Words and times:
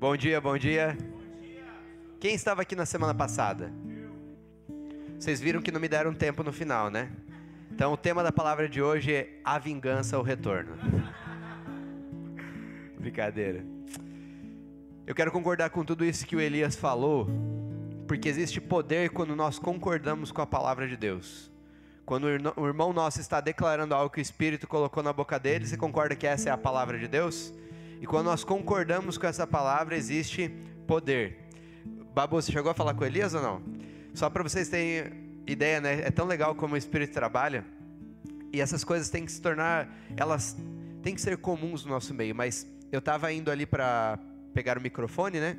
Bom 0.00 0.16
dia, 0.16 0.40
bom 0.40 0.56
dia. 0.56 0.96
Quem 2.20 2.32
estava 2.32 2.62
aqui 2.62 2.76
na 2.76 2.86
semana 2.86 3.12
passada? 3.12 3.72
Vocês 5.18 5.40
viram 5.40 5.60
que 5.60 5.72
não 5.72 5.80
me 5.80 5.88
deram 5.88 6.14
tempo 6.14 6.44
no 6.44 6.52
final, 6.52 6.88
né? 6.88 7.10
Então 7.72 7.92
o 7.92 7.96
tema 7.96 8.22
da 8.22 8.30
palavra 8.30 8.68
de 8.68 8.80
hoje 8.80 9.12
é 9.12 9.40
a 9.44 9.58
vingança 9.58 10.16
ou 10.16 10.22
retorno. 10.22 10.76
Brincadeira. 12.96 13.66
Eu 15.04 15.16
quero 15.16 15.32
concordar 15.32 15.70
com 15.70 15.84
tudo 15.84 16.04
isso 16.04 16.24
que 16.24 16.36
o 16.36 16.40
Elias 16.40 16.76
falou, 16.76 17.26
porque 18.06 18.28
existe 18.28 18.60
poder 18.60 19.10
quando 19.10 19.34
nós 19.34 19.58
concordamos 19.58 20.30
com 20.30 20.40
a 20.40 20.46
palavra 20.46 20.86
de 20.86 20.96
Deus. 20.96 21.50
Quando 22.06 22.28
o 22.56 22.66
irmão 22.68 22.92
nosso 22.92 23.20
está 23.20 23.40
declarando 23.40 23.96
algo 23.96 24.14
que 24.14 24.20
o 24.20 24.22
Espírito 24.22 24.68
colocou 24.68 25.02
na 25.02 25.12
boca 25.12 25.40
dele, 25.40 25.66
você 25.66 25.76
concorda 25.76 26.14
que 26.14 26.24
essa 26.24 26.50
é 26.50 26.52
a 26.52 26.56
palavra 26.56 27.00
de 27.00 27.08
Deus? 27.08 27.52
E 28.00 28.06
quando 28.06 28.26
nós 28.26 28.44
concordamos 28.44 29.18
com 29.18 29.26
essa 29.26 29.46
palavra, 29.46 29.96
existe 29.96 30.48
poder. 30.86 31.38
Babu, 32.14 32.40
você 32.40 32.52
chegou 32.52 32.70
a 32.70 32.74
falar 32.74 32.94
com 32.94 33.04
Elias 33.04 33.34
ou 33.34 33.42
não? 33.42 33.62
Só 34.14 34.30
para 34.30 34.42
vocês 34.42 34.68
terem 34.68 35.12
ideia, 35.46 35.80
né? 35.80 36.00
É 36.02 36.10
tão 36.10 36.26
legal 36.26 36.54
como 36.54 36.74
o 36.74 36.76
Espírito 36.76 37.12
trabalha. 37.12 37.64
E 38.52 38.60
essas 38.60 38.82
coisas 38.84 39.10
têm 39.10 39.24
que 39.24 39.32
se 39.32 39.40
tornar, 39.40 39.88
elas 40.16 40.56
têm 41.02 41.14
que 41.14 41.20
ser 41.20 41.36
comuns 41.36 41.84
no 41.84 41.90
nosso 41.90 42.14
meio. 42.14 42.34
Mas 42.34 42.66
eu 42.90 42.98
estava 42.98 43.32
indo 43.32 43.50
ali 43.50 43.66
para 43.66 44.18
pegar 44.54 44.78
o 44.78 44.80
microfone, 44.80 45.38
né? 45.38 45.56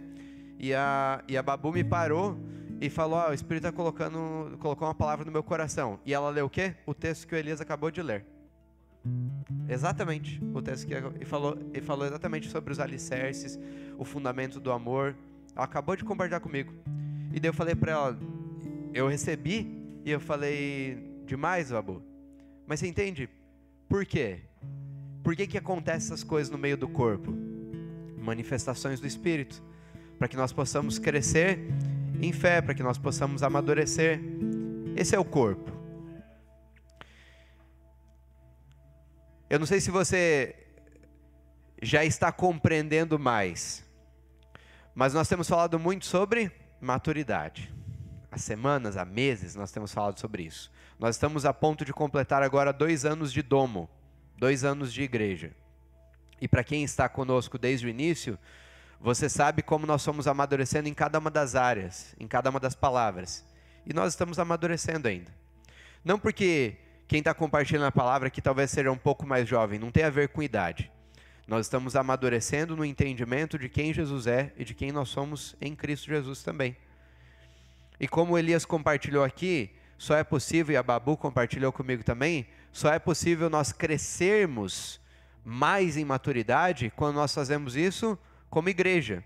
E 0.58 0.74
a, 0.74 1.24
e 1.28 1.38
a 1.38 1.44
Babu 1.44 1.72
me 1.72 1.84
parou 1.84 2.38
e 2.82 2.90
falou: 2.90 3.24
oh, 3.26 3.32
o 3.32 3.34
Espírito 3.34 3.68
está 3.68 3.76
colocando, 3.76 4.58
colocou 4.60 4.88
uma 4.88 4.96
palavra 4.96 5.26
no 5.26 5.32
meu 5.32 5.44
coração. 5.44 6.00
E 6.06 6.14
ela 6.14 6.30
leu 6.30 6.46
o 6.46 6.50
quê? 6.50 6.76
O 6.86 6.94
texto 6.94 7.28
que 7.28 7.36
o 7.36 7.38
Elias 7.38 7.62
acabou 7.62 7.92
de 7.92 8.02
ler. 8.02 8.26
Exatamente. 9.68 10.42
O 10.54 10.62
texto 10.62 10.88
que 10.88 10.94
ele 10.94 11.26
falou, 11.26 11.58
ele 11.74 11.86
falou 11.86 12.06
exatamente 12.06 12.50
sobre 12.50 12.72
os 12.72 12.80
alicerces, 12.80 13.60
o 13.98 14.06
fundamento 14.06 14.60
do 14.60 14.72
amor. 14.72 15.16
Ela 15.56 15.66
acabou 15.66 15.96
de 15.96 16.04
compartilhar 16.04 16.40
comigo. 16.40 16.74
E 17.34 17.40
daí 17.40 17.50
eu 17.50 17.54
falei 17.54 17.76
para 17.76 17.92
ela, 17.92 18.20
eu 18.94 19.08
recebi 19.08 19.68
e 20.04 20.12
eu 20.12 20.20
falei 20.20 20.98
demais, 21.26 21.72
Babu. 21.72 22.02
Mas 22.66 22.80
você 22.80 22.88
entende 22.88 23.30
por 23.88 24.06
quê? 24.06 24.42
Por 25.24 25.36
que 25.36 25.48
que 25.48 25.58
acontece 25.58 26.08
essas 26.08 26.24
coisas 26.24 26.52
no 26.52 26.58
meio 26.58 26.78
do 26.78 26.88
corpo? 26.88 27.34
Manifestações 28.18 29.00
do 29.00 29.08
espírito, 29.08 29.64
para 30.18 30.28
que 30.28 30.38
nós 30.38 30.52
possamos 30.52 30.98
crescer 31.00 31.60
em 32.22 32.32
fé, 32.32 32.62
para 32.62 32.74
que 32.74 32.84
nós 32.84 32.98
possamos 32.98 33.44
amadurecer. 33.44 34.20
Esse 34.96 35.16
é 35.16 35.20
o 35.20 35.26
corpo. 35.26 35.79
Eu 39.50 39.58
não 39.58 39.66
sei 39.66 39.82
se 39.82 39.90
você 39.90 40.56
já 41.82 42.06
está 42.06 42.32
compreendendo 42.32 43.18
mais, 43.18 43.84
mas 44.94 45.12
nós 45.12 45.28
temos 45.28 45.50
falado 45.50 45.80
muito 45.80 46.06
sobre 46.06 46.52
maturidade. 46.80 47.74
Há 48.32 48.38
semanas, 48.38 48.96
há 48.96 49.04
meses, 49.04 49.56
nós 49.56 49.72
temos 49.72 49.92
falado 49.92 50.20
sobre 50.20 50.44
isso. 50.44 50.72
Nós 51.00 51.16
estamos 51.16 51.46
a 51.46 51.54
ponto 51.54 51.84
de 51.84 51.92
completar 51.92 52.44
agora 52.44 52.72
dois 52.72 53.06
anos 53.06 53.34
de 53.34 53.42
domo, 53.42 53.90
dois 54.38 54.64
anos 54.64 54.94
de 54.94 55.02
igreja. 55.02 55.52
E 56.40 56.48
para 56.48 56.64
quem 56.64 56.84
está 56.84 57.10
conosco 57.10 57.58
desde 57.58 57.88
o 57.88 57.90
início, 57.90 58.38
você 59.02 59.28
sabe 59.28 59.64
como 59.64 59.88
nós 59.88 60.04
somos 60.04 60.28
amadurecendo 60.28 60.88
em 60.88 60.94
cada 60.94 61.18
uma 61.18 61.32
das 61.32 61.56
áreas, 61.56 62.14
em 62.20 62.28
cada 62.28 62.52
uma 62.52 62.60
das 62.60 62.76
palavras. 62.76 63.44
E 63.84 63.94
nós 63.94 64.14
estamos 64.14 64.38
amadurecendo 64.38 65.08
ainda. 65.08 65.34
Não 66.06 66.20
porque 66.20 66.78
quem 67.10 67.20
está 67.20 67.34
compartilhando 67.34 67.88
a 67.88 67.92
palavra 67.92 68.28
aqui 68.28 68.40
talvez 68.40 68.70
seja 68.70 68.92
um 68.92 68.98
pouco 68.98 69.26
mais 69.26 69.50
jovem, 69.50 69.80
não 69.80 69.90
tem 69.90 70.04
a 70.04 70.12
ver 70.12 70.30
com 70.30 70.44
idade. 70.44 70.92
Nós 71.48 71.66
estamos 71.66 71.96
amadurecendo 71.96 72.78
no 72.78 72.86
entendimento 72.86 73.58
de 73.58 73.68
quem 73.68 73.92
Jesus 73.92 74.28
é 74.28 74.54
e 74.56 74.64
de 74.64 74.76
quem 74.76 74.92
nós 74.92 75.10
somos 75.10 75.56
em 75.60 75.76
Cristo 75.76 76.06
Jesus 76.06 76.44
também. 76.44 76.78
E 78.00 78.08
como 78.08 78.38
Elias 78.38 78.64
compartilhou 78.64 79.24
aqui, 79.24 79.72
só 79.98 80.16
é 80.16 80.24
possível, 80.24 80.72
e 80.72 80.78
a 80.78 80.84
Babu 80.84 81.18
compartilhou 81.18 81.72
comigo 81.72 82.04
também, 82.04 82.46
só 82.72 82.94
é 82.94 83.00
possível 83.00 83.50
nós 83.50 83.72
crescermos 83.72 85.02
mais 85.44 85.98
em 85.98 86.06
maturidade 86.06 86.94
quando 86.96 87.16
nós 87.16 87.34
fazemos 87.34 87.76
isso 87.76 88.20
como 88.52 88.70
igreja. 88.70 89.24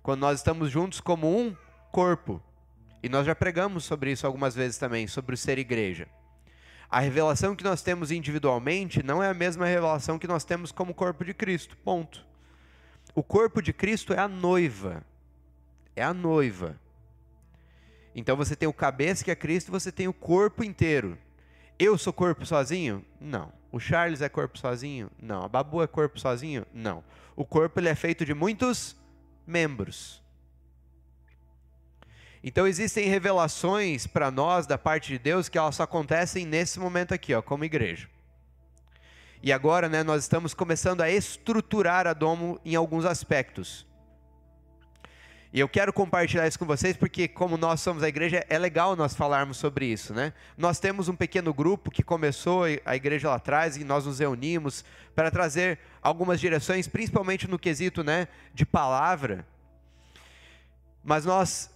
Quando 0.00 0.20
nós 0.20 0.38
estamos 0.38 0.70
juntos 0.70 1.00
como 1.00 1.36
um 1.36 1.56
corpo. 1.90 2.40
E 3.02 3.08
nós 3.08 3.26
já 3.26 3.34
pregamos 3.34 3.82
sobre 3.82 4.12
isso 4.12 4.24
algumas 4.24 4.54
vezes 4.54 4.78
também, 4.78 5.08
sobre 5.08 5.34
o 5.34 5.36
ser 5.36 5.58
igreja. 5.58 6.06
A 6.90 7.00
revelação 7.00 7.54
que 7.54 7.64
nós 7.64 7.82
temos 7.82 8.10
individualmente 8.10 9.02
não 9.02 9.22
é 9.22 9.28
a 9.28 9.34
mesma 9.34 9.66
revelação 9.66 10.18
que 10.18 10.26
nós 10.26 10.44
temos 10.44 10.72
como 10.72 10.94
corpo 10.94 11.24
de 11.24 11.34
Cristo. 11.34 11.76
Ponto. 11.84 12.26
O 13.14 13.22
corpo 13.22 13.60
de 13.60 13.72
Cristo 13.72 14.14
é 14.14 14.18
a 14.18 14.28
noiva. 14.28 15.04
É 15.94 16.02
a 16.02 16.14
noiva. 16.14 16.78
Então 18.14 18.36
você 18.36 18.56
tem 18.56 18.68
o 18.68 18.72
cabeça 18.72 19.22
que 19.22 19.30
é 19.30 19.36
Cristo, 19.36 19.70
você 19.70 19.92
tem 19.92 20.08
o 20.08 20.14
corpo 20.14 20.64
inteiro. 20.64 21.18
Eu 21.78 21.98
sou 21.98 22.12
corpo 22.12 22.46
sozinho? 22.46 23.04
Não. 23.20 23.52
O 23.70 23.78
Charles 23.78 24.22
é 24.22 24.28
corpo 24.28 24.58
sozinho? 24.58 25.10
Não. 25.20 25.44
A 25.44 25.48
Babu 25.48 25.82
é 25.82 25.86
corpo 25.86 26.18
sozinho? 26.18 26.66
Não. 26.72 27.04
O 27.36 27.44
corpo 27.44 27.78
ele 27.78 27.88
é 27.88 27.94
feito 27.94 28.24
de 28.24 28.32
muitos 28.32 28.96
membros. 29.46 30.22
Então 32.42 32.66
existem 32.66 33.08
revelações 33.08 34.06
para 34.06 34.30
nós 34.30 34.66
da 34.66 34.78
parte 34.78 35.12
de 35.12 35.18
Deus 35.18 35.48
que 35.48 35.58
elas 35.58 35.76
só 35.76 35.82
acontecem 35.82 36.46
nesse 36.46 36.78
momento 36.78 37.12
aqui, 37.12 37.34
ó, 37.34 37.42
como 37.42 37.64
igreja. 37.64 38.08
E 39.42 39.52
agora, 39.52 39.88
né, 39.88 40.02
nós 40.02 40.22
estamos 40.22 40.54
começando 40.54 41.00
a 41.00 41.10
estruturar 41.10 42.06
a 42.06 42.12
Domo 42.12 42.60
em 42.64 42.74
alguns 42.74 43.04
aspectos. 43.04 43.86
E 45.50 45.60
eu 45.60 45.68
quero 45.68 45.92
compartilhar 45.92 46.46
isso 46.46 46.58
com 46.58 46.66
vocês 46.66 46.96
porque, 46.96 47.26
como 47.26 47.56
nós 47.56 47.80
somos 47.80 48.02
a 48.02 48.08
igreja, 48.08 48.44
é 48.50 48.58
legal 48.58 48.94
nós 48.94 49.14
falarmos 49.14 49.56
sobre 49.56 49.86
isso, 49.86 50.12
né? 50.12 50.34
Nós 50.58 50.78
temos 50.78 51.08
um 51.08 51.16
pequeno 51.16 51.54
grupo 51.54 51.90
que 51.90 52.02
começou 52.02 52.64
a 52.84 52.94
igreja 52.94 53.30
lá 53.30 53.36
atrás 53.36 53.76
e 53.76 53.82
nós 53.82 54.04
nos 54.04 54.18
reunimos 54.18 54.84
para 55.14 55.30
trazer 55.30 55.78
algumas 56.02 56.38
direções, 56.38 56.86
principalmente 56.86 57.48
no 57.48 57.58
quesito, 57.58 58.04
né, 58.04 58.28
de 58.52 58.66
palavra. 58.66 59.46
Mas 61.02 61.24
nós 61.24 61.70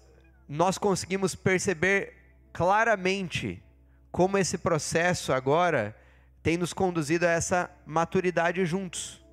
nós 0.53 0.77
conseguimos 0.77 1.35
perceber 1.35 2.13
claramente 2.53 3.63
como 4.11 4.37
esse 4.37 4.59
processo 4.59 5.33
agora 5.33 5.97
tem 6.43 6.59
nos 6.59 6.75
conduzido 6.75 7.27
a 7.27 7.31
essa 7.31 7.71
maturidade 7.87 8.67
juntos. 8.67 9.25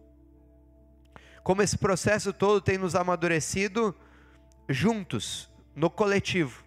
Como 1.43 1.61
esse 1.61 1.77
processo 1.77 2.31
todo 2.31 2.61
tem 2.61 2.77
nos 2.77 2.95
amadurecido 2.95 3.93
juntos, 4.69 5.49
no 5.75 5.89
coletivo. 5.89 6.63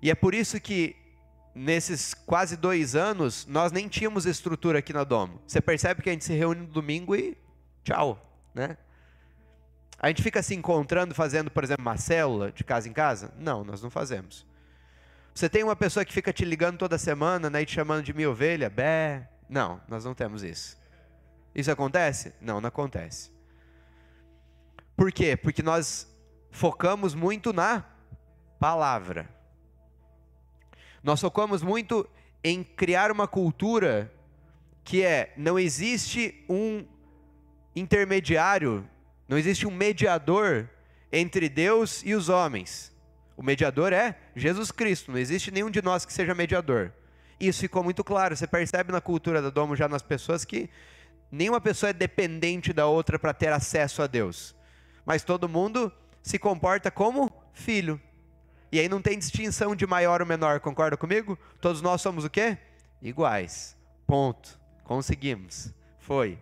E 0.00 0.12
é 0.12 0.14
por 0.14 0.32
isso 0.32 0.60
que 0.60 0.94
nesses 1.52 2.14
quase 2.14 2.56
dois 2.56 2.94
anos 2.94 3.44
nós 3.46 3.72
nem 3.72 3.88
tínhamos 3.88 4.26
estrutura 4.26 4.78
aqui 4.78 4.92
na 4.92 5.02
Domo. 5.02 5.42
Você 5.44 5.60
percebe 5.60 6.02
que 6.02 6.08
a 6.08 6.12
gente 6.12 6.24
se 6.24 6.34
reúne 6.34 6.60
no 6.60 6.68
domingo 6.68 7.16
e 7.16 7.36
tchau, 7.82 8.24
né? 8.54 8.78
A 9.98 10.08
gente 10.08 10.22
fica 10.22 10.42
se 10.42 10.54
encontrando, 10.54 11.14
fazendo, 11.14 11.50
por 11.50 11.64
exemplo, 11.64 11.82
uma 11.82 11.96
célula 11.96 12.52
de 12.52 12.62
casa 12.62 12.88
em 12.88 12.92
casa? 12.92 13.32
Não, 13.38 13.64
nós 13.64 13.82
não 13.82 13.90
fazemos. 13.90 14.46
Você 15.34 15.48
tem 15.48 15.62
uma 15.62 15.76
pessoa 15.76 16.04
que 16.04 16.12
fica 16.12 16.32
te 16.32 16.44
ligando 16.44 16.78
toda 16.78 16.98
semana, 16.98 17.48
né, 17.50 17.62
e 17.62 17.66
te 17.66 17.72
chamando 17.72 18.02
de 18.02 18.12
minha 18.12 18.30
ovelha? 18.30 18.68
Bé. 18.68 19.28
Não, 19.48 19.80
nós 19.88 20.04
não 20.04 20.14
temos 20.14 20.42
isso. 20.42 20.76
Isso 21.54 21.70
acontece? 21.70 22.34
Não, 22.40 22.60
não 22.60 22.68
acontece. 22.68 23.30
Por 24.96 25.12
quê? 25.12 25.36
Porque 25.36 25.62
nós 25.62 26.06
focamos 26.50 27.14
muito 27.14 27.52
na 27.52 27.84
palavra. 28.58 29.28
Nós 31.02 31.20
focamos 31.20 31.62
muito 31.62 32.08
em 32.42 32.64
criar 32.64 33.10
uma 33.10 33.28
cultura 33.28 34.12
que 34.82 35.02
é 35.02 35.32
não 35.36 35.58
existe 35.58 36.44
um 36.48 36.86
intermediário 37.74 38.88
não 39.28 39.36
existe 39.36 39.66
um 39.66 39.70
mediador 39.70 40.68
entre 41.12 41.48
Deus 41.48 42.02
e 42.04 42.14
os 42.14 42.28
homens. 42.28 42.94
O 43.36 43.42
mediador 43.42 43.92
é 43.92 44.16
Jesus 44.34 44.70
Cristo, 44.70 45.12
não 45.12 45.18
existe 45.18 45.50
nenhum 45.50 45.70
de 45.70 45.82
nós 45.82 46.04
que 46.04 46.12
seja 46.12 46.34
mediador. 46.34 46.92
Isso 47.38 47.60
ficou 47.60 47.84
muito 47.84 48.02
claro, 48.02 48.34
você 48.34 48.46
percebe 48.46 48.92
na 48.92 49.00
cultura 49.00 49.42
da 49.42 49.50
Domo 49.50 49.76
já 49.76 49.88
nas 49.88 50.02
pessoas 50.02 50.44
que 50.44 50.70
nenhuma 51.30 51.60
pessoa 51.60 51.90
é 51.90 51.92
dependente 51.92 52.72
da 52.72 52.86
outra 52.86 53.18
para 53.18 53.34
ter 53.34 53.52
acesso 53.52 54.02
a 54.02 54.06
Deus. 54.06 54.54
Mas 55.04 55.22
todo 55.22 55.48
mundo 55.48 55.92
se 56.22 56.38
comporta 56.38 56.90
como 56.90 57.30
filho. 57.52 58.00
E 58.72 58.80
aí 58.80 58.88
não 58.88 59.02
tem 59.02 59.18
distinção 59.18 59.76
de 59.76 59.86
maior 59.86 60.20
ou 60.20 60.26
menor, 60.26 60.60
concorda 60.60 60.96
comigo? 60.96 61.38
Todos 61.60 61.82
nós 61.82 62.00
somos 62.00 62.24
o 62.24 62.30
quê? 62.30 62.58
Iguais. 63.02 63.76
Ponto. 64.06 64.58
Conseguimos. 64.82 65.72
Foi. 65.98 66.38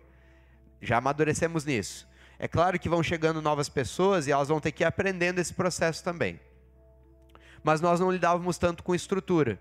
Já 0.81 0.99
amadurecemos 0.99 1.65
nisso. 1.65 2.07
É 2.45 2.47
claro 2.47 2.79
que 2.79 2.91
vão 2.91 3.03
chegando 3.03 3.41
novas 3.41 3.71
pessoas 3.71 4.27
e 4.27 4.31
elas 4.31 4.49
vão 4.49 4.61
ter 4.61 4.71
que 4.71 4.83
ir 4.83 4.87
aprendendo 4.87 5.39
esse 5.39 5.55
processo 5.55 6.05
também. 6.05 6.39
Mas 7.63 7.81
nós 7.81 7.99
não 7.99 8.13
lidávamos 8.13 8.59
tanto 8.59 8.83
com 8.83 8.95
estrutura. 8.95 9.59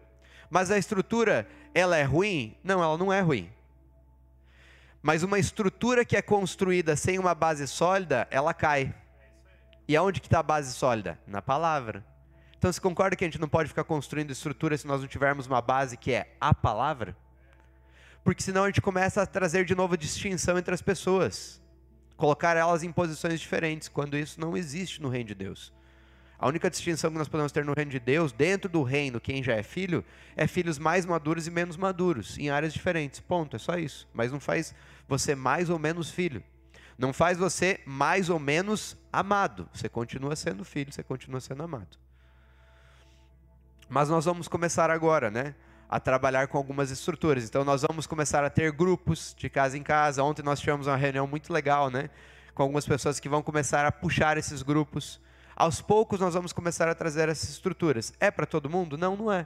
Mas 0.49 0.69
a 0.69 0.77
estrutura, 0.77 1.47
ela 1.73 1.95
é 1.95 2.03
ruim? 2.03 2.57
Não, 2.61 2.83
ela 2.83 2.97
não 2.97 3.13
é 3.13 3.21
ruim. 3.21 3.49
Mas 5.01 5.23
uma 5.23 5.39
estrutura 5.39 6.03
que 6.03 6.17
é 6.17 6.21
construída 6.21 6.97
sem 6.97 7.17
uma 7.17 7.33
base 7.33 7.65
sólida, 7.69 8.27
ela 8.29 8.53
cai. 8.53 8.93
E 9.87 9.95
aonde 9.95 10.19
que 10.19 10.27
está 10.27 10.39
a 10.39 10.43
base 10.43 10.73
sólida? 10.73 11.17
Na 11.25 11.41
palavra. 11.41 12.05
Então 12.57 12.69
você 12.69 12.81
concorda 12.81 13.15
que 13.15 13.23
a 13.23 13.27
gente 13.27 13.39
não 13.39 13.47
pode 13.47 13.69
ficar 13.69 13.85
construindo 13.85 14.31
estrutura 14.31 14.77
se 14.77 14.85
nós 14.85 14.99
não 14.99 15.07
tivermos 15.07 15.47
uma 15.47 15.61
base 15.61 15.95
que 15.95 16.11
é 16.11 16.35
a 16.37 16.53
palavra? 16.53 17.15
Porque 18.25 18.43
senão 18.43 18.65
a 18.65 18.67
gente 18.67 18.81
começa 18.81 19.21
a 19.21 19.25
trazer 19.25 19.63
de 19.63 19.73
novo 19.73 19.95
distinção 19.95 20.57
entre 20.57 20.73
as 20.73 20.81
pessoas, 20.81 21.62
colocar 22.23 22.55
elas 22.55 22.83
em 22.83 22.91
posições 22.93 23.37
diferentes, 23.41 23.89
quando 23.89 24.17
isso 24.17 24.39
não 24.39 24.55
existe 24.55 25.01
no 25.01 25.09
reino 25.09 25.27
de 25.27 25.35
Deus. 25.35 25.73
A 26.39 26.47
única 26.47 26.69
distinção 26.69 27.11
que 27.11 27.17
nós 27.17 27.27
podemos 27.27 27.51
ter 27.51 27.65
no 27.65 27.73
reino 27.73 27.91
de 27.91 27.99
Deus, 27.99 28.31
dentro 28.31 28.69
do 28.69 28.81
reino, 28.81 29.19
quem 29.19 29.43
já 29.43 29.55
é 29.55 29.61
filho, 29.61 30.05
é 30.33 30.47
filhos 30.47 30.79
mais 30.79 31.05
maduros 31.05 31.47
e 31.47 31.51
menos 31.51 31.75
maduros, 31.75 32.37
em 32.37 32.49
áreas 32.49 32.71
diferentes. 32.71 33.19
Ponto, 33.19 33.57
é 33.57 33.59
só 33.59 33.75
isso. 33.75 34.07
Mas 34.13 34.31
não 34.31 34.39
faz 34.39 34.73
você 35.05 35.35
mais 35.35 35.69
ou 35.69 35.77
menos 35.77 36.11
filho. 36.11 36.41
Não 36.97 37.11
faz 37.11 37.37
você 37.37 37.81
mais 37.85 38.29
ou 38.29 38.39
menos 38.39 38.95
amado. 39.11 39.67
Você 39.73 39.89
continua 39.89 40.33
sendo 40.37 40.63
filho, 40.63 40.93
você 40.93 41.03
continua 41.03 41.41
sendo 41.41 41.61
amado. 41.61 41.97
Mas 43.89 44.07
nós 44.07 44.23
vamos 44.23 44.47
começar 44.47 44.89
agora, 44.89 45.29
né? 45.29 45.55
A 45.93 45.99
trabalhar 45.99 46.47
com 46.47 46.57
algumas 46.57 46.89
estruturas. 46.89 47.43
Então 47.43 47.63
nós 47.63 47.83
vamos 47.83 48.07
começar 48.07 48.43
a 48.43 48.49
ter 48.49 48.71
grupos 48.71 49.35
de 49.37 49.47
casa 49.47 49.77
em 49.77 49.83
casa. 49.83 50.23
Ontem 50.23 50.41
nós 50.41 50.59
tivemos 50.59 50.87
uma 50.87 50.95
reunião 50.95 51.27
muito 51.27 51.53
legal, 51.53 51.91
né? 51.91 52.09
Com 52.55 52.63
algumas 52.63 52.83
pessoas 52.83 53.19
que 53.19 53.29
vão 53.29 53.43
começar 53.43 53.85
a 53.85 53.91
puxar 53.91 54.35
esses 54.35 54.63
grupos. 54.63 55.21
Aos 55.55 55.81
poucos 55.81 56.19
nós 56.19 56.33
vamos 56.33 56.51
começar 56.51 56.89
a 56.89 56.95
trazer 56.95 57.29
essas 57.29 57.47
estruturas. 57.47 58.11
É 58.19 58.31
para 58.31 58.47
todo 58.47 58.67
mundo? 58.67 58.97
Não, 58.97 59.15
não 59.15 59.31
é. 59.31 59.43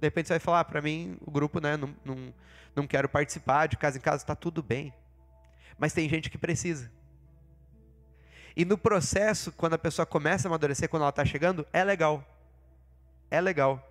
De 0.00 0.06
repente 0.06 0.28
você 0.28 0.32
vai 0.32 0.40
falar, 0.40 0.60
ah, 0.60 0.64
para 0.64 0.80
mim 0.80 1.18
o 1.20 1.30
grupo, 1.30 1.60
né? 1.60 1.76
Não, 1.76 1.94
não, 2.02 2.34
não 2.74 2.86
quero 2.86 3.06
participar, 3.06 3.66
de 3.66 3.76
casa 3.76 3.98
em 3.98 4.00
casa 4.00 4.22
está 4.22 4.34
tudo 4.34 4.62
bem. 4.62 4.94
Mas 5.78 5.92
tem 5.92 6.08
gente 6.08 6.30
que 6.30 6.38
precisa. 6.38 6.90
E 8.56 8.64
no 8.64 8.78
processo, 8.78 9.52
quando 9.52 9.74
a 9.74 9.78
pessoa 9.78 10.06
começa 10.06 10.48
a 10.48 10.50
amadurecer, 10.50 10.88
quando 10.88 11.02
ela 11.02 11.10
está 11.10 11.26
chegando, 11.26 11.66
é 11.74 11.84
legal. 11.84 12.24
É 13.30 13.38
legal. 13.38 13.89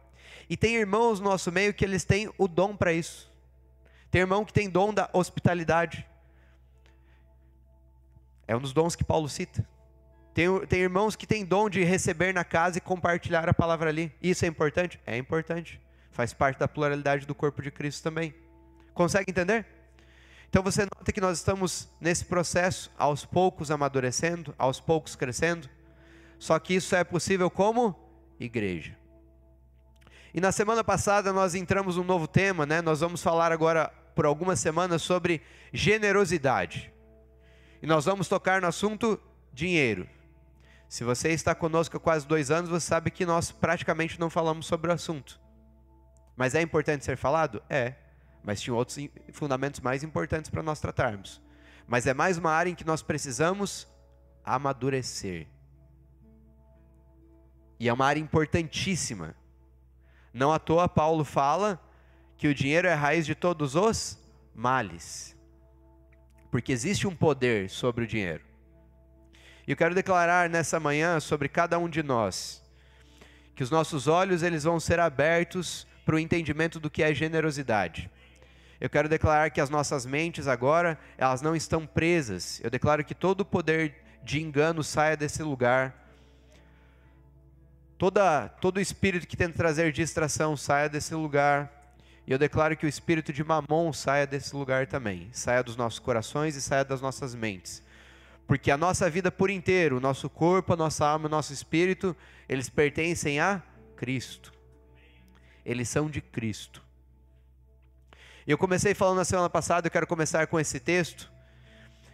E 0.50 0.58
tem 0.58 0.76
irmãos 0.76 1.20
no 1.20 1.30
nosso 1.30 1.52
meio 1.52 1.74
que 1.74 1.86
eles 1.86 2.04
têm 2.04 2.32
o 2.38 2.48
dom 2.48 2.76
para 2.76 2.94
isso. 2.94 3.32
Tem 4.10 4.22
irmão 4.22 4.44
que 4.44 4.54
tem 4.54 4.70
dom 4.70 4.94
da 4.94 5.10
hospitalidade. 5.14 6.06
É 8.48 8.56
um 8.56 8.60
dos 8.60 8.74
dons 8.74 8.96
que 8.96 9.04
Paulo 9.04 9.30
cita. 9.30 9.68
Tem, 10.34 10.48
tem 10.68 10.80
irmãos 10.80 11.16
que 11.16 11.28
têm 11.28 11.46
dom 11.46 11.70
de 11.70 11.84
receber 11.84 12.34
na 12.34 12.44
casa 12.44 12.78
e 12.78 12.82
compartilhar 12.82 13.48
a 13.48 13.54
palavra 13.54 13.90
ali. 13.90 14.12
Isso 14.22 14.46
é 14.46 14.48
importante? 14.48 15.00
É 15.06 15.18
importante. 15.18 15.80
Faz 16.12 16.34
parte 16.34 16.58
da 16.58 16.68
pluralidade 16.68 17.26
do 17.26 17.36
corpo 17.36 17.62
de 17.62 17.70
Cristo 17.72 18.04
também. 18.04 18.34
Consegue 18.94 19.30
entender? 19.30 19.66
Então 20.50 20.64
você 20.64 20.82
nota 20.82 21.12
que 21.12 21.22
nós 21.22 21.38
estamos 21.38 21.88
nesse 22.02 22.26
processo, 22.26 22.92
aos 22.98 23.24
poucos 23.24 23.70
amadurecendo, 23.70 24.56
aos 24.58 24.80
poucos 24.80 25.16
crescendo. 25.16 25.70
Só 26.40 26.58
que 26.58 26.74
isso 26.74 26.96
é 26.96 27.04
possível 27.04 27.52
como 27.52 27.96
igreja. 28.40 28.98
E 30.34 30.40
na 30.40 30.52
semana 30.52 30.84
passada 30.84 31.34
nós 31.34 31.56
entramos 31.56 31.98
num 31.98 32.04
novo 32.04 32.28
tema, 32.28 32.66
né? 32.66 32.82
Nós 32.82 33.00
vamos 33.00 33.22
falar 33.22 33.52
agora 33.52 33.92
por 34.16 34.26
algumas 34.26 34.60
semanas 34.60 35.02
sobre 35.02 35.42
generosidade. 35.74 36.94
E 37.82 37.88
nós 37.88 38.06
vamos 38.06 38.28
tocar 38.28 38.62
no 38.62 38.68
assunto 38.68 39.20
dinheiro. 39.54 40.08
Se 40.88 41.04
você 41.04 41.30
está 41.30 41.54
conosco 41.56 41.98
há 41.98 42.00
quase 42.00 42.28
dois 42.28 42.52
anos, 42.52 42.70
você 42.70 42.86
sabe 42.86 43.12
que 43.12 43.26
nós 43.26 43.52
praticamente 43.52 44.20
não 44.20 44.30
falamos 44.30 44.66
sobre 44.66 44.90
o 44.90 44.94
assunto. 44.94 45.40
Mas 46.36 46.56
é 46.56 46.62
importante 46.62 47.06
ser 47.06 47.18
falado? 47.18 47.62
É. 47.70 47.96
Mas 48.44 48.62
tinha 48.62 48.74
outros 48.74 48.98
fundamentos 49.32 49.80
mais 49.80 50.04
importantes 50.04 50.50
para 50.50 50.64
nós 50.64 50.80
tratarmos. 50.80 51.42
Mas 51.88 52.08
é 52.08 52.14
mais 52.14 52.38
uma 52.38 52.52
área 52.52 52.70
em 52.70 52.76
que 52.76 52.86
nós 52.86 53.02
precisamos 53.02 53.88
amadurecer. 54.44 55.48
E 57.80 57.88
é 57.88 57.94
uma 57.94 58.06
área 58.06 58.20
importantíssima. 58.20 59.36
Não 60.34 60.52
à 60.52 60.60
toa 60.60 60.88
Paulo 60.88 61.24
fala 61.24 61.82
que 62.38 62.48
o 62.48 62.54
dinheiro 62.54 62.88
é 62.88 62.94
a 62.94 62.96
raiz 62.96 63.26
de 63.26 63.36
todos 63.36 63.76
os 63.76 64.18
males. 64.54 65.36
Porque 66.52 66.72
existe 66.72 67.08
um 67.08 67.16
poder 67.16 67.70
sobre 67.70 68.06
o 68.06 68.08
dinheiro. 68.08 68.44
E 69.68 69.72
eu 69.72 69.78
quero 69.78 69.94
declarar 69.94 70.50
nessa 70.50 70.80
manhã 70.80 71.20
sobre 71.20 71.48
cada 71.48 71.78
um 71.78 71.90
de 71.90 72.02
nós 72.02 72.64
que 73.60 73.64
os 73.64 73.70
nossos 73.70 74.08
olhos 74.08 74.42
eles 74.42 74.64
vão 74.64 74.80
ser 74.80 75.02
abertos 75.02 75.86
para 76.06 76.16
o 76.16 76.20
entendimento 76.20 76.80
do 76.80 76.90
que 76.90 77.04
é 77.04 77.14
generosidade. 77.14 78.10
Eu 78.80 78.90
quero 78.90 79.10
declarar 79.10 79.50
que 79.50 79.60
as 79.60 79.70
nossas 79.70 80.06
mentes 80.06 80.48
agora, 80.48 80.98
elas 81.18 81.42
não 81.42 81.54
estão 81.54 81.86
presas. 81.86 82.62
Eu 82.64 82.70
declaro 82.70 83.04
que 83.04 83.14
todo 83.14 83.42
o 83.42 83.46
poder 83.46 83.98
de 84.24 84.42
engano 84.42 84.82
saia 84.82 85.18
desse 85.18 85.44
lugar 85.44 85.99
Toda, 88.00 88.48
todo 88.48 88.80
espírito 88.80 89.28
que 89.28 89.36
tenta 89.36 89.58
trazer 89.58 89.92
distração 89.92 90.56
saia 90.56 90.88
desse 90.88 91.14
lugar. 91.14 91.70
E 92.26 92.32
eu 92.32 92.38
declaro 92.38 92.78
que 92.78 92.86
o 92.86 92.90
espírito 92.90 93.34
de 93.34 93.44
mamon 93.44 93.92
saia 93.92 94.26
desse 94.26 94.56
lugar 94.56 94.88
também. 94.88 95.28
Saia 95.34 95.62
dos 95.62 95.76
nossos 95.76 96.00
corações 96.00 96.56
e 96.56 96.62
saia 96.62 96.86
das 96.86 97.02
nossas 97.02 97.36
mentes. 97.36 97.84
Porque 98.48 98.72
a 98.72 98.78
nossa 98.78 99.10
vida 99.10 99.30
por 99.30 99.50
inteiro, 99.50 99.98
o 99.98 100.00
nosso 100.00 100.30
corpo, 100.30 100.72
a 100.72 100.78
nossa 100.78 101.06
alma, 101.06 101.28
o 101.28 101.30
nosso 101.30 101.52
espírito, 101.52 102.16
eles 102.48 102.70
pertencem 102.70 103.42
a 103.42 103.62
Cristo. 103.98 104.54
Eles 105.66 105.90
são 105.90 106.10
de 106.10 106.22
Cristo. 106.22 106.82
Eu 108.48 108.58
comecei 108.58 108.94
falando 108.94 109.18
na 109.18 109.26
semana 109.26 109.50
passada, 109.50 109.88
eu 109.88 109.92
quero 109.92 110.08
começar 110.08 110.48
com 110.48 110.58
esse 110.58 110.80
texto. 110.80 111.30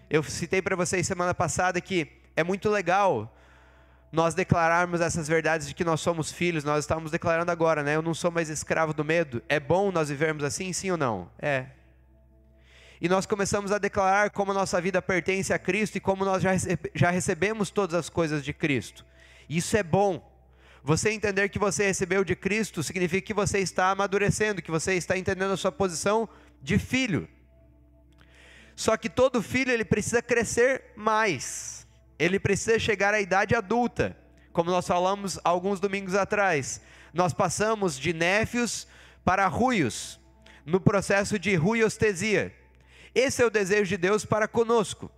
Eu 0.09 0.23
citei 0.23 0.63
para 0.63 0.75
vocês 0.75 1.05
semana 1.05 1.35
passada 1.35 1.79
que 1.79 2.11
é 2.35 2.43
muito 2.43 2.71
legal 2.71 3.31
nós 4.15 4.33
declararmos 4.33 5.01
essas 5.01 5.27
verdades 5.27 5.67
de 5.67 5.75
que 5.75 5.83
nós 5.83 5.99
somos 5.99 6.31
filhos, 6.31 6.63
nós 6.63 6.85
estamos 6.85 7.11
declarando 7.11 7.51
agora, 7.51 7.83
né? 7.83 7.95
Eu 7.97 8.01
não 8.01 8.13
sou 8.13 8.31
mais 8.31 8.49
escravo 8.49 8.93
do 8.93 9.03
medo. 9.03 9.43
É 9.49 9.59
bom 9.59 9.91
nós 9.91 10.07
vivermos 10.07 10.43
assim, 10.43 10.71
sim 10.71 10.89
ou 10.89 10.97
não? 10.97 11.29
É. 11.37 11.65
E 13.01 13.09
nós 13.09 13.25
começamos 13.25 13.73
a 13.73 13.77
declarar 13.77 14.29
como 14.29 14.51
a 14.51 14.53
nossa 14.55 14.79
vida 14.79 15.01
pertence 15.01 15.51
a 15.51 15.59
Cristo 15.59 15.97
e 15.97 15.99
como 15.99 16.23
nós 16.23 16.41
já, 16.41 16.51
já 16.95 17.09
recebemos 17.09 17.69
todas 17.69 17.93
as 17.93 18.09
coisas 18.09 18.43
de 18.43 18.53
Cristo. 18.53 19.05
Isso 19.49 19.75
é 19.75 19.83
bom. 19.83 20.33
Você 20.81 21.09
entender 21.11 21.49
que 21.49 21.59
você 21.59 21.85
recebeu 21.85 22.23
de 22.23 22.37
Cristo 22.37 22.81
significa 22.81 23.27
que 23.27 23.33
você 23.33 23.59
está 23.59 23.91
amadurecendo, 23.91 24.61
que 24.61 24.71
você 24.71 24.93
está 24.93 25.17
entendendo 25.17 25.51
a 25.51 25.57
sua 25.57 25.73
posição 25.73 26.29
de 26.61 26.79
filho. 26.79 27.27
Só 28.77 28.95
que 28.95 29.09
todo 29.09 29.41
filho 29.41 29.71
ele 29.71 29.83
precisa 29.83 30.21
crescer 30.21 30.93
mais 30.95 31.84
ele 32.17 32.39
precisa 32.39 32.79
chegar 32.79 33.13
à 33.13 33.19
idade 33.19 33.55
adulta, 33.55 34.17
como 34.53 34.71
nós 34.71 34.87
falamos 34.87 35.39
alguns 35.43 35.79
domingos 35.79 36.15
atrás. 36.15 36.81
Nós 37.13 37.33
passamos 37.33 37.97
de 37.97 38.13
néfios 38.13 38.87
para 39.23 39.47
ruios, 39.47 40.19
no 40.65 40.79
processo 40.79 41.37
de 41.37 41.55
ruiostesia. 41.55 42.53
Esse 43.13 43.41
é 43.41 43.45
o 43.45 43.49
desejo 43.49 43.89
de 43.89 43.97
Deus 43.97 44.25
para 44.25 44.47
conosco. 44.47 45.11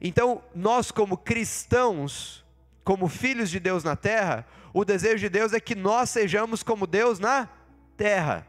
Então, 0.00 0.42
nós, 0.54 0.90
como 0.90 1.16
cristãos, 1.16 2.44
como 2.84 3.08
filhos 3.08 3.50
de 3.50 3.60
Deus 3.60 3.84
na 3.84 3.96
terra, 3.96 4.46
o 4.72 4.84
desejo 4.84 5.18
de 5.18 5.28
Deus 5.28 5.52
é 5.52 5.60
que 5.60 5.74
nós 5.74 6.10
sejamos 6.10 6.62
como 6.62 6.86
Deus 6.86 7.18
na 7.18 7.48
terra. 7.96 8.46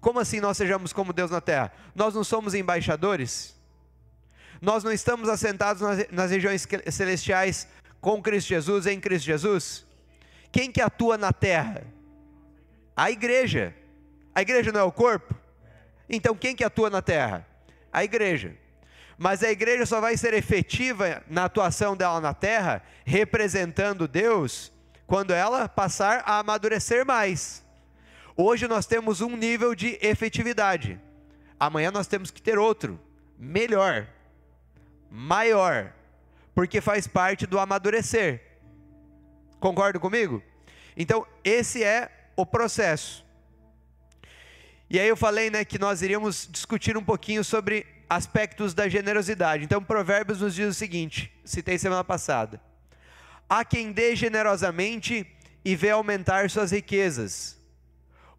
Como 0.00 0.20
assim 0.20 0.40
nós 0.40 0.56
sejamos 0.56 0.92
como 0.92 1.12
Deus 1.12 1.30
na 1.30 1.40
terra? 1.40 1.72
Nós 1.94 2.14
não 2.14 2.24
somos 2.24 2.54
embaixadores? 2.54 3.57
Nós 4.60 4.82
não 4.82 4.92
estamos 4.92 5.28
assentados 5.28 5.82
nas, 6.10 6.30
regiões 6.30 6.66
celestiais 6.90 7.68
com 8.00 8.20
Cristo 8.20 8.48
Jesus, 8.48 8.86
em 8.86 8.98
Cristo 8.98 9.26
Jesus? 9.26 9.86
Quem 10.50 10.70
que 10.70 10.80
atua 10.80 11.16
na 11.16 11.32
terra? 11.32 11.84
A 12.96 13.10
igreja. 13.10 13.74
A 14.34 14.42
igreja 14.42 14.72
não 14.72 14.80
é 14.80 14.84
o 14.84 14.92
corpo? 14.92 15.34
Então 16.08 16.34
quem 16.34 16.56
que 16.56 16.64
atua 16.64 16.90
na 16.90 17.00
terra? 17.00 17.46
A 17.92 18.02
igreja. 18.02 18.56
Mas 19.16 19.42
a 19.42 19.50
igreja 19.50 19.86
só 19.86 20.00
vai 20.00 20.16
ser 20.16 20.34
efetiva 20.34 21.22
na 21.28 21.44
atuação 21.44 21.96
dela 21.96 22.20
na 22.20 22.34
terra, 22.34 22.82
representando 23.04 24.06
Deus, 24.06 24.72
quando 25.06 25.32
ela 25.32 25.68
passar 25.68 26.22
a 26.24 26.38
amadurecer 26.38 27.04
mais. 27.04 27.64
Hoje 28.36 28.68
nós 28.68 28.86
temos 28.86 29.20
um 29.20 29.36
nível 29.36 29.74
de 29.74 29.98
efetividade. 30.00 31.00
Amanhã 31.58 31.90
nós 31.90 32.06
temos 32.06 32.30
que 32.30 32.40
ter 32.40 32.58
outro, 32.58 33.00
melhor 33.36 34.06
maior, 35.10 35.92
porque 36.54 36.80
faz 36.80 37.06
parte 37.06 37.46
do 37.46 37.58
amadurecer. 37.58 38.42
Concorda 39.60 39.98
comigo? 39.98 40.42
Então, 40.96 41.26
esse 41.44 41.82
é 41.82 42.10
o 42.36 42.44
processo. 42.44 43.24
E 44.90 44.98
aí 44.98 45.08
eu 45.08 45.16
falei, 45.16 45.50
né, 45.50 45.64
que 45.64 45.78
nós 45.78 46.02
iríamos 46.02 46.48
discutir 46.50 46.96
um 46.96 47.04
pouquinho 47.04 47.44
sobre 47.44 47.86
aspectos 48.08 48.72
da 48.72 48.88
generosidade. 48.88 49.64
Então, 49.64 49.82
Provérbios 49.82 50.40
nos 50.40 50.54
diz 50.54 50.68
o 50.68 50.74
seguinte, 50.74 51.32
citei 51.44 51.78
semana 51.78 52.02
passada: 52.02 52.60
Há 53.48 53.64
quem 53.64 53.92
dê 53.92 54.16
generosamente 54.16 55.26
e 55.64 55.76
vê 55.76 55.90
aumentar 55.90 56.48
suas 56.48 56.70
riquezas. 56.70 57.58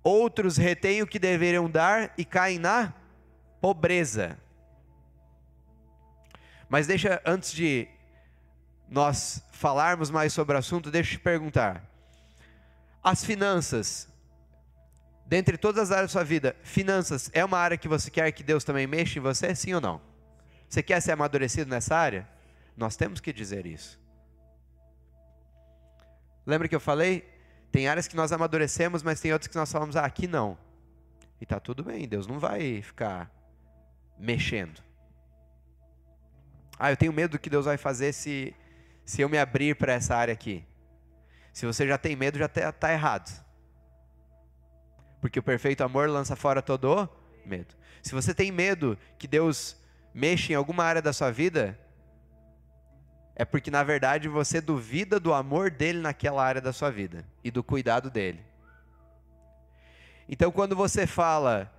Outros 0.01 0.57
retêm 0.57 1.01
o 1.01 1.07
que 1.07 1.19
deveriam 1.19 1.69
dar 1.69 2.13
e 2.17 2.25
caem 2.25 2.57
na 2.57 2.93
pobreza. 3.61 4.37
Mas 6.69 6.85
deixa, 6.85 7.19
antes 7.25 7.51
de 7.51 7.87
nós 8.87 9.43
falarmos 9.51 10.11
mais 10.11 10.31
sobre 10.31 10.55
o 10.55 10.59
assunto, 10.59 10.91
deixa 10.91 11.15
eu 11.15 11.17
te 11.17 11.23
perguntar. 11.23 11.83
As 13.03 13.23
finanças, 13.23 14.07
dentre 15.25 15.57
todas 15.57 15.83
as 15.83 15.91
áreas 15.91 16.11
da 16.11 16.19
sua 16.19 16.23
vida, 16.23 16.55
finanças 16.63 17.29
é 17.33 17.43
uma 17.43 17.57
área 17.57 17.77
que 17.77 17.87
você 17.87 18.11
quer 18.11 18.31
que 18.31 18.43
Deus 18.43 18.63
também 18.63 18.85
mexa 18.85 19.17
em 19.17 19.21
você, 19.21 19.55
sim 19.55 19.73
ou 19.73 19.81
não? 19.81 19.99
Você 20.69 20.83
quer 20.83 21.01
ser 21.01 21.11
amadurecido 21.11 21.69
nessa 21.69 21.95
área? 21.95 22.27
Nós 22.77 22.95
temos 22.95 23.19
que 23.19 23.33
dizer 23.33 23.65
isso. 23.65 23.99
Lembra 26.45 26.67
que 26.67 26.75
eu 26.75 26.79
falei? 26.79 27.27
Tem 27.71 27.87
áreas 27.87 28.07
que 28.07 28.15
nós 28.15 28.31
amadurecemos, 28.31 29.01
mas 29.01 29.19
tem 29.19 29.33
outras 29.33 29.47
que 29.47 29.55
nós 29.55 29.71
falamos, 29.71 29.95
ah, 29.95 30.05
aqui 30.05 30.27
não. 30.27 30.57
E 31.41 31.45
tá 31.45 31.59
tudo 31.59 31.83
bem, 31.83 32.07
Deus 32.07 32.27
não 32.27 32.39
vai 32.39 32.81
ficar 32.81 33.31
mexendo. 34.17 34.88
Ah, 36.79 36.91
eu 36.91 36.97
tenho 36.97 37.11
medo 37.11 37.31
do 37.31 37.39
que 37.39 37.49
Deus 37.49 37.65
vai 37.65 37.77
fazer 37.77 38.13
se, 38.13 38.55
se 39.03 39.21
eu 39.21 39.27
me 39.27 39.37
abrir 39.37 39.75
para 39.75 39.93
essa 39.93 40.15
área 40.15 40.33
aqui. 40.33 40.63
Se 41.51 41.65
você 41.65 41.85
já 41.85 41.97
tem 41.97 42.15
medo, 42.15 42.39
já 42.39 42.45
está 42.45 42.71
tá 42.71 42.93
errado. 42.93 43.29
Porque 45.19 45.37
o 45.37 45.43
perfeito 45.43 45.83
amor 45.83 46.09
lança 46.09 46.37
fora 46.37 46.61
todo 46.61 47.09
medo. 47.45 47.75
Se 48.01 48.13
você 48.13 48.33
tem 48.33 48.51
medo 48.51 48.97
que 49.17 49.27
Deus 49.27 49.75
mexa 50.13 50.53
em 50.53 50.55
alguma 50.55 50.85
área 50.85 51.01
da 51.01 51.11
sua 51.11 51.31
vida, 51.31 51.77
é 53.35 53.43
porque 53.43 53.69
na 53.69 53.83
verdade 53.83 54.27
você 54.27 54.61
duvida 54.61 55.19
do 55.19 55.33
amor 55.33 55.69
dele 55.69 55.99
naquela 55.99 56.43
área 56.43 56.61
da 56.61 56.71
sua 56.71 56.89
vida 56.89 57.25
e 57.43 57.51
do 57.51 57.63
cuidado 57.63 58.09
dele. 58.09 58.43
Então 60.27 60.51
quando 60.51 60.75
você 60.75 61.05
fala, 61.05 61.73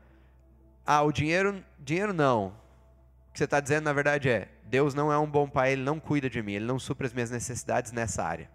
ah, 0.85 1.03
o 1.03 1.13
dinheiro, 1.13 1.65
dinheiro 1.79 2.13
não. 2.13 2.49
O 2.49 3.33
que 3.33 3.39
você 3.39 3.45
está 3.45 3.61
dizendo 3.61 3.85
na 3.85 3.93
verdade 3.93 4.29
é, 4.29 4.49
Deus 4.71 4.95
não 4.95 5.13
é 5.13 5.19
um 5.19 5.29
bom 5.29 5.49
pai, 5.49 5.73
ele 5.73 5.83
não 5.83 5.99
cuida 5.99 6.31
de 6.31 6.41
mim, 6.41 6.53
ele 6.53 6.65
não 6.65 6.79
supre 6.79 7.05
as 7.05 7.13
minhas 7.13 7.29
necessidades 7.29 7.91
nessa 7.91 8.23
área. 8.23 8.49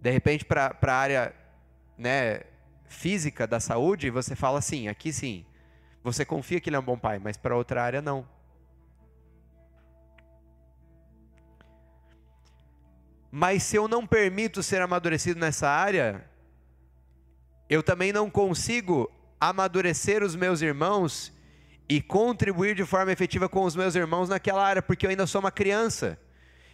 De 0.00 0.10
repente 0.10 0.42
para 0.42 0.74
a 0.80 0.94
área 0.94 1.34
né, 1.98 2.40
física 2.86 3.46
da 3.46 3.60
saúde, 3.60 4.08
você 4.08 4.34
fala 4.34 4.58
assim, 4.58 4.88
aqui 4.88 5.12
sim, 5.12 5.44
você 6.02 6.24
confia 6.24 6.58
que 6.58 6.70
ele 6.70 6.76
é 6.76 6.78
um 6.78 6.82
bom 6.82 6.98
pai, 6.98 7.18
mas 7.18 7.36
para 7.36 7.54
outra 7.54 7.82
área 7.82 8.00
não. 8.00 8.26
Mas 13.30 13.62
se 13.62 13.76
eu 13.76 13.86
não 13.86 14.06
permito 14.06 14.62
ser 14.62 14.80
amadurecido 14.80 15.38
nessa 15.38 15.68
área, 15.68 16.24
eu 17.68 17.82
também 17.82 18.14
não 18.14 18.30
consigo 18.30 19.12
amadurecer 19.38 20.22
os 20.22 20.34
meus 20.34 20.62
irmãos 20.62 21.38
e 21.90 22.00
contribuir 22.00 22.76
de 22.76 22.84
forma 22.84 23.10
efetiva 23.10 23.48
com 23.48 23.64
os 23.64 23.74
meus 23.74 23.96
irmãos 23.96 24.28
naquela 24.28 24.64
área, 24.64 24.80
porque 24.80 25.04
eu 25.04 25.10
ainda 25.10 25.26
sou 25.26 25.40
uma 25.40 25.50
criança. 25.50 26.16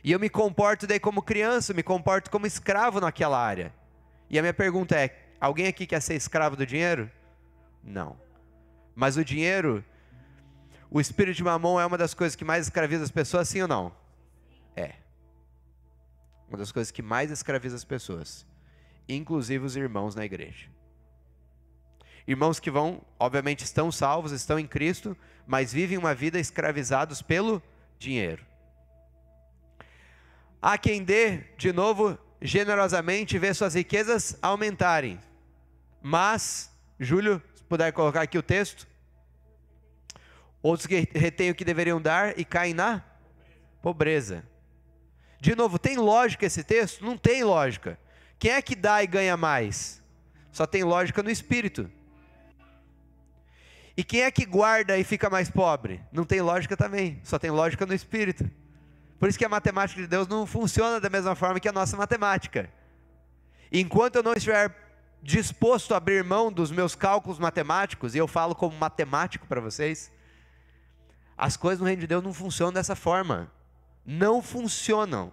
E 0.04 0.12
eu 0.12 0.20
me 0.20 0.28
comporto 0.28 0.86
daí 0.86 1.00
como 1.00 1.22
criança, 1.22 1.72
me 1.72 1.82
comporto 1.82 2.30
como 2.30 2.46
escravo 2.46 3.00
naquela 3.00 3.42
área. 3.42 3.72
E 4.28 4.38
a 4.38 4.42
minha 4.42 4.52
pergunta 4.52 4.94
é: 4.94 5.18
alguém 5.40 5.68
aqui 5.68 5.86
quer 5.86 6.02
ser 6.02 6.16
escravo 6.16 6.54
do 6.54 6.66
dinheiro? 6.66 7.10
Não. 7.82 8.14
Mas 8.94 9.16
o 9.16 9.24
dinheiro, 9.24 9.82
o 10.90 11.00
espírito 11.00 11.36
de 11.36 11.42
mamão 11.42 11.80
é 11.80 11.86
uma 11.86 11.96
das 11.96 12.12
coisas 12.12 12.36
que 12.36 12.44
mais 12.44 12.66
escraviza 12.66 13.02
as 13.02 13.10
pessoas, 13.10 13.48
sim 13.48 13.62
ou 13.62 13.68
não? 13.68 13.96
É. 14.76 14.96
Uma 16.46 16.58
das 16.58 16.70
coisas 16.70 16.90
que 16.90 17.00
mais 17.00 17.30
escraviza 17.30 17.74
as 17.74 17.84
pessoas, 17.84 18.46
inclusive 19.08 19.64
os 19.64 19.76
irmãos 19.76 20.14
na 20.14 20.26
igreja. 20.26 20.68
Irmãos 22.26 22.58
que 22.58 22.70
vão, 22.70 23.00
obviamente, 23.18 23.64
estão 23.64 23.92
salvos, 23.92 24.32
estão 24.32 24.58
em 24.58 24.66
Cristo, 24.66 25.16
mas 25.46 25.72
vivem 25.72 25.96
uma 25.96 26.14
vida 26.14 26.40
escravizados 26.40 27.22
pelo 27.22 27.62
dinheiro. 27.98 28.44
Há 30.60 30.76
quem 30.76 31.04
dê, 31.04 31.44
de 31.56 31.72
novo, 31.72 32.18
generosamente, 32.42 33.38
vê 33.38 33.54
suas 33.54 33.74
riquezas 33.74 34.36
aumentarem. 34.42 35.20
Mas, 36.02 36.72
Júlio, 36.98 37.40
se 37.54 37.62
puder 37.64 37.92
colocar 37.92 38.22
aqui 38.22 38.36
o 38.36 38.42
texto. 38.42 38.86
Outros 40.60 40.86
que 40.86 41.08
retêm 41.14 41.50
o 41.50 41.54
que 41.54 41.64
deveriam 41.64 42.00
dar 42.00 42.36
e 42.36 42.44
caem 42.44 42.74
na 42.74 43.04
pobreza. 43.80 44.44
De 45.40 45.54
novo, 45.54 45.78
tem 45.78 45.96
lógica 45.96 46.46
esse 46.46 46.64
texto? 46.64 47.04
Não 47.04 47.16
tem 47.16 47.44
lógica. 47.44 47.96
Quem 48.38 48.50
é 48.50 48.60
que 48.60 48.74
dá 48.74 49.02
e 49.02 49.06
ganha 49.06 49.36
mais? 49.36 50.02
Só 50.50 50.66
tem 50.66 50.82
lógica 50.82 51.22
no 51.22 51.30
espírito. 51.30 51.88
E 53.96 54.04
quem 54.04 54.22
é 54.22 54.30
que 54.30 54.44
guarda 54.44 54.98
e 54.98 55.04
fica 55.04 55.30
mais 55.30 55.50
pobre? 55.50 56.02
Não 56.12 56.24
tem 56.24 56.40
lógica 56.40 56.76
também, 56.76 57.20
só 57.24 57.38
tem 57.38 57.50
lógica 57.50 57.86
no 57.86 57.94
espírito. 57.94 58.48
Por 59.18 59.28
isso 59.28 59.38
que 59.38 59.44
a 59.44 59.48
matemática 59.48 60.00
de 60.00 60.06
Deus 60.06 60.28
não 60.28 60.46
funciona 60.46 61.00
da 61.00 61.08
mesma 61.08 61.34
forma 61.34 61.58
que 61.58 61.68
a 61.68 61.72
nossa 61.72 61.96
matemática. 61.96 62.70
Enquanto 63.72 64.16
eu 64.16 64.22
não 64.22 64.34
estiver 64.34 64.74
disposto 65.22 65.94
a 65.94 65.96
abrir 65.96 66.22
mão 66.22 66.52
dos 66.52 66.70
meus 66.70 66.94
cálculos 66.94 67.38
matemáticos, 67.38 68.14
e 68.14 68.18
eu 68.18 68.28
falo 68.28 68.54
como 68.54 68.76
matemático 68.76 69.46
para 69.46 69.60
vocês, 69.60 70.12
as 71.36 71.56
coisas 71.56 71.80
no 71.80 71.86
reino 71.86 72.00
de 72.00 72.06
Deus 72.06 72.22
não 72.22 72.34
funcionam 72.34 72.72
dessa 72.72 72.94
forma 72.94 73.50
não 74.06 74.40
funcionam. 74.40 75.32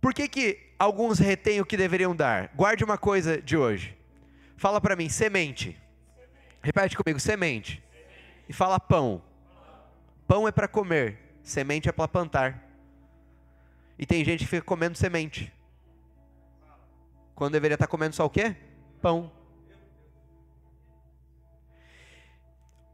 Por 0.00 0.12
que, 0.12 0.28
que 0.28 0.67
alguns 0.78 1.18
retêm 1.18 1.60
o 1.60 1.66
que 1.66 1.76
deveriam 1.76 2.14
dar? 2.14 2.52
Guarde 2.54 2.84
uma 2.84 2.96
coisa 2.96 3.40
de 3.40 3.56
hoje. 3.56 3.96
Fala 4.56 4.80
para 4.80 4.96
mim, 4.96 5.08
semente. 5.08 5.78
Repete 6.62 6.96
comigo, 6.96 7.18
semente. 7.18 7.82
E 8.48 8.52
fala 8.52 8.78
pão. 8.78 9.22
Pão 10.26 10.46
é 10.46 10.52
para 10.52 10.68
comer, 10.68 11.18
semente 11.42 11.88
é 11.88 11.92
para 11.92 12.06
plantar. 12.06 12.62
E 13.98 14.06
tem 14.06 14.24
gente 14.24 14.40
que 14.40 14.50
fica 14.50 14.62
comendo 14.62 14.96
semente. 14.96 15.52
Quando 17.34 17.52
deveria 17.52 17.74
estar 17.74 17.86
comendo 17.86 18.14
só 18.14 18.24
o 18.24 18.30
quê? 18.30 18.54
Pão. 19.00 19.32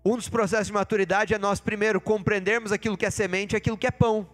Um 0.04 0.16
dos 0.16 0.28
processos 0.28 0.66
de 0.66 0.72
maturidade 0.72 1.32
é 1.32 1.38
nós, 1.38 1.60
primeiro, 1.60 1.98
compreendermos 2.00 2.70
aquilo 2.70 2.96
que 2.96 3.06
é 3.06 3.10
semente 3.10 3.54
e 3.54 3.56
aquilo 3.56 3.78
que 3.78 3.86
é 3.86 3.90
pão. 3.90 4.28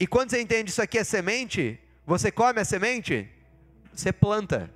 E 0.00 0.06
quando 0.06 0.30
você 0.30 0.40
entende 0.40 0.70
isso 0.70 0.80
aqui 0.80 0.98
é 0.98 1.04
semente, 1.04 1.78
você 2.06 2.30
come 2.30 2.60
a 2.60 2.64
semente, 2.64 3.28
você 3.92 4.12
planta. 4.12 4.70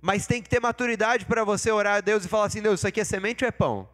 Mas 0.00 0.26
tem 0.26 0.42
que 0.42 0.48
ter 0.48 0.60
maturidade 0.60 1.26
para 1.26 1.44
você 1.44 1.70
orar 1.70 1.96
a 1.96 2.00
Deus 2.00 2.24
e 2.24 2.28
falar 2.28 2.46
assim: 2.46 2.62
Deus, 2.62 2.80
isso 2.80 2.86
aqui 2.86 3.00
é 3.00 3.04
semente 3.04 3.44
ou 3.44 3.48
é 3.48 3.52
pão? 3.52 3.88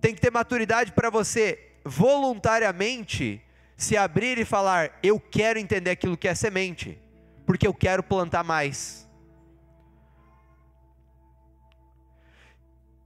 Tem 0.00 0.14
que 0.14 0.20
ter 0.20 0.30
maturidade 0.30 0.92
para 0.92 1.10
você 1.10 1.72
voluntariamente 1.84 3.42
se 3.76 3.96
abrir 3.96 4.38
e 4.38 4.44
falar: 4.44 4.98
Eu 5.02 5.18
quero 5.18 5.58
entender 5.58 5.90
aquilo 5.90 6.16
que 6.16 6.28
é 6.28 6.34
semente, 6.34 6.98
porque 7.46 7.66
eu 7.66 7.74
quero 7.74 8.02
plantar 8.02 8.44
mais. 8.44 9.08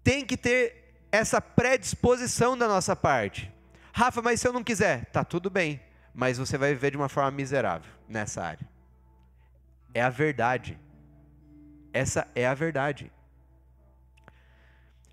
tem 0.03 0.25
que 0.25 0.37
ter 0.37 1.07
essa 1.11 1.41
predisposição 1.41 2.57
da 2.57 2.67
nossa 2.67 2.97
parte. 2.97 3.53
Rafa, 3.93 4.23
mas 4.23 4.41
se 4.41 4.49
eu 4.49 4.53
não 4.53 4.65
quiser, 4.65 5.05
tá 5.07 5.23
tudo 5.23 5.51
bem, 5.51 5.81
mas 6.15 6.39
você 6.39 6.57
vai 6.57 6.73
viver 6.73 6.91
de 6.91 6.97
uma 6.97 7.09
forma 7.09 7.31
miserável 7.31 7.91
nessa 8.09 8.43
área. 8.43 8.67
É 9.93 10.03
a 10.03 10.09
verdade. 10.09 10.79
Essa 11.93 12.27
é 12.35 12.47
a 12.47 12.55
verdade. 12.55 13.13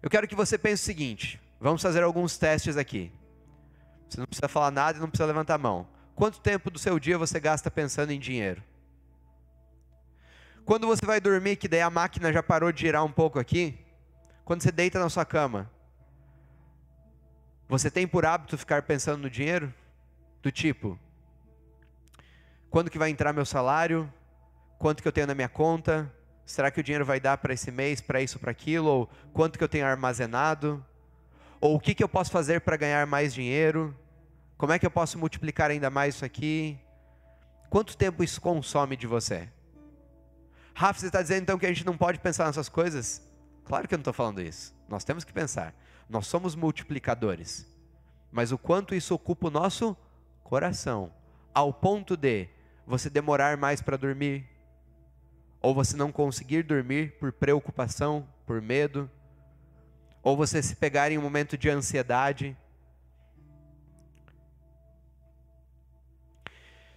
Eu 0.01 0.09
quero 0.09 0.27
que 0.27 0.35
você 0.35 0.57
pense 0.57 0.81
o 0.81 0.85
seguinte: 0.85 1.41
vamos 1.59 1.81
fazer 1.81 2.03
alguns 2.03 2.37
testes 2.37 2.77
aqui. 2.77 3.11
Você 4.07 4.19
não 4.19 4.25
precisa 4.25 4.47
falar 4.47 4.71
nada 4.71 4.97
e 4.97 5.01
não 5.01 5.09
precisa 5.09 5.27
levantar 5.27 5.55
a 5.55 5.57
mão. 5.57 5.87
Quanto 6.15 6.39
tempo 6.39 6.71
do 6.71 6.79
seu 6.79 6.97
dia 6.99 7.17
você 7.17 7.39
gasta 7.39 7.69
pensando 7.69 8.11
em 8.11 8.19
dinheiro? 8.19 8.63
Quando 10.65 10.87
você 10.87 11.05
vai 11.05 11.19
dormir, 11.19 11.57
que 11.57 11.67
daí 11.67 11.81
a 11.81 11.89
máquina 11.89 12.31
já 12.31 12.41
parou 12.41 12.71
de 12.71 12.81
girar 12.81 13.03
um 13.03 13.11
pouco 13.11 13.39
aqui, 13.39 13.77
quando 14.45 14.61
você 14.61 14.71
deita 14.71 14.99
na 14.99 15.09
sua 15.09 15.25
cama, 15.25 15.69
você 17.69 17.91
tem 17.91 18.07
por 18.07 18.25
hábito 18.25 18.57
ficar 18.57 18.81
pensando 18.81 19.21
no 19.21 19.29
dinheiro? 19.29 19.71
Do 20.41 20.51
tipo, 20.51 20.99
quando 22.69 22.89
que 22.89 22.97
vai 22.97 23.11
entrar 23.11 23.31
meu 23.31 23.45
salário? 23.45 24.11
Quanto 24.79 25.03
que 25.03 25.07
eu 25.07 25.11
tenho 25.11 25.27
na 25.27 25.35
minha 25.35 25.47
conta? 25.47 26.11
Será 26.45 26.71
que 26.71 26.79
o 26.79 26.83
dinheiro 26.83 27.05
vai 27.05 27.19
dar 27.19 27.37
para 27.37 27.53
esse 27.53 27.69
mês, 27.69 28.01
para 28.01 28.21
isso, 28.21 28.39
para 28.39 28.49
aquilo? 28.49 28.89
Ou 28.89 29.09
quanto 29.31 29.59
que 29.59 29.63
eu 29.63 29.69
tenho 29.69 29.85
armazenado? 29.85 30.83
Ou 31.61 31.75
o 31.75 31.79
que, 31.79 31.93
que 31.93 32.03
eu 32.03 32.09
posso 32.09 32.31
fazer 32.31 32.61
para 32.61 32.75
ganhar 32.75 33.05
mais 33.05 33.33
dinheiro? 33.33 33.95
Como 34.57 34.73
é 34.73 34.79
que 34.79 34.85
eu 34.85 34.91
posso 34.91 35.19
multiplicar 35.19 35.69
ainda 35.69 35.91
mais 35.91 36.15
isso 36.15 36.25
aqui? 36.25 36.79
Quanto 37.69 37.95
tempo 37.95 38.23
isso 38.23 38.41
consome 38.41 38.95
de 38.95 39.05
você? 39.05 39.47
Rafa, 40.73 40.99
você 40.99 41.07
está 41.07 41.21
dizendo 41.21 41.43
então 41.43 41.59
que 41.59 41.67
a 41.67 41.69
gente 41.69 41.85
não 41.85 41.95
pode 41.95 42.19
pensar 42.19 42.47
nessas 42.47 42.69
coisas? 42.69 43.21
Claro 43.63 43.87
que 43.87 43.93
eu 43.93 43.97
não 43.97 44.01
estou 44.01 44.13
falando 44.13 44.41
isso. 44.41 44.73
Nós 44.87 45.03
temos 45.03 45.23
que 45.23 45.31
pensar. 45.31 45.75
Nós 46.09 46.25
somos 46.25 46.55
multiplicadores. 46.55 47.67
Mas 48.31 48.51
o 48.51 48.57
quanto 48.57 48.95
isso 48.95 49.13
ocupa 49.13 49.47
o 49.47 49.51
nosso 49.51 49.95
coração, 50.43 51.13
ao 51.53 51.71
ponto 51.71 52.17
de 52.17 52.47
você 52.85 53.09
demorar 53.09 53.55
mais 53.55 53.81
para 53.81 53.95
dormir, 53.95 54.49
ou 55.61 55.75
você 55.75 55.95
não 55.95 56.11
conseguir 56.11 56.63
dormir 56.63 57.19
por 57.19 57.31
preocupação, 57.31 58.27
por 58.45 58.61
medo, 58.61 59.09
ou 60.23 60.35
você 60.35 60.61
se 60.63 60.75
pegar 60.75 61.11
em 61.11 61.17
um 61.17 61.21
momento 61.21 61.57
de 61.57 61.69
ansiedade. 61.69 62.57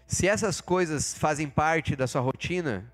Se 0.06 0.26
essas 0.26 0.60
coisas 0.60 1.14
fazem 1.14 1.48
parte 1.48 1.94
da 1.94 2.06
sua 2.06 2.20
rotina, 2.20 2.90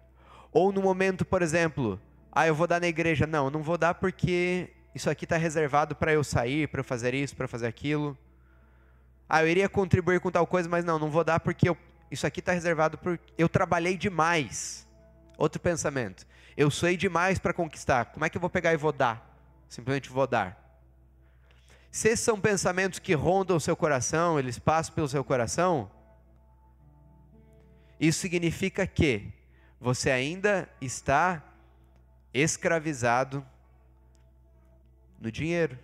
ou 0.52 0.72
no 0.72 0.82
momento, 0.82 1.24
por 1.24 1.42
exemplo, 1.42 2.00
ah, 2.32 2.46
eu 2.46 2.54
vou 2.54 2.66
dar 2.66 2.80
na 2.80 2.86
igreja. 2.86 3.26
Não, 3.26 3.50
não 3.50 3.62
vou 3.62 3.78
dar 3.78 3.94
porque 3.94 4.70
isso 4.98 5.08
aqui 5.08 5.24
está 5.24 5.36
reservado 5.36 5.94
para 5.94 6.12
eu 6.12 6.24
sair, 6.24 6.66
para 6.66 6.80
eu 6.80 6.84
fazer 6.84 7.14
isso, 7.14 7.36
para 7.36 7.46
fazer 7.46 7.68
aquilo. 7.68 8.18
Ah, 9.28 9.44
eu 9.44 9.48
iria 9.48 9.68
contribuir 9.68 10.18
com 10.18 10.28
tal 10.28 10.44
coisa, 10.44 10.68
mas 10.68 10.84
não, 10.84 10.98
não 10.98 11.08
vou 11.08 11.22
dar 11.22 11.38
porque 11.38 11.68
eu, 11.68 11.76
isso 12.10 12.26
aqui 12.26 12.40
está 12.40 12.50
reservado 12.50 12.98
porque 12.98 13.32
eu 13.38 13.48
trabalhei 13.48 13.96
demais. 13.96 14.88
Outro 15.36 15.60
pensamento. 15.60 16.26
Eu 16.56 16.68
suei 16.68 16.96
demais 16.96 17.38
para 17.38 17.52
conquistar. 17.52 18.06
Como 18.06 18.24
é 18.24 18.28
que 18.28 18.36
eu 18.36 18.40
vou 18.40 18.50
pegar 18.50 18.72
e 18.72 18.76
vou 18.76 18.90
dar? 18.90 19.24
Simplesmente 19.68 20.10
vou 20.10 20.26
dar. 20.26 20.82
Se 21.92 22.08
esses 22.08 22.24
são 22.24 22.40
pensamentos 22.40 22.98
que 22.98 23.14
rondam 23.14 23.56
o 23.56 23.60
seu 23.60 23.76
coração, 23.76 24.36
eles 24.36 24.58
passam 24.58 24.96
pelo 24.96 25.08
seu 25.08 25.22
coração, 25.22 25.88
isso 28.00 28.18
significa 28.18 28.84
que 28.84 29.32
você 29.80 30.10
ainda 30.10 30.68
está 30.80 31.40
escravizado 32.34 33.46
no 35.20 35.30
dinheiro. 35.30 35.78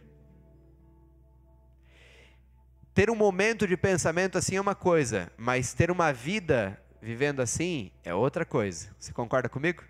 Ter 2.94 3.10
um 3.10 3.16
momento 3.16 3.66
de 3.66 3.76
pensamento 3.76 4.38
assim 4.38 4.56
é 4.56 4.60
uma 4.60 4.74
coisa, 4.74 5.32
mas 5.36 5.74
ter 5.74 5.90
uma 5.90 6.12
vida 6.12 6.80
vivendo 7.02 7.40
assim 7.40 7.90
é 8.04 8.14
outra 8.14 8.44
coisa. 8.44 8.88
Você 8.98 9.12
concorda 9.12 9.48
comigo? 9.48 9.82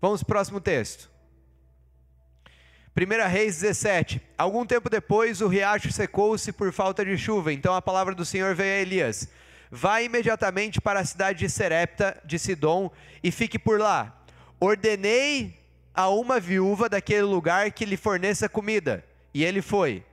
Vamos 0.00 0.22
para 0.22 0.32
o 0.32 0.34
próximo 0.34 0.60
texto. 0.60 1.10
1 2.96 3.28
Reis 3.28 3.60
17. 3.60 4.20
Algum 4.36 4.64
tempo 4.64 4.88
depois, 4.88 5.40
o 5.40 5.48
riacho 5.48 5.92
secou-se 5.92 6.50
por 6.52 6.72
falta 6.72 7.04
de 7.04 7.16
chuva. 7.16 7.52
Então 7.52 7.74
a 7.74 7.82
palavra 7.82 8.14
do 8.14 8.24
Senhor 8.24 8.54
veio 8.54 8.74
a 8.74 8.80
Elias: 8.80 9.28
Vá 9.70 10.00
imediatamente 10.00 10.80
para 10.80 11.00
a 11.00 11.04
cidade 11.04 11.40
de 11.40 11.50
Serepta, 11.50 12.20
de 12.24 12.38
Sidom, 12.38 12.90
e 13.22 13.30
fique 13.30 13.58
por 13.58 13.78
lá. 13.78 14.24
Ordenei 14.58 15.58
a 15.98 16.08
uma 16.08 16.38
viúva 16.38 16.88
daquele 16.88 17.22
lugar 17.22 17.72
que 17.72 17.84
lhe 17.84 17.96
forneça 17.96 18.48
comida. 18.48 19.04
E 19.34 19.44
ele 19.44 19.60
foi. 19.60 20.04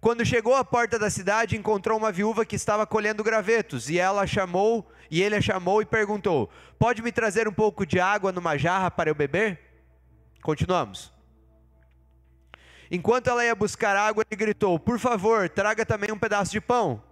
Quando 0.00 0.24
chegou 0.24 0.54
à 0.54 0.64
porta 0.64 0.98
da 0.98 1.10
cidade, 1.10 1.58
encontrou 1.58 1.98
uma 1.98 2.10
viúva 2.10 2.46
que 2.46 2.56
estava 2.56 2.86
colhendo 2.86 3.22
gravetos, 3.22 3.90
e 3.90 3.98
ela 3.98 4.26
chamou, 4.26 4.90
e 5.10 5.20
ele 5.22 5.36
a 5.36 5.40
chamou 5.42 5.82
e 5.82 5.84
perguntou: 5.84 6.48
Pode 6.78 7.02
me 7.02 7.12
trazer 7.12 7.46
um 7.46 7.52
pouco 7.52 7.84
de 7.84 8.00
água 8.00 8.32
numa 8.32 8.56
jarra 8.56 8.90
para 8.90 9.10
eu 9.10 9.14
beber? 9.14 9.58
Continuamos. 10.40 11.12
Enquanto 12.90 13.28
ela 13.28 13.44
ia 13.44 13.54
buscar 13.54 13.94
água, 13.94 14.24
ele 14.26 14.38
gritou: 14.38 14.78
Por 14.78 14.98
favor, 14.98 15.50
traga 15.50 15.84
também 15.84 16.10
um 16.10 16.18
pedaço 16.18 16.50
de 16.50 16.62
pão. 16.62 17.02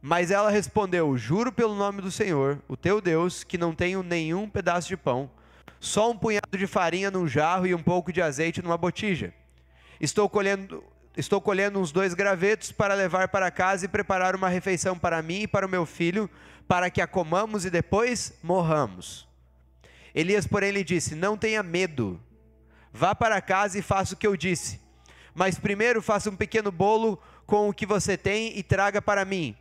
Mas 0.00 0.30
ela 0.30 0.48
respondeu: 0.48 1.18
Juro 1.18 1.50
pelo 1.50 1.74
nome 1.74 2.02
do 2.02 2.12
Senhor, 2.12 2.62
o 2.68 2.76
teu 2.76 3.00
Deus, 3.00 3.42
que 3.42 3.58
não 3.58 3.74
tenho 3.74 4.04
nenhum 4.04 4.48
pedaço 4.48 4.86
de 4.86 4.96
pão, 4.96 5.28
só 5.80 6.10
um 6.10 6.16
punhado 6.16 6.56
de 6.56 6.66
farinha 6.66 7.10
num 7.10 7.26
jarro 7.26 7.66
e 7.66 7.74
um 7.74 7.82
pouco 7.82 8.12
de 8.12 8.20
azeite 8.20 8.62
numa 8.62 8.76
botija. 8.76 9.32
Estou 10.00 10.28
colhendo, 10.28 10.82
estou 11.16 11.40
colhendo 11.40 11.78
uns 11.78 11.92
dois 11.92 12.14
gravetos 12.14 12.72
para 12.72 12.94
levar 12.94 13.28
para 13.28 13.50
casa 13.50 13.84
e 13.84 13.88
preparar 13.88 14.34
uma 14.34 14.48
refeição 14.48 14.98
para 14.98 15.22
mim 15.22 15.42
e 15.42 15.48
para 15.48 15.66
o 15.66 15.68
meu 15.68 15.84
filho, 15.86 16.28
para 16.66 16.90
que 16.90 17.00
a 17.00 17.06
comamos 17.06 17.64
e 17.64 17.70
depois 17.70 18.34
morramos. 18.42 19.26
Elias, 20.14 20.46
porém, 20.46 20.70
lhe 20.70 20.84
disse: 20.84 21.14
Não 21.14 21.36
tenha 21.36 21.62
medo, 21.62 22.20
vá 22.92 23.14
para 23.14 23.40
casa 23.40 23.78
e 23.78 23.82
faça 23.82 24.14
o 24.14 24.16
que 24.16 24.26
eu 24.26 24.36
disse. 24.36 24.80
Mas 25.34 25.58
primeiro 25.58 26.02
faça 26.02 26.30
um 26.30 26.36
pequeno 26.36 26.72
bolo 26.72 27.20
com 27.46 27.68
o 27.68 27.74
que 27.74 27.86
você 27.86 28.16
tem 28.16 28.58
e 28.58 28.62
traga 28.62 29.00
para 29.00 29.24
mim 29.24 29.56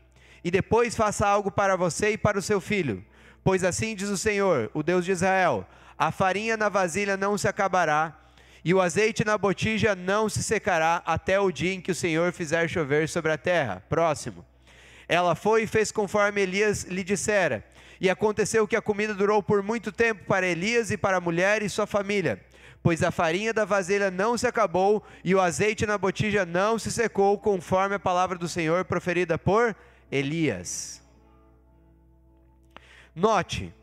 e 0.47 0.51
depois 0.51 0.95
faça 0.95 1.27
algo 1.27 1.51
para 1.51 1.75
você 1.75 2.11
e 2.11 2.17
para 2.17 2.39
o 2.39 2.41
seu 2.41 2.61
filho. 2.61 3.03
Pois 3.43 3.65
assim 3.65 3.93
diz 3.93 4.07
o 4.07 4.17
Senhor, 4.17 4.71
o 4.73 4.81
Deus 4.81 5.03
de 5.03 5.11
Israel: 5.11 5.67
a 5.97 6.11
farinha 6.11 6.55
na 6.55 6.69
vasilha 6.69 7.17
não 7.17 7.37
se 7.37 7.47
acabará, 7.47 8.15
e 8.63 8.73
o 8.73 8.81
azeite 8.81 9.23
na 9.23 9.37
botija 9.37 9.95
não 9.95 10.27
se 10.27 10.43
secará, 10.43 11.01
até 11.05 11.39
o 11.39 11.51
dia 11.51 11.73
em 11.73 11.81
que 11.81 11.91
o 11.91 11.95
Senhor 11.95 12.31
fizer 12.33 12.67
chover 12.67 13.07
sobre 13.07 13.31
a 13.31 13.37
terra. 13.37 13.81
Próximo. 13.87 14.45
Ela 15.07 15.35
foi 15.35 15.63
e 15.63 15.67
fez 15.67 15.91
conforme 15.91 16.41
Elias 16.41 16.83
lhe 16.83 17.03
dissera. 17.03 17.63
E 17.99 18.09
aconteceu 18.09 18.67
que 18.67 18.75
a 18.75 18.81
comida 18.81 19.13
durou 19.13 19.41
por 19.41 19.63
muito 19.63 19.91
tempo 19.91 20.25
para 20.25 20.45
Elias 20.45 20.91
e 20.91 20.97
para 20.97 21.17
a 21.17 21.21
mulher 21.21 21.63
e 21.63 21.69
sua 21.69 21.87
família, 21.87 22.39
pois 22.83 23.01
a 23.01 23.09
farinha 23.09 23.53
da 23.53 23.65
vasilha 23.65 24.11
não 24.11 24.37
se 24.37 24.45
acabou 24.45 25.03
e 25.23 25.33
o 25.33 25.41
azeite 25.41 25.85
na 25.85 25.97
botija 25.97 26.45
não 26.45 26.77
se 26.77 26.91
secou, 26.91 27.39
conforme 27.39 27.95
a 27.95 27.99
palavra 27.99 28.37
do 28.37 28.47
Senhor 28.47 28.85
proferida 28.85 29.37
por 29.37 29.75
Elias. 30.11 31.01
Note, 33.15 33.73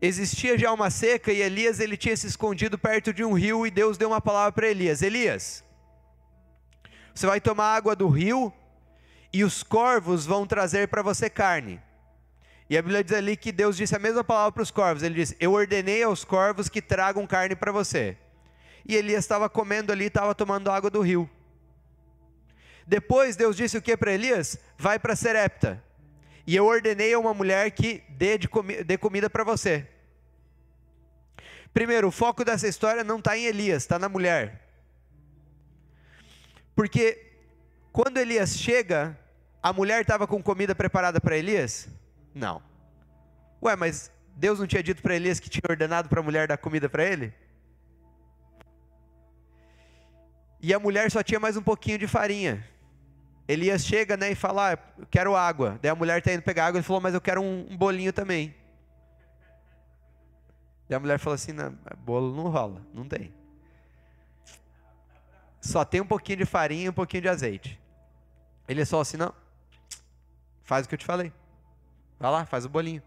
existia 0.00 0.56
já 0.58 0.72
uma 0.72 0.90
seca 0.90 1.32
e 1.32 1.40
Elias 1.40 1.80
ele 1.80 1.96
tinha 1.96 2.16
se 2.16 2.26
escondido 2.26 2.78
perto 2.78 3.12
de 3.12 3.24
um 3.24 3.32
rio 3.32 3.66
e 3.66 3.70
Deus 3.70 3.98
deu 3.98 4.08
uma 4.08 4.20
palavra 4.20 4.52
para 4.52 4.68
Elias: 4.68 5.02
Elias, 5.02 5.64
você 7.14 7.26
vai 7.26 7.40
tomar 7.40 7.74
água 7.74 7.96
do 7.96 8.08
rio 8.08 8.52
e 9.32 9.44
os 9.44 9.62
corvos 9.62 10.24
vão 10.24 10.46
trazer 10.46 10.88
para 10.88 11.02
você 11.02 11.28
carne. 11.28 11.80
E 12.70 12.76
a 12.76 12.82
Bíblia 12.82 13.02
diz 13.02 13.12
ali 13.14 13.36
que 13.36 13.50
Deus 13.50 13.76
disse 13.76 13.96
a 13.96 13.98
mesma 13.98 14.22
palavra 14.22 14.52
para 14.52 14.62
os 14.62 14.70
corvos. 14.70 15.02
Ele 15.02 15.14
disse: 15.14 15.36
Eu 15.40 15.52
ordenei 15.52 16.02
aos 16.02 16.24
corvos 16.24 16.68
que 16.68 16.82
tragam 16.82 17.26
carne 17.26 17.56
para 17.56 17.72
você. 17.72 18.16
E 18.86 18.94
Elias 18.94 19.24
estava 19.24 19.48
comendo 19.48 19.90
ali, 19.90 20.06
estava 20.06 20.34
tomando 20.34 20.70
água 20.70 20.90
do 20.90 21.00
rio. 21.00 21.28
Depois 22.86 23.36
Deus 23.36 23.56
disse 23.56 23.76
o 23.76 23.82
que 23.82 23.96
para 23.96 24.12
Elias? 24.12 24.58
Vai 24.78 24.98
para 24.98 25.16
Serepta. 25.16 25.82
E 26.48 26.56
eu 26.56 26.64
ordenei 26.64 27.12
a 27.12 27.18
uma 27.18 27.34
mulher 27.34 27.70
que 27.72 28.02
dê, 28.08 28.38
comi 28.48 28.82
dê 28.82 28.96
comida 28.96 29.28
para 29.28 29.44
você. 29.44 29.86
Primeiro, 31.74 32.08
o 32.08 32.10
foco 32.10 32.42
dessa 32.42 32.66
história 32.66 33.04
não 33.04 33.18
está 33.18 33.36
em 33.36 33.44
Elias, 33.44 33.82
está 33.82 33.98
na 33.98 34.08
mulher. 34.08 34.66
Porque 36.74 37.34
quando 37.92 38.16
Elias 38.16 38.56
chega, 38.56 39.14
a 39.62 39.74
mulher 39.74 40.00
estava 40.00 40.26
com 40.26 40.42
comida 40.42 40.74
preparada 40.74 41.20
para 41.20 41.36
Elias? 41.36 41.86
Não. 42.34 42.62
Ué, 43.62 43.76
mas 43.76 44.10
Deus 44.34 44.58
não 44.58 44.66
tinha 44.66 44.82
dito 44.82 45.02
para 45.02 45.14
Elias 45.16 45.38
que 45.38 45.50
tinha 45.50 45.68
ordenado 45.68 46.08
para 46.08 46.20
a 46.20 46.22
mulher 46.22 46.48
dar 46.48 46.56
comida 46.56 46.88
para 46.88 47.04
ele? 47.04 47.30
E 50.62 50.72
a 50.72 50.78
mulher 50.78 51.10
só 51.10 51.22
tinha 51.22 51.38
mais 51.38 51.58
um 51.58 51.62
pouquinho 51.62 51.98
de 51.98 52.06
farinha. 52.06 52.66
Elias 53.48 53.82
chega 53.82 54.14
né, 54.14 54.30
e 54.30 54.34
fala: 54.34 54.74
ah, 54.74 54.78
eu 54.98 55.06
quero 55.10 55.34
água. 55.34 55.78
Daí 55.80 55.90
a 55.90 55.94
mulher 55.94 56.18
está 56.18 56.34
indo 56.34 56.42
pegar 56.42 56.66
água. 56.66 56.78
Ele 56.78 56.86
falou: 56.86 57.00
Mas 57.00 57.14
eu 57.14 57.20
quero 57.20 57.40
um, 57.40 57.66
um 57.70 57.76
bolinho 57.76 58.12
também. 58.12 58.54
E 60.90 60.94
a 60.94 61.00
mulher 61.00 61.18
falou 61.18 61.34
assim: 61.34 61.52
não, 61.52 61.76
bolo 62.04 62.36
não 62.36 62.50
rola, 62.50 62.82
não 62.92 63.08
tem. 63.08 63.32
Só 65.62 65.82
tem 65.82 66.02
um 66.02 66.06
pouquinho 66.06 66.38
de 66.38 66.44
farinha 66.44 66.84
e 66.84 66.88
um 66.90 66.92
pouquinho 66.92 67.22
de 67.22 67.28
azeite. 67.30 67.80
Ele 68.68 68.84
falou 68.84 69.00
assim: 69.00 69.16
não, 69.16 69.34
faz 70.62 70.84
o 70.84 70.88
que 70.88 70.94
eu 70.94 70.98
te 70.98 71.06
falei. 71.06 71.32
Vai 72.20 72.30
lá, 72.30 72.44
faz 72.44 72.66
o 72.66 72.68
bolinho. 72.68 73.02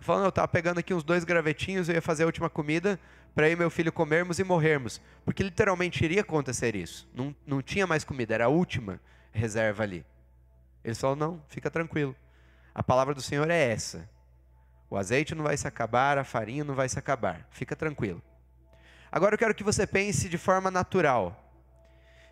Falando, 0.00 0.24
eu 0.24 0.28
estava 0.30 0.48
pegando 0.48 0.78
aqui 0.78 0.92
uns 0.92 1.04
dois 1.04 1.22
gravetinhos, 1.22 1.88
eu 1.88 1.94
ia 1.94 2.02
fazer 2.02 2.24
a 2.24 2.26
última 2.26 2.50
comida 2.50 2.98
para 3.34 3.48
eu 3.48 3.52
e 3.52 3.56
meu 3.56 3.70
filho 3.70 3.92
comermos 3.92 4.40
e 4.40 4.44
morrermos. 4.44 5.00
Porque 5.24 5.42
literalmente 5.42 6.04
iria 6.04 6.22
acontecer 6.22 6.74
isso. 6.74 7.08
Não, 7.14 7.34
não 7.46 7.62
tinha 7.62 7.86
mais 7.86 8.02
comida, 8.02 8.34
era 8.34 8.46
a 8.46 8.48
última 8.48 9.00
reserva 9.38 9.82
ali. 9.82 10.04
Ele 10.84 10.94
falou: 10.94 11.16
não, 11.16 11.42
fica 11.48 11.70
tranquilo. 11.70 12.14
A 12.74 12.82
palavra 12.82 13.14
do 13.14 13.22
Senhor 13.22 13.50
é 13.50 13.70
essa. 13.72 14.08
O 14.90 14.96
azeite 14.96 15.34
não 15.34 15.44
vai 15.44 15.56
se 15.56 15.66
acabar, 15.66 16.18
a 16.18 16.24
farinha 16.24 16.64
não 16.64 16.74
vai 16.74 16.88
se 16.88 16.98
acabar. 16.98 17.46
Fica 17.50 17.76
tranquilo. 17.76 18.22
Agora 19.10 19.34
eu 19.34 19.38
quero 19.38 19.54
que 19.54 19.64
você 19.64 19.86
pense 19.86 20.28
de 20.28 20.38
forma 20.38 20.70
natural. 20.70 21.44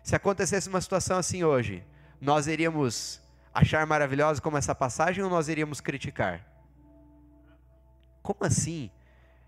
Se 0.03 0.15
acontecesse 0.15 0.69
uma 0.69 0.81
situação 0.81 1.17
assim 1.17 1.43
hoje, 1.43 1.83
nós 2.21 2.47
iríamos 2.47 3.21
achar 3.53 3.85
maravilhosa 3.85 4.41
como 4.41 4.57
essa 4.57 4.75
passagem 4.75 5.23
ou 5.23 5.29
nós 5.29 5.49
iríamos 5.49 5.81
criticar? 5.81 6.45
Como 8.21 8.39
assim? 8.41 8.91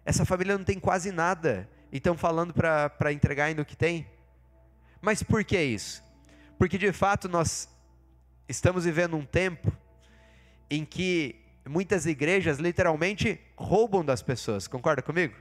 Essa 0.04 0.26
família 0.26 0.58
não 0.58 0.66
tem 0.66 0.80
quase 0.80 1.12
nada 1.12 1.70
e 1.92 1.98
estão 1.98 2.18
falando 2.18 2.54
para 2.54 3.14
entregar 3.14 3.46
ainda 3.46 3.62
o 3.62 3.66
que 3.66 3.78
tem? 3.78 4.08
Mas 5.02 5.24
por 5.24 5.44
que 5.44 5.62
isso? 5.62 6.04
Porque 6.60 6.78
de 6.78 6.92
fato 6.92 7.30
nós 7.30 7.70
estamos 8.48 8.84
vivendo 8.84 9.16
um 9.16 9.26
tempo 9.26 9.72
em 10.70 10.84
que 10.84 11.42
muitas 11.66 12.06
igrejas 12.06 12.58
literalmente 12.60 13.40
roubam 13.56 14.04
das 14.04 14.22
pessoas, 14.22 14.68
concorda 14.68 15.02
comigo? 15.02 15.34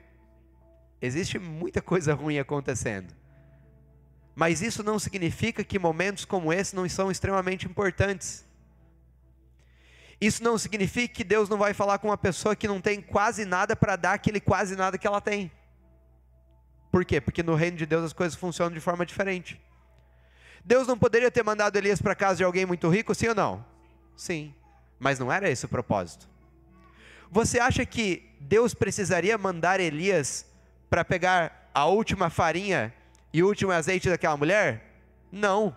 Existe 1.02 1.36
muita 1.36 1.82
coisa 1.82 2.14
ruim 2.14 2.38
acontecendo. 2.38 3.12
Mas 4.32 4.62
isso 4.62 4.84
não 4.84 4.96
significa 4.96 5.64
que 5.64 5.76
momentos 5.76 6.24
como 6.24 6.52
esse 6.52 6.76
não 6.76 6.88
são 6.88 7.10
extremamente 7.10 7.66
importantes. 7.66 8.46
Isso 10.20 10.40
não 10.44 10.56
significa 10.56 11.12
que 11.12 11.24
Deus 11.24 11.48
não 11.48 11.58
vai 11.58 11.74
falar 11.74 11.98
com 11.98 12.06
uma 12.06 12.16
pessoa 12.16 12.54
que 12.54 12.68
não 12.68 12.80
tem 12.80 13.00
quase 13.00 13.44
nada 13.44 13.74
para 13.74 13.96
dar 13.96 14.12
aquele 14.12 14.38
quase 14.38 14.76
nada 14.76 14.96
que 14.96 15.06
ela 15.06 15.20
tem. 15.20 15.50
Por 16.92 17.04
quê? 17.04 17.20
Porque 17.20 17.42
no 17.42 17.56
reino 17.56 17.76
de 17.76 17.86
Deus 17.86 18.04
as 18.04 18.12
coisas 18.12 18.38
funcionam 18.38 18.72
de 18.72 18.80
forma 18.80 19.04
diferente. 19.04 19.60
Deus 20.68 20.86
não 20.86 20.98
poderia 20.98 21.30
ter 21.30 21.42
mandado 21.42 21.76
Elias 21.76 22.02
para 22.02 22.14
casa 22.14 22.36
de 22.36 22.44
alguém 22.44 22.66
muito 22.66 22.90
rico, 22.90 23.14
sim 23.14 23.28
ou 23.28 23.34
não? 23.34 23.64
Sim. 24.14 24.54
Mas 25.00 25.18
não 25.18 25.32
era 25.32 25.48
esse 25.48 25.64
o 25.64 25.68
propósito. 25.68 26.28
Você 27.30 27.58
acha 27.58 27.86
que 27.86 28.30
Deus 28.38 28.74
precisaria 28.74 29.38
mandar 29.38 29.80
Elias 29.80 30.44
para 30.90 31.02
pegar 31.02 31.70
a 31.72 31.86
última 31.86 32.28
farinha 32.28 32.92
e 33.32 33.42
o 33.42 33.46
último 33.46 33.72
azeite 33.72 34.10
daquela 34.10 34.36
mulher? 34.36 34.92
Não. 35.32 35.74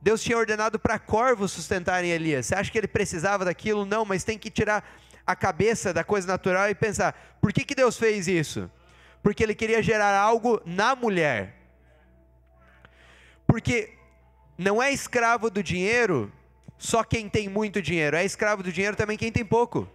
Deus 0.00 0.22
tinha 0.22 0.38
ordenado 0.38 0.78
para 0.78 0.96
corvos 0.96 1.50
sustentarem 1.50 2.12
Elias. 2.12 2.46
Você 2.46 2.54
acha 2.54 2.70
que 2.70 2.78
ele 2.78 2.86
precisava 2.86 3.44
daquilo? 3.44 3.84
Não, 3.84 4.04
mas 4.04 4.22
tem 4.22 4.38
que 4.38 4.48
tirar 4.48 4.88
a 5.26 5.34
cabeça 5.34 5.92
da 5.92 6.04
coisa 6.04 6.24
natural 6.28 6.70
e 6.70 6.74
pensar: 6.76 7.36
por 7.40 7.52
que, 7.52 7.64
que 7.64 7.74
Deus 7.74 7.98
fez 7.98 8.28
isso? 8.28 8.70
Porque 9.24 9.42
ele 9.42 9.56
queria 9.56 9.82
gerar 9.82 10.16
algo 10.16 10.62
na 10.64 10.94
mulher. 10.94 11.55
Porque 13.46 13.96
não 14.58 14.82
é 14.82 14.92
escravo 14.92 15.50
do 15.50 15.62
dinheiro 15.62 16.32
só 16.78 17.02
quem 17.02 17.28
tem 17.28 17.48
muito 17.48 17.80
dinheiro, 17.80 18.16
é 18.16 18.24
escravo 18.24 18.62
do 18.62 18.72
dinheiro 18.72 18.96
também 18.96 19.16
quem 19.16 19.32
tem 19.32 19.44
pouco. 19.44 19.88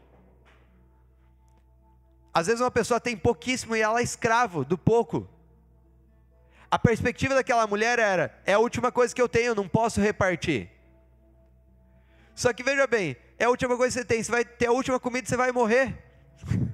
Às 2.34 2.48
vezes 2.48 2.62
uma 2.62 2.72
pessoa 2.72 3.00
tem 3.00 3.16
pouquíssimo 3.16 3.76
e 3.76 3.82
ela 3.82 4.00
é 4.00 4.04
escravo 4.04 4.64
do 4.64 4.78
pouco. 4.78 5.28
A 6.70 6.80
perspectiva 6.80 7.36
daquela 7.36 7.68
mulher 7.68 8.00
era: 8.00 8.42
é 8.46 8.54
a 8.54 8.60
última 8.60 8.92
coisa 8.92 9.14
que 9.14 9.22
eu 9.22 9.28
tenho, 9.28 9.54
não 9.54 9.68
posso 9.68 10.00
repartir. 10.00 10.70
Só 12.34 12.54
que 12.54 12.64
veja 12.64 12.88
bem, 12.88 13.18
é 13.38 13.46
a 13.46 13.50
última 13.50 13.76
coisa 13.76 13.94
que 13.94 14.02
você 14.02 14.06
tem, 14.06 14.24
você 14.24 14.32
vai 14.32 14.46
ter 14.46 14.68
a 14.68 14.72
última 14.72 15.00
comida, 15.00 15.28
você 15.28 15.36
vai 15.36 15.52
morrer. 15.52 15.98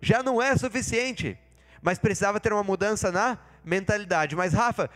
Já 0.00 0.22
não 0.22 0.42
é 0.42 0.56
suficiente, 0.56 1.38
mas 1.80 1.98
precisava 1.98 2.38
ter 2.38 2.52
uma 2.52 2.62
mudança 2.62 3.10
na 3.10 3.38
mentalidade. 3.64 4.36
Mas 4.36 4.52
Rafa, 4.52 4.90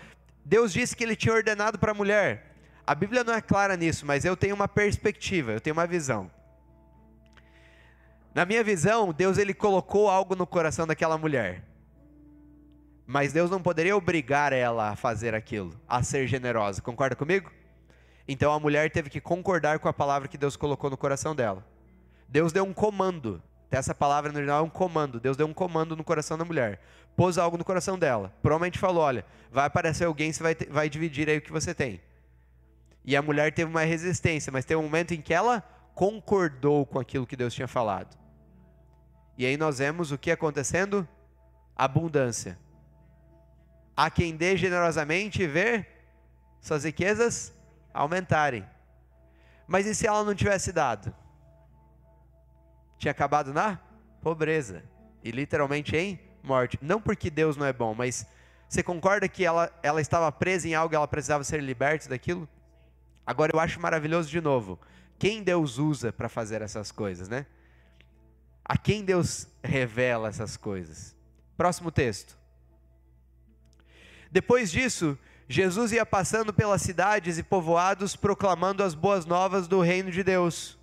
Deus 0.48 0.72
disse 0.72 0.94
que 0.94 1.02
ele 1.02 1.16
tinha 1.16 1.34
ordenado 1.34 1.76
para 1.76 1.90
a 1.90 1.94
mulher. 1.94 2.54
A 2.86 2.94
Bíblia 2.94 3.24
não 3.24 3.34
é 3.34 3.40
clara 3.40 3.76
nisso, 3.76 4.06
mas 4.06 4.24
eu 4.24 4.36
tenho 4.36 4.54
uma 4.54 4.68
perspectiva, 4.68 5.50
eu 5.50 5.60
tenho 5.60 5.74
uma 5.74 5.88
visão. 5.88 6.30
Na 8.32 8.44
minha 8.44 8.62
visão, 8.62 9.12
Deus 9.12 9.38
ele 9.38 9.52
colocou 9.52 10.08
algo 10.08 10.36
no 10.36 10.46
coração 10.46 10.86
daquela 10.86 11.18
mulher. 11.18 11.64
Mas 13.04 13.32
Deus 13.32 13.50
não 13.50 13.60
poderia 13.60 13.96
obrigar 13.96 14.52
ela 14.52 14.90
a 14.90 14.94
fazer 14.94 15.34
aquilo, 15.34 15.74
a 15.88 16.04
ser 16.04 16.28
generosa. 16.28 16.80
Concorda 16.80 17.16
comigo? 17.16 17.50
Então 18.28 18.52
a 18.52 18.60
mulher 18.60 18.88
teve 18.92 19.10
que 19.10 19.20
concordar 19.20 19.80
com 19.80 19.88
a 19.88 19.92
palavra 19.92 20.28
que 20.28 20.38
Deus 20.38 20.56
colocou 20.56 20.88
no 20.88 20.96
coração 20.96 21.34
dela. 21.34 21.66
Deus 22.28 22.52
deu 22.52 22.62
um 22.62 22.72
comando. 22.72 23.42
Essa 23.70 23.94
palavra 23.94 24.30
no 24.30 24.38
original 24.38 24.60
é 24.60 24.62
um 24.62 24.70
comando. 24.70 25.20
Deus 25.20 25.36
deu 25.36 25.46
um 25.46 25.52
comando 25.52 25.96
no 25.96 26.04
coração 26.04 26.38
da 26.38 26.44
mulher. 26.44 26.80
Pôs 27.16 27.38
algo 27.38 27.56
no 27.56 27.64
coração 27.64 27.98
dela. 27.98 28.32
Provavelmente 28.42 28.78
falou: 28.78 29.02
olha, 29.02 29.24
vai 29.50 29.66
aparecer 29.66 30.04
alguém, 30.04 30.32
você 30.32 30.42
vai, 30.42 30.54
vai 30.54 30.88
dividir 30.88 31.28
aí 31.28 31.38
o 31.38 31.42
que 31.42 31.52
você 31.52 31.74
tem. 31.74 32.00
E 33.04 33.16
a 33.16 33.22
mulher 33.22 33.52
teve 33.52 33.70
uma 33.70 33.82
resistência, 33.82 34.52
mas 34.52 34.64
teve 34.64 34.78
um 34.78 34.84
momento 34.84 35.12
em 35.12 35.20
que 35.20 35.32
ela 35.32 35.62
concordou 35.94 36.84
com 36.84 36.98
aquilo 36.98 37.26
que 37.26 37.36
Deus 37.36 37.54
tinha 37.54 37.68
falado. 37.68 38.16
E 39.38 39.46
aí 39.46 39.56
nós 39.56 39.78
vemos 39.78 40.12
o 40.12 40.18
que 40.18 40.30
acontecendo? 40.30 41.06
Abundância 41.76 42.58
a 43.96 44.10
quem 44.10 44.36
dê 44.36 44.56
generosamente 44.56 45.46
ver 45.46 45.88
suas 46.60 46.84
riquezas 46.84 47.52
aumentarem. 47.94 48.68
Mas 49.66 49.86
e 49.86 49.94
se 49.94 50.06
ela 50.06 50.22
não 50.22 50.34
tivesse 50.34 50.70
dado? 50.70 51.14
Tinha 52.98 53.10
acabado 53.10 53.52
na 53.52 53.78
pobreza 54.22 54.82
e 55.22 55.30
literalmente 55.30 55.96
em 55.96 56.20
morte. 56.42 56.78
Não 56.80 57.00
porque 57.00 57.30
Deus 57.30 57.56
não 57.56 57.66
é 57.66 57.72
bom, 57.72 57.94
mas 57.94 58.26
você 58.68 58.82
concorda 58.82 59.28
que 59.28 59.44
ela, 59.44 59.72
ela 59.82 60.00
estava 60.00 60.30
presa 60.32 60.68
em 60.68 60.74
algo 60.74 60.94
e 60.94 60.96
ela 60.96 61.06
precisava 61.06 61.44
ser 61.44 61.62
liberta 61.62 62.08
daquilo? 62.08 62.48
Agora 63.26 63.52
eu 63.54 63.60
acho 63.60 63.80
maravilhoso 63.80 64.28
de 64.28 64.40
novo. 64.40 64.78
Quem 65.18 65.42
Deus 65.42 65.78
usa 65.78 66.12
para 66.12 66.28
fazer 66.28 66.62
essas 66.62 66.92
coisas, 66.92 67.28
né? 67.28 67.46
A 68.64 68.76
quem 68.76 69.04
Deus 69.04 69.48
revela 69.62 70.28
essas 70.28 70.56
coisas? 70.56 71.14
Próximo 71.56 71.90
texto. 71.90 72.36
Depois 74.30 74.70
disso, 74.70 75.18
Jesus 75.48 75.92
ia 75.92 76.04
passando 76.04 76.52
pelas 76.52 76.82
cidades 76.82 77.38
e 77.38 77.42
povoados 77.42 78.16
proclamando 78.16 78.82
as 78.82 78.94
boas 78.94 79.24
novas 79.24 79.68
do 79.68 79.80
reino 79.80 80.10
de 80.10 80.22
Deus. 80.22 80.75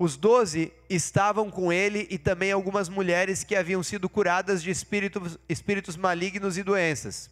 Os 0.00 0.16
doze 0.16 0.72
estavam 0.88 1.50
com 1.50 1.70
ele 1.70 2.08
e 2.08 2.16
também 2.16 2.50
algumas 2.50 2.88
mulheres 2.88 3.44
que 3.44 3.54
haviam 3.54 3.82
sido 3.82 4.08
curadas 4.08 4.62
de 4.62 4.70
espíritos, 4.70 5.38
espíritos 5.46 5.94
malignos 5.94 6.56
e 6.56 6.62
doenças. 6.62 7.28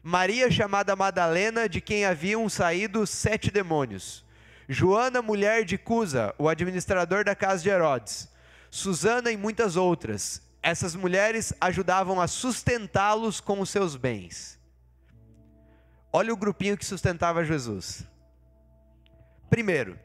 Maria, 0.00 0.48
chamada 0.48 0.94
Madalena, 0.94 1.68
de 1.68 1.80
quem 1.80 2.04
haviam 2.04 2.48
saído 2.48 3.04
sete 3.04 3.50
demônios. 3.50 4.24
Joana, 4.68 5.20
mulher 5.20 5.64
de 5.64 5.76
Cusa, 5.76 6.32
o 6.38 6.48
administrador 6.48 7.24
da 7.24 7.34
casa 7.34 7.64
de 7.64 7.68
Herodes. 7.68 8.28
Susana 8.70 9.32
e 9.32 9.36
muitas 9.36 9.74
outras 9.74 10.40
essas 10.62 10.94
mulheres 10.94 11.52
ajudavam 11.60 12.20
a 12.20 12.28
sustentá-los 12.28 13.40
com 13.40 13.60
os 13.60 13.70
seus 13.70 13.96
bens. 13.96 14.56
Olha 16.12 16.32
o 16.32 16.36
grupinho 16.36 16.78
que 16.78 16.86
sustentava 16.86 17.44
Jesus. 17.44 18.04
Primeiro, 19.50 19.98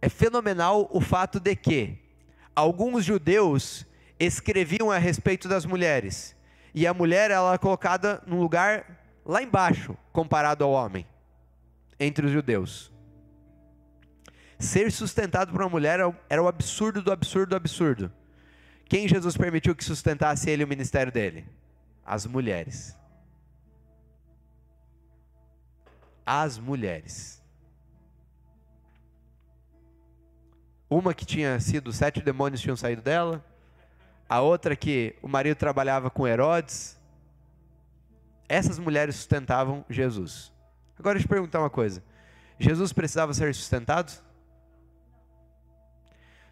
é 0.00 0.08
fenomenal 0.08 0.88
o 0.92 1.00
fato 1.00 1.40
de 1.40 1.54
que 1.56 1.98
alguns 2.54 3.04
judeus 3.04 3.86
escreviam 4.18 4.90
a 4.90 4.98
respeito 4.98 5.48
das 5.48 5.64
mulheres, 5.64 6.36
e 6.74 6.86
a 6.86 6.94
mulher 6.94 7.30
ela 7.30 7.54
é 7.54 7.58
colocada 7.58 8.22
num 8.26 8.40
lugar 8.40 8.98
lá 9.24 9.42
embaixo, 9.42 9.96
comparado 10.12 10.64
ao 10.64 10.70
homem, 10.70 11.06
entre 11.98 12.26
os 12.26 12.32
judeus. 12.32 12.92
Ser 14.58 14.90
sustentado 14.90 15.52
por 15.52 15.60
uma 15.60 15.70
mulher 15.70 16.00
era 16.28 16.42
o 16.42 16.48
absurdo 16.48 17.00
do 17.00 17.12
absurdo 17.12 17.50
do 17.50 17.56
absurdo. 17.56 18.12
Quem 18.88 19.06
Jesus 19.06 19.36
permitiu 19.36 19.76
que 19.76 19.84
sustentasse 19.84 20.50
ele 20.50 20.64
o 20.64 20.68
ministério 20.68 21.12
dele? 21.12 21.46
As 22.04 22.26
mulheres. 22.26 22.96
As 26.24 26.58
mulheres. 26.58 27.37
Uma 30.90 31.12
que 31.12 31.26
tinha 31.26 31.60
sido, 31.60 31.92
sete 31.92 32.20
demônios 32.20 32.60
tinham 32.60 32.76
saído 32.76 33.02
dela. 33.02 33.44
A 34.28 34.40
outra 34.40 34.74
que 34.74 35.14
o 35.22 35.28
marido 35.28 35.56
trabalhava 35.56 36.10
com 36.10 36.26
Herodes. 36.26 36.98
Essas 38.48 38.78
mulheres 38.78 39.16
sustentavam 39.16 39.84
Jesus. 39.90 40.52
Agora 40.98 41.18
eu 41.18 41.22
te 41.22 41.28
perguntar 41.28 41.60
uma 41.60 41.70
coisa. 41.70 42.02
Jesus 42.58 42.92
precisava 42.92 43.34
ser 43.34 43.54
sustentado? 43.54 44.12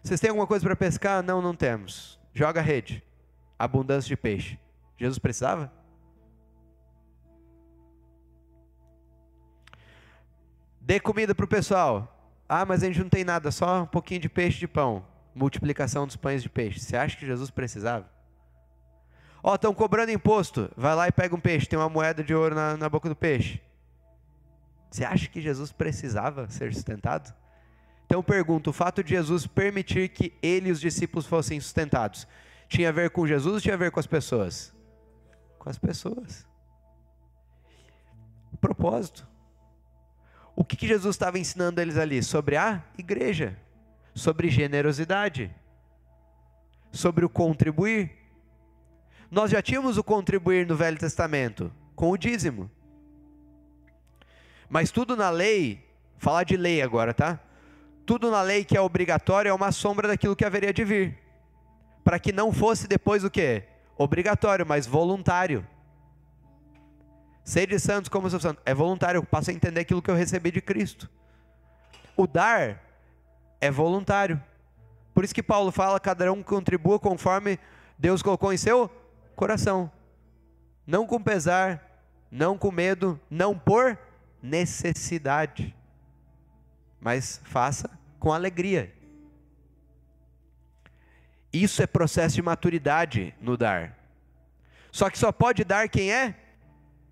Vocês 0.03 0.19
têm 0.19 0.29
alguma 0.29 0.47
coisa 0.47 0.63
para 0.63 0.75
pescar? 0.75 1.23
Não, 1.23 1.41
não 1.41 1.55
temos. 1.55 2.19
Joga 2.33 2.61
a 2.61 2.63
rede. 2.63 3.03
Abundância 3.57 4.07
de 4.07 4.15
peixe. 4.15 4.59
Jesus 4.97 5.19
precisava? 5.19 5.71
Dê 10.79 10.99
comida 10.99 11.35
para 11.35 11.43
o 11.43 11.47
pessoal. 11.47 12.16
Ah, 12.47 12.65
mas 12.65 12.81
a 12.81 12.87
gente 12.87 12.99
não 12.99 13.09
tem 13.09 13.23
nada, 13.23 13.51
só 13.51 13.83
um 13.83 13.85
pouquinho 13.85 14.21
de 14.21 14.29
peixe 14.29 14.57
de 14.57 14.67
pão. 14.67 15.05
Multiplicação 15.35 16.07
dos 16.07 16.15
pães 16.15 16.41
de 16.41 16.49
peixe. 16.49 16.79
Você 16.79 16.95
acha 16.95 17.17
que 17.17 17.25
Jesus 17.25 17.49
precisava? 17.49 18.09
Ó, 19.43 19.51
oh, 19.51 19.55
estão 19.55 19.73
cobrando 19.73 20.11
imposto. 20.11 20.71
Vai 20.75 20.95
lá 20.95 21.07
e 21.07 21.11
pega 21.11 21.35
um 21.35 21.39
peixe. 21.39 21.67
Tem 21.67 21.77
uma 21.77 21.89
moeda 21.89 22.23
de 22.23 22.33
ouro 22.33 22.55
na, 22.55 22.75
na 22.77 22.89
boca 22.89 23.07
do 23.07 23.15
peixe. 23.15 23.61
Você 24.89 25.03
acha 25.03 25.27
que 25.27 25.41
Jesus 25.41 25.71
precisava 25.71 26.49
ser 26.49 26.73
sustentado? 26.73 27.33
Então 28.05 28.23
pergunto, 28.23 28.69
o 28.69 28.73
fato 28.73 29.03
de 29.03 29.09
Jesus 29.09 29.45
permitir 29.45 30.09
que 30.09 30.33
ele 30.41 30.69
e 30.69 30.71
os 30.71 30.79
discípulos 30.79 31.25
fossem 31.25 31.59
sustentados, 31.59 32.25
tinha 32.69 32.89
a 32.89 32.91
ver 32.91 33.09
com 33.09 33.27
Jesus 33.27 33.55
ou 33.55 33.61
tinha 33.61 33.75
a 33.75 33.77
ver 33.77 33.91
com 33.91 33.99
as 33.99 34.07
pessoas? 34.07 34.73
Com 35.59 35.69
as 35.69 35.77
pessoas. 35.77 36.47
Propósito. 38.61 39.27
O 40.57 40.65
que, 40.65 40.75
que 40.75 40.87
Jesus 40.87 41.15
estava 41.15 41.37
ensinando 41.37 41.79
eles 41.79 41.95
ali? 41.95 42.23
Sobre 42.23 42.57
a 42.57 42.83
igreja, 42.97 43.55
sobre 44.15 44.49
generosidade, 44.49 45.55
sobre 46.91 47.23
o 47.23 47.29
contribuir. 47.29 48.11
Nós 49.29 49.51
já 49.51 49.61
tínhamos 49.61 49.97
o 49.97 50.03
contribuir 50.03 50.65
no 50.65 50.75
Velho 50.75 50.97
Testamento, 50.97 51.71
com 51.95 52.09
o 52.09 52.17
dízimo. 52.17 52.69
Mas 54.67 54.89
tudo 54.89 55.15
na 55.15 55.29
lei, 55.29 55.85
falar 56.17 56.43
de 56.43 56.57
lei 56.57 56.81
agora, 56.81 57.13
tá? 57.13 57.39
tudo 58.07 58.31
na 58.31 58.41
lei 58.41 58.63
que 58.63 58.77
é 58.77 58.79
obrigatório 58.81 59.49
é 59.49 59.53
uma 59.53 59.69
sombra 59.69 60.07
daquilo 60.07 60.33
que 60.35 60.45
haveria 60.45 60.73
de 60.73 60.85
vir. 60.85 61.19
Para 62.05 62.17
que 62.17 62.31
não 62.31 62.53
fosse 62.53 62.87
depois 62.87 63.21
o 63.25 63.29
que? 63.29 63.63
Obrigatório, 63.97 64.65
mas 64.65 64.87
voluntário. 64.87 65.67
Sede 67.47 67.79
santos 67.79 68.09
como 68.09 68.29
sou 68.29 68.41
santo. 68.41 68.61
É 68.65 68.73
voluntário, 68.73 69.19
eu 69.19 69.23
passo 69.23 69.51
a 69.51 69.53
entender 69.53 69.79
aquilo 69.79 70.01
que 70.01 70.11
eu 70.11 70.15
recebi 70.15 70.51
de 70.51 70.59
Cristo. 70.59 71.09
o 72.17 72.27
dar 72.27 72.83
é 73.61 73.71
voluntário. 73.71 74.43
Por 75.13 75.23
isso 75.23 75.33
que 75.33 75.41
Paulo 75.41 75.71
fala: 75.71 75.97
cada 75.97 76.29
um 76.33 76.43
contribua 76.43 76.99
conforme 76.99 77.57
Deus 77.97 78.21
colocou 78.21 78.51
em 78.51 78.57
seu 78.57 78.91
coração. 79.33 79.89
Não 80.85 81.07
com 81.07 81.23
pesar, 81.23 81.81
não 82.29 82.57
com 82.57 82.69
medo, 82.69 83.17
não 83.29 83.57
por 83.57 83.97
necessidade, 84.43 85.73
mas 86.99 87.39
faça 87.45 87.89
com 88.19 88.33
alegria. 88.33 88.93
Isso 91.53 91.81
é 91.81 91.87
processo 91.87 92.35
de 92.35 92.41
maturidade 92.41 93.33
no 93.39 93.55
dar. 93.55 93.97
Só 94.91 95.09
que 95.09 95.17
só 95.17 95.31
pode 95.31 95.63
dar 95.63 95.87
quem 95.87 96.11
é 96.11 96.35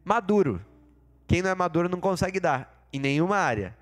maduro. 0.06 0.64
Quem 1.28 1.42
não 1.42 1.50
é 1.50 1.56
maduro 1.56 1.90
não 1.90 2.00
consegue 2.00 2.40
dar 2.40 2.88
em 2.94 3.00
nenhuma 3.00 3.38
área. 3.38 3.76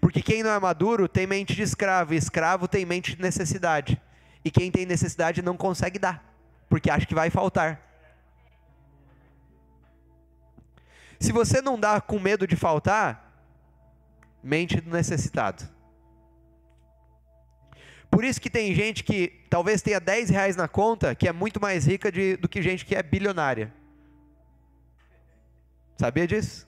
Porque 0.00 0.20
quem 0.20 0.42
não 0.42 0.50
é 0.50 0.58
maduro 0.58 1.08
tem 1.08 1.26
mente 1.26 1.54
de 1.54 1.62
escravo, 1.62 2.12
e 2.12 2.16
escravo 2.16 2.66
tem 2.66 2.84
mente 2.84 3.14
de 3.14 3.22
necessidade. 3.22 4.00
E 4.44 4.50
quem 4.50 4.70
tem 4.70 4.84
necessidade 4.84 5.40
não 5.40 5.56
consegue 5.56 5.98
dar, 5.98 6.24
porque 6.68 6.90
acha 6.90 7.06
que 7.06 7.14
vai 7.14 7.30
faltar. 7.30 7.80
Se 11.20 11.32
você 11.32 11.60
não 11.60 11.78
dá 11.78 12.00
com 12.00 12.18
medo 12.18 12.46
de 12.46 12.56
faltar, 12.56 13.30
mente 14.42 14.80
do 14.80 14.90
necessitado. 14.90 15.68
Por 18.10 18.24
isso 18.24 18.40
que 18.40 18.50
tem 18.50 18.74
gente 18.74 19.04
que 19.04 19.44
talvez 19.48 19.82
tenha 19.82 20.00
10 20.00 20.30
reais 20.30 20.56
na 20.56 20.66
conta, 20.66 21.14
que 21.14 21.28
é 21.28 21.32
muito 21.32 21.60
mais 21.60 21.86
rica 21.86 22.10
de, 22.10 22.36
do 22.38 22.48
que 22.48 22.60
gente 22.60 22.84
que 22.84 22.96
é 22.96 23.02
bilionária. 23.02 23.72
Sabia 26.00 26.26
disso? 26.26 26.66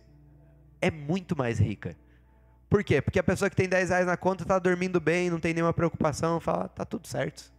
É 0.79 0.91
muito 0.91 1.35
mais 1.35 1.59
rica. 1.59 1.97
Por 2.69 2.85
quê? 2.85 3.01
Porque 3.01 3.19
a 3.19 3.23
pessoa 3.23 3.49
que 3.49 3.57
tem 3.57 3.67
10 3.67 3.89
reais 3.89 4.07
na 4.07 4.15
conta 4.15 4.43
está 4.43 4.59
dormindo 4.59 5.01
bem, 5.01 5.31
não 5.31 5.41
tem 5.41 5.55
nenhuma 5.55 5.73
preocupação, 5.73 6.39
fala, 6.39 6.69
tá 6.69 6.85
tudo 6.85 7.09
certo. 7.09 7.51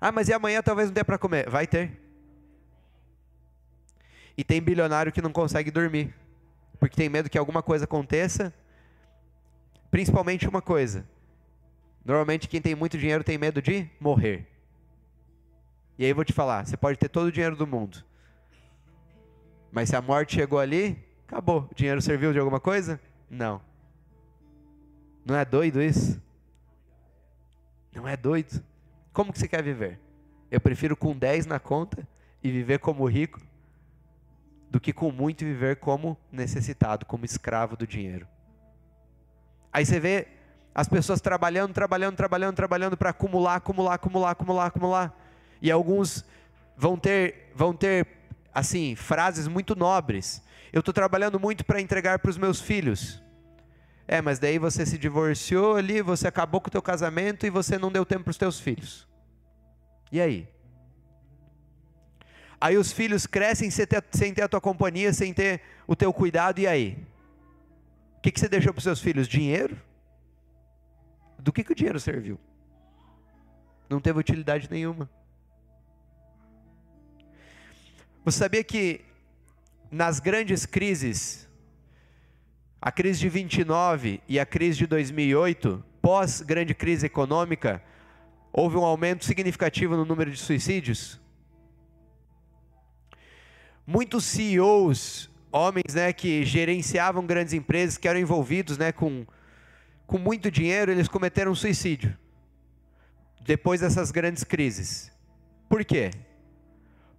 Ah, 0.00 0.10
mas 0.10 0.28
e 0.28 0.32
amanhã 0.32 0.60
talvez 0.60 0.88
não 0.88 0.94
tenha 0.94 1.04
para 1.04 1.18
comer? 1.18 1.48
Vai 1.48 1.68
ter. 1.68 2.02
E 4.36 4.42
tem 4.42 4.60
bilionário 4.60 5.12
que 5.12 5.22
não 5.22 5.30
consegue 5.30 5.70
dormir, 5.70 6.12
porque 6.80 6.96
tem 6.96 7.08
medo 7.08 7.30
que 7.30 7.38
alguma 7.38 7.62
coisa 7.62 7.84
aconteça. 7.84 8.52
Principalmente 9.88 10.48
uma 10.48 10.60
coisa. 10.60 11.06
Normalmente 12.04 12.48
quem 12.48 12.60
tem 12.60 12.74
muito 12.74 12.98
dinheiro 12.98 13.22
tem 13.22 13.38
medo 13.38 13.62
de 13.62 13.88
morrer. 14.00 14.48
E 15.96 16.02
aí 16.02 16.10
eu 16.10 16.16
vou 16.16 16.24
te 16.24 16.32
falar, 16.32 16.66
você 16.66 16.76
pode 16.76 16.98
ter 16.98 17.08
todo 17.08 17.26
o 17.26 17.32
dinheiro 17.32 17.54
do 17.54 17.68
mundo. 17.68 18.09
Mas 19.72 19.88
se 19.88 19.96
a 19.96 20.02
morte 20.02 20.34
chegou 20.34 20.58
ali, 20.58 20.98
acabou. 21.26 21.68
O 21.70 21.74
dinheiro 21.74 22.02
serviu 22.02 22.32
de 22.32 22.38
alguma 22.38 22.60
coisa? 22.60 23.00
Não. 23.28 23.60
Não 25.24 25.36
é 25.36 25.44
doido 25.44 25.82
isso? 25.82 26.20
Não 27.94 28.06
é 28.06 28.16
doido? 28.16 28.62
Como 29.12 29.32
que 29.32 29.38
você 29.38 29.48
quer 29.48 29.62
viver? 29.62 29.98
Eu 30.50 30.60
prefiro 30.60 30.96
com 30.96 31.16
10 31.16 31.46
na 31.46 31.60
conta 31.60 32.06
e 32.42 32.50
viver 32.50 32.78
como 32.78 33.04
rico 33.06 33.40
do 34.70 34.80
que 34.80 34.92
com 34.92 35.10
muito 35.10 35.44
viver 35.44 35.76
como 35.76 36.16
necessitado, 36.30 37.04
como 37.04 37.24
escravo 37.24 37.76
do 37.76 37.86
dinheiro. 37.86 38.26
Aí 39.72 39.84
você 39.84 39.98
vê 39.98 40.28
as 40.74 40.88
pessoas 40.88 41.20
trabalhando, 41.20 41.72
trabalhando, 41.72 42.16
trabalhando, 42.16 42.54
trabalhando 42.54 42.96
para 42.96 43.10
acumular, 43.10 43.56
acumular, 43.56 43.94
acumular, 43.94 44.30
acumular, 44.30 44.66
acumular. 44.66 45.20
E 45.60 45.70
alguns 45.70 46.24
vão 46.76 46.96
ter, 46.96 47.50
vão 47.54 47.74
ter 47.74 48.06
assim, 48.54 48.94
frases 48.94 49.46
muito 49.46 49.74
nobres. 49.74 50.42
Eu 50.72 50.80
estou 50.80 50.94
trabalhando 50.94 51.38
muito 51.38 51.64
para 51.64 51.80
entregar 51.80 52.18
para 52.18 52.30
os 52.30 52.38
meus 52.38 52.60
filhos. 52.60 53.22
É, 54.06 54.20
mas 54.20 54.38
daí 54.38 54.58
você 54.58 54.84
se 54.84 54.98
divorciou 54.98 55.76
ali, 55.76 56.02
você 56.02 56.26
acabou 56.26 56.60
com 56.60 56.68
o 56.68 56.70
teu 56.70 56.82
casamento 56.82 57.46
e 57.46 57.50
você 57.50 57.78
não 57.78 57.92
deu 57.92 58.04
tempo 58.04 58.24
para 58.24 58.30
os 58.32 58.36
teus 58.36 58.58
filhos. 58.58 59.06
E 60.10 60.20
aí? 60.20 60.48
Aí 62.60 62.76
os 62.76 62.92
filhos 62.92 63.26
crescem 63.26 63.70
sem 63.70 63.86
ter, 63.86 64.04
sem 64.10 64.34
ter 64.34 64.42
a 64.42 64.48
tua 64.48 64.60
companhia, 64.60 65.12
sem 65.12 65.32
ter 65.32 65.62
o 65.86 65.96
teu 65.96 66.12
cuidado, 66.12 66.58
e 66.58 66.66
aí? 66.66 66.98
O 68.18 68.20
que, 68.20 68.30
que 68.30 68.38
você 68.38 68.48
deixou 68.48 68.72
para 68.72 68.80
os 68.80 68.84
seus 68.84 69.00
filhos? 69.00 69.26
Dinheiro? 69.26 69.80
Do 71.38 71.52
que, 71.52 71.64
que 71.64 71.72
o 71.72 71.74
dinheiro 71.74 71.98
serviu? 71.98 72.38
Não 73.88 74.00
teve 74.00 74.18
utilidade 74.18 74.68
nenhuma. 74.70 75.08
Você 78.24 78.38
sabia 78.38 78.62
que 78.62 79.00
nas 79.90 80.20
grandes 80.20 80.66
crises, 80.66 81.48
a 82.80 82.92
crise 82.92 83.20
de 83.20 83.28
29 83.30 84.20
e 84.28 84.38
a 84.38 84.44
crise 84.44 84.78
de 84.78 84.86
2008, 84.86 85.82
pós 86.02 86.42
grande 86.42 86.74
crise 86.74 87.06
econômica, 87.06 87.82
houve 88.52 88.76
um 88.76 88.84
aumento 88.84 89.24
significativo 89.24 89.96
no 89.96 90.04
número 90.04 90.30
de 90.30 90.38
suicídios? 90.38 91.18
Muitos 93.86 94.24
CEOs, 94.26 95.30
homens 95.50 95.94
né, 95.94 96.12
que 96.12 96.44
gerenciavam 96.44 97.24
grandes 97.26 97.54
empresas, 97.54 97.96
que 97.96 98.06
eram 98.06 98.20
envolvidos 98.20 98.76
né, 98.76 98.92
com, 98.92 99.26
com 100.06 100.18
muito 100.18 100.50
dinheiro, 100.50 100.92
eles 100.92 101.08
cometeram 101.08 101.54
suicídio. 101.54 102.16
Depois 103.40 103.80
dessas 103.80 104.10
grandes 104.10 104.44
crises. 104.44 105.10
Por 105.70 105.82
quê? 105.86 106.10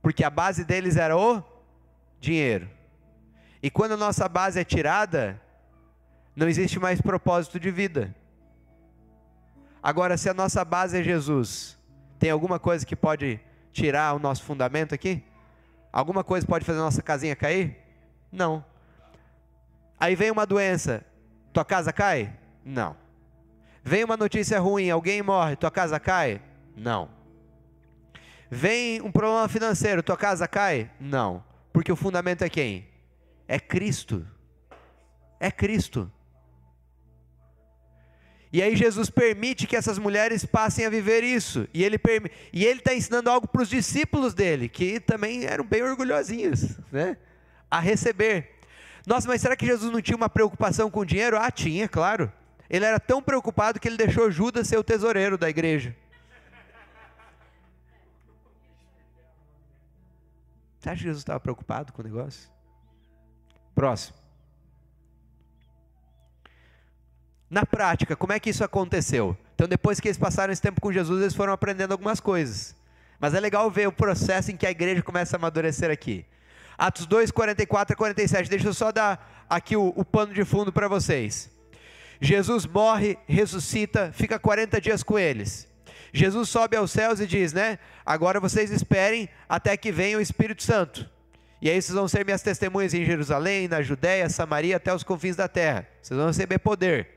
Porque 0.02 0.24
a 0.24 0.30
base 0.30 0.64
deles 0.64 0.98
era 0.98 1.18
o 1.18 1.44
dinheiro. 2.20 2.70
E 3.62 3.70
quando 3.70 3.94
a 3.94 3.98
nossa 3.98 4.28
base 4.28 4.60
é 4.60 4.64
tirada, 4.64 5.40
não 6.36 6.48
existe 6.48 6.80
mais 6.80 7.00
propósito 7.02 7.60
de 7.60 7.70
vida. 7.70 8.16
Agora, 9.84 10.18
se 10.18 10.30
a 10.30 10.34
nossa 10.34 10.64
base 10.64 11.00
é 11.00 11.04
Jesus, 11.04 11.78
tem 12.20 12.30
alguma 12.30 12.60
coisa 12.60 12.86
que 12.86 12.96
pode 12.96 13.40
tirar 13.72 14.14
o 14.16 14.20
nosso 14.20 14.44
fundamento 14.44 14.94
aqui? 14.94 15.24
Alguma 15.92 16.24
coisa 16.24 16.46
pode 16.46 16.66
fazer 16.66 16.80
a 16.80 16.84
nossa 16.84 17.02
casinha 17.02 17.36
cair? 17.36 17.78
Não. 18.32 18.64
Aí 20.00 20.16
vem 20.16 20.32
uma 20.32 20.46
doença, 20.46 21.06
tua 21.54 21.66
casa 21.66 21.92
cai? 21.92 22.34
Não. 22.64 22.96
Vem 23.84 24.04
uma 24.04 24.16
notícia 24.16 24.60
ruim, 24.60 24.90
alguém 24.90 25.22
morre, 25.22 25.56
tua 25.56 25.72
casa 25.72 26.00
cai? 26.00 26.42
Não. 26.76 27.10
Vem 28.54 29.02
um 29.02 29.10
problema 29.10 29.48
financeiro, 29.48 30.04
tua 30.04 30.18
casa 30.18 30.46
cai? 30.46 30.92
Não. 31.00 31.42
Porque 31.72 31.90
o 31.90 31.96
fundamento 31.96 32.42
é 32.42 32.50
quem? 32.50 32.86
É 33.48 33.58
Cristo. 33.58 34.28
É 35.40 35.50
Cristo. 35.50 36.12
E 38.52 38.62
aí 38.62 38.76
Jesus 38.76 39.10
permite 39.10 39.66
que 39.66 39.78
essas 39.78 39.98
mulheres 39.98 40.46
passem 40.46 40.86
a 40.86 40.90
viver 40.90 41.24
isso. 41.24 41.66
E 41.74 41.82
ele 41.82 41.98
e 42.52 42.66
ele 42.66 42.80
está 42.80 42.94
ensinando 42.94 43.30
algo 43.30 43.48
para 43.48 43.62
os 43.62 43.70
discípulos 43.70 44.34
dele, 44.34 44.68
que 44.68 45.00
também 45.00 45.46
eram 45.46 45.66
bem 45.66 45.82
orgulhosinhos, 45.82 46.78
né? 46.92 47.16
A 47.70 47.80
receber. 47.80 48.60
Nossa, 49.08 49.30
mas 49.30 49.40
será 49.40 49.56
que 49.56 49.66
Jesus 49.66 49.90
não 49.90 50.02
tinha 50.02 50.18
uma 50.18 50.30
preocupação 50.30 50.92
com 50.92 51.06
dinheiro? 51.06 51.38
Ah, 51.38 51.50
tinha, 51.50 51.88
claro. 51.88 52.30
Ele 52.70 52.84
era 52.84 53.00
tão 53.00 53.22
preocupado 53.22 53.80
que 53.80 53.88
ele 53.88 53.96
deixou 53.96 54.30
Judas 54.30 54.68
ser 54.68 54.78
o 54.78 54.84
tesoureiro 54.84 55.38
da 55.38 55.50
igreja. 55.50 55.96
Você 60.82 60.89
acha 60.89 60.98
que 60.98 61.04
Jesus 61.04 61.22
estava 61.22 61.39
preocupado 61.39 61.94
com 61.94 62.02
o 62.02 62.06
negócio? 62.06 62.50
Próximo. 63.76 64.17
Na 67.48 67.67
prática, 67.67 68.15
como 68.15 68.34
é 68.34 68.39
que 68.39 68.50
isso 68.50 68.63
aconteceu? 68.63 69.38
Então, 69.54 69.67
depois 69.67 70.00
que 70.00 70.08
eles 70.08 70.17
passaram 70.17 70.52
esse 70.52 70.62
tempo 70.62 70.82
com 70.82 70.91
Jesus, 70.91 71.22
eles 71.22 71.36
foram 71.36 71.54
aprendendo 71.54 71.91
algumas 71.91 72.20
coisas. 72.20 72.76
Mas 73.20 73.36
é 73.36 73.39
legal 73.39 73.70
ver 73.70 73.88
o 73.88 73.91
processo 73.91 74.50
em 74.50 74.58
que 74.58 74.65
a 74.65 74.72
igreja 74.72 75.04
começa 75.04 75.36
a 75.36 75.38
amadurecer 75.38 75.91
aqui. 75.91 76.26
Atos 76.76 77.06
2, 77.06 77.30
44 77.30 77.94
a 77.94 77.96
47. 77.96 78.50
Deixa 78.50 78.67
eu 78.67 78.74
só 78.74 78.91
dar 78.91 79.46
aqui 79.48 79.76
o, 79.76 79.94
o 79.96 80.04
pano 80.04 80.34
de 80.34 80.44
fundo 80.44 80.74
para 80.74 80.88
vocês. 80.88 81.52
Jesus 82.20 82.65
morre, 82.65 83.20
ressuscita, 83.28 84.12
fica 84.12 84.39
40 84.39 84.82
dias 84.82 85.04
com 85.04 85.20
eles. 85.20 85.71
Jesus 86.13 86.50
sobe 86.50 86.76
aos 86.76 86.91
céus 86.91 87.19
e 87.19 87.28
diz, 87.28 87.54
né? 87.54 87.80
Agora 88.06 88.39
vocês 88.39 88.71
esperem 88.71 89.30
até 89.47 89.78
que 89.78 89.91
venha 89.91 90.17
o 90.17 90.21
Espírito 90.21 90.63
Santo. 90.63 91.10
E 91.62 91.69
aí 91.69 91.80
vocês 91.80 91.93
vão 91.93 92.08
ser 92.08 92.26
minhas 92.26 92.41
testemunhas 92.41 92.93
em 92.93 93.06
Jerusalém, 93.06 93.67
na 93.67 93.82
Judéia, 93.82 94.28
Samaria, 94.30 94.78
até 94.78 94.93
os 94.93 95.04
confins 95.04 95.36
da 95.36 95.47
terra. 95.47 95.88
Vocês 96.02 96.17
vão 96.17 96.28
receber 96.28 96.58
poder. 96.58 97.08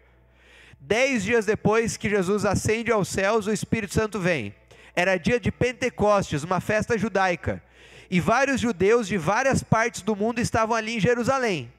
Dez 0.79 1.25
dias 1.25 1.47
depois 1.47 1.97
que 1.97 2.11
Jesus 2.11 2.45
ascende 2.45 2.93
aos 2.93 3.09
céus, 3.09 3.47
o 3.47 3.53
Espírito 3.53 3.95
Santo 3.95 4.21
vem. 4.21 4.55
Era 4.95 5.17
dia 5.17 5.41
de 5.41 5.51
Pentecostes, 5.51 6.45
uma 6.45 6.61
festa 6.61 6.97
judaica. 6.99 7.63
E 8.11 8.21
vários 8.21 8.61
judeus 8.61 9.09
de 9.09 9.17
várias 9.17 9.63
partes 9.63 10.03
do 10.03 10.15
mundo 10.15 10.41
estavam 10.41 10.77
ali 10.77 10.97
em 10.97 11.01
Jerusalém. 11.01 11.73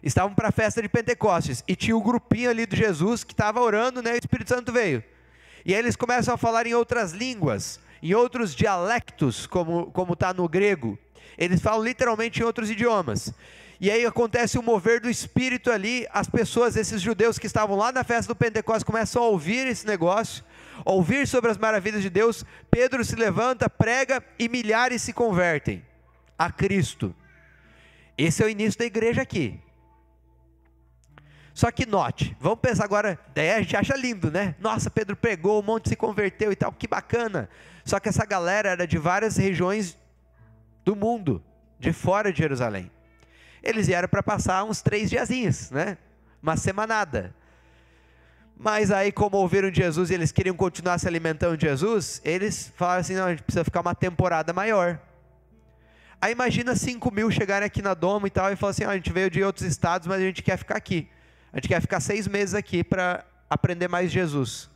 Estavam 0.00 0.34
para 0.34 0.48
a 0.48 0.52
festa 0.52 0.80
de 0.80 0.88
Pentecostes. 0.88 1.64
E 1.66 1.74
tinha 1.74 1.96
o 1.96 2.00
um 2.00 2.02
grupinho 2.02 2.48
ali 2.48 2.64
de 2.64 2.76
Jesus 2.76 3.24
que 3.24 3.32
estava 3.32 3.60
orando, 3.60 4.00
né? 4.00 4.12
E 4.12 4.14
o 4.14 4.18
Espírito 4.18 4.48
Santo 4.48 4.72
veio. 4.72 5.02
E 5.68 5.74
aí 5.74 5.80
eles 5.80 5.96
começam 5.96 6.32
a 6.32 6.38
falar 6.38 6.66
em 6.66 6.72
outras 6.72 7.12
línguas, 7.12 7.78
em 8.02 8.14
outros 8.14 8.54
dialectos, 8.54 9.46
como 9.46 10.12
está 10.14 10.32
no 10.32 10.48
grego. 10.48 10.98
Eles 11.36 11.60
falam 11.60 11.84
literalmente 11.84 12.40
em 12.40 12.42
outros 12.42 12.70
idiomas. 12.70 13.34
E 13.78 13.90
aí 13.90 14.06
acontece 14.06 14.58
o 14.58 14.62
mover 14.62 14.98
do 14.98 15.10
espírito 15.10 15.70
ali, 15.70 16.06
as 16.10 16.26
pessoas, 16.26 16.74
esses 16.74 17.02
judeus 17.02 17.38
que 17.38 17.46
estavam 17.46 17.76
lá 17.76 17.92
na 17.92 18.02
festa 18.02 18.32
do 18.32 18.36
Pentecostes, 18.36 18.82
começam 18.82 19.22
a 19.22 19.26
ouvir 19.28 19.66
esse 19.66 19.86
negócio, 19.86 20.42
ouvir 20.86 21.28
sobre 21.28 21.50
as 21.50 21.58
maravilhas 21.58 22.00
de 22.00 22.08
Deus. 22.08 22.46
Pedro 22.70 23.04
se 23.04 23.14
levanta, 23.14 23.68
prega 23.68 24.24
e 24.38 24.48
milhares 24.48 25.02
se 25.02 25.12
convertem 25.12 25.84
a 26.38 26.50
Cristo. 26.50 27.14
Esse 28.16 28.42
é 28.42 28.46
o 28.46 28.48
início 28.48 28.78
da 28.78 28.86
igreja 28.86 29.20
aqui. 29.20 29.60
Só 31.58 31.72
que 31.72 31.84
note, 31.84 32.36
vamos 32.38 32.60
pensar 32.60 32.84
agora, 32.84 33.18
daí 33.34 33.50
a 33.50 33.60
gente 33.60 33.76
acha 33.76 33.96
lindo, 33.96 34.30
né? 34.30 34.54
Nossa, 34.60 34.88
Pedro 34.88 35.16
pregou, 35.16 35.58
um 35.58 35.64
monte 35.64 35.88
se 35.88 35.96
converteu 35.96 36.52
e 36.52 36.54
tal, 36.54 36.70
que 36.70 36.86
bacana. 36.86 37.50
Só 37.84 37.98
que 37.98 38.08
essa 38.08 38.24
galera 38.24 38.68
era 38.68 38.86
de 38.86 38.96
várias 38.96 39.36
regiões 39.36 39.98
do 40.84 40.94
mundo, 40.94 41.42
de 41.76 41.92
fora 41.92 42.32
de 42.32 42.38
Jerusalém. 42.38 42.88
Eles 43.60 43.88
vieram 43.88 44.06
para 44.06 44.22
passar 44.22 44.62
uns 44.62 44.80
três 44.80 45.10
diazinhos, 45.10 45.72
né? 45.72 45.98
Uma 46.40 46.56
semanada. 46.56 47.34
Mas 48.56 48.92
aí, 48.92 49.10
como 49.10 49.36
ouviram 49.36 49.68
de 49.68 49.78
Jesus 49.78 50.10
e 50.10 50.14
eles 50.14 50.30
queriam 50.30 50.54
continuar 50.54 51.00
se 51.00 51.08
alimentando 51.08 51.56
de 51.56 51.66
Jesus, 51.66 52.22
eles 52.24 52.72
falaram 52.76 53.00
assim: 53.00 53.16
não, 53.16 53.24
a 53.24 53.30
gente 53.30 53.42
precisa 53.42 53.64
ficar 53.64 53.80
uma 53.80 53.96
temporada 53.96 54.52
maior. 54.52 55.00
Aí 56.20 56.30
imagina 56.30 56.76
5 56.76 57.12
mil 57.12 57.28
chegarem 57.32 57.66
aqui 57.66 57.82
na 57.82 57.94
Doma 57.94 58.28
e 58.28 58.30
tal, 58.30 58.52
e 58.52 58.54
falar 58.54 58.70
assim: 58.70 58.84
ah, 58.84 58.90
a 58.90 58.94
gente 58.94 59.12
veio 59.12 59.28
de 59.28 59.42
outros 59.42 59.66
estados, 59.66 60.06
mas 60.06 60.18
a 60.18 60.24
gente 60.24 60.40
quer 60.40 60.56
ficar 60.56 60.76
aqui. 60.76 61.08
A 61.52 61.56
gente 61.56 61.68
quer 61.68 61.80
ficar 61.80 62.00
seis 62.00 62.28
meses 62.28 62.54
aqui 62.54 62.84
para 62.84 63.24
aprender 63.48 63.88
mais 63.88 64.10
Jesus. 64.10 64.70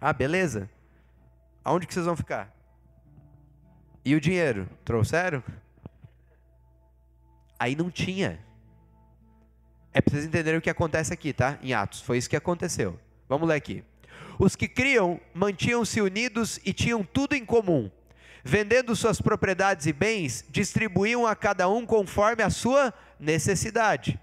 Ah, 0.00 0.12
beleza? 0.12 0.68
Aonde 1.64 1.86
que 1.86 1.94
vocês 1.94 2.06
vão 2.06 2.16
ficar? 2.16 2.52
E 4.04 4.14
o 4.14 4.20
dinheiro? 4.20 4.68
Trouxeram? 4.84 5.42
Aí 7.58 7.76
não 7.76 7.90
tinha. 7.90 8.38
É 9.92 10.00
preciso 10.00 10.26
entender 10.26 10.56
o 10.56 10.60
que 10.60 10.70
acontece 10.70 11.12
aqui, 11.12 11.32
tá? 11.32 11.58
Em 11.62 11.72
Atos. 11.72 12.00
Foi 12.00 12.18
isso 12.18 12.28
que 12.28 12.36
aconteceu. 12.36 12.98
Vamos 13.28 13.48
ler 13.48 13.54
aqui. 13.54 13.84
Os 14.38 14.56
que 14.56 14.66
criam 14.66 15.20
mantinham-se 15.32 16.00
unidos 16.00 16.58
e 16.64 16.72
tinham 16.72 17.04
tudo 17.04 17.34
em 17.34 17.44
comum. 17.44 17.90
Vendendo 18.44 18.96
suas 18.96 19.20
propriedades 19.20 19.86
e 19.86 19.92
bens, 19.92 20.44
distribuíam 20.50 21.26
a 21.26 21.36
cada 21.36 21.68
um 21.68 21.86
conforme 21.86 22.42
a 22.42 22.50
sua 22.50 22.92
necessidade. 23.20 24.18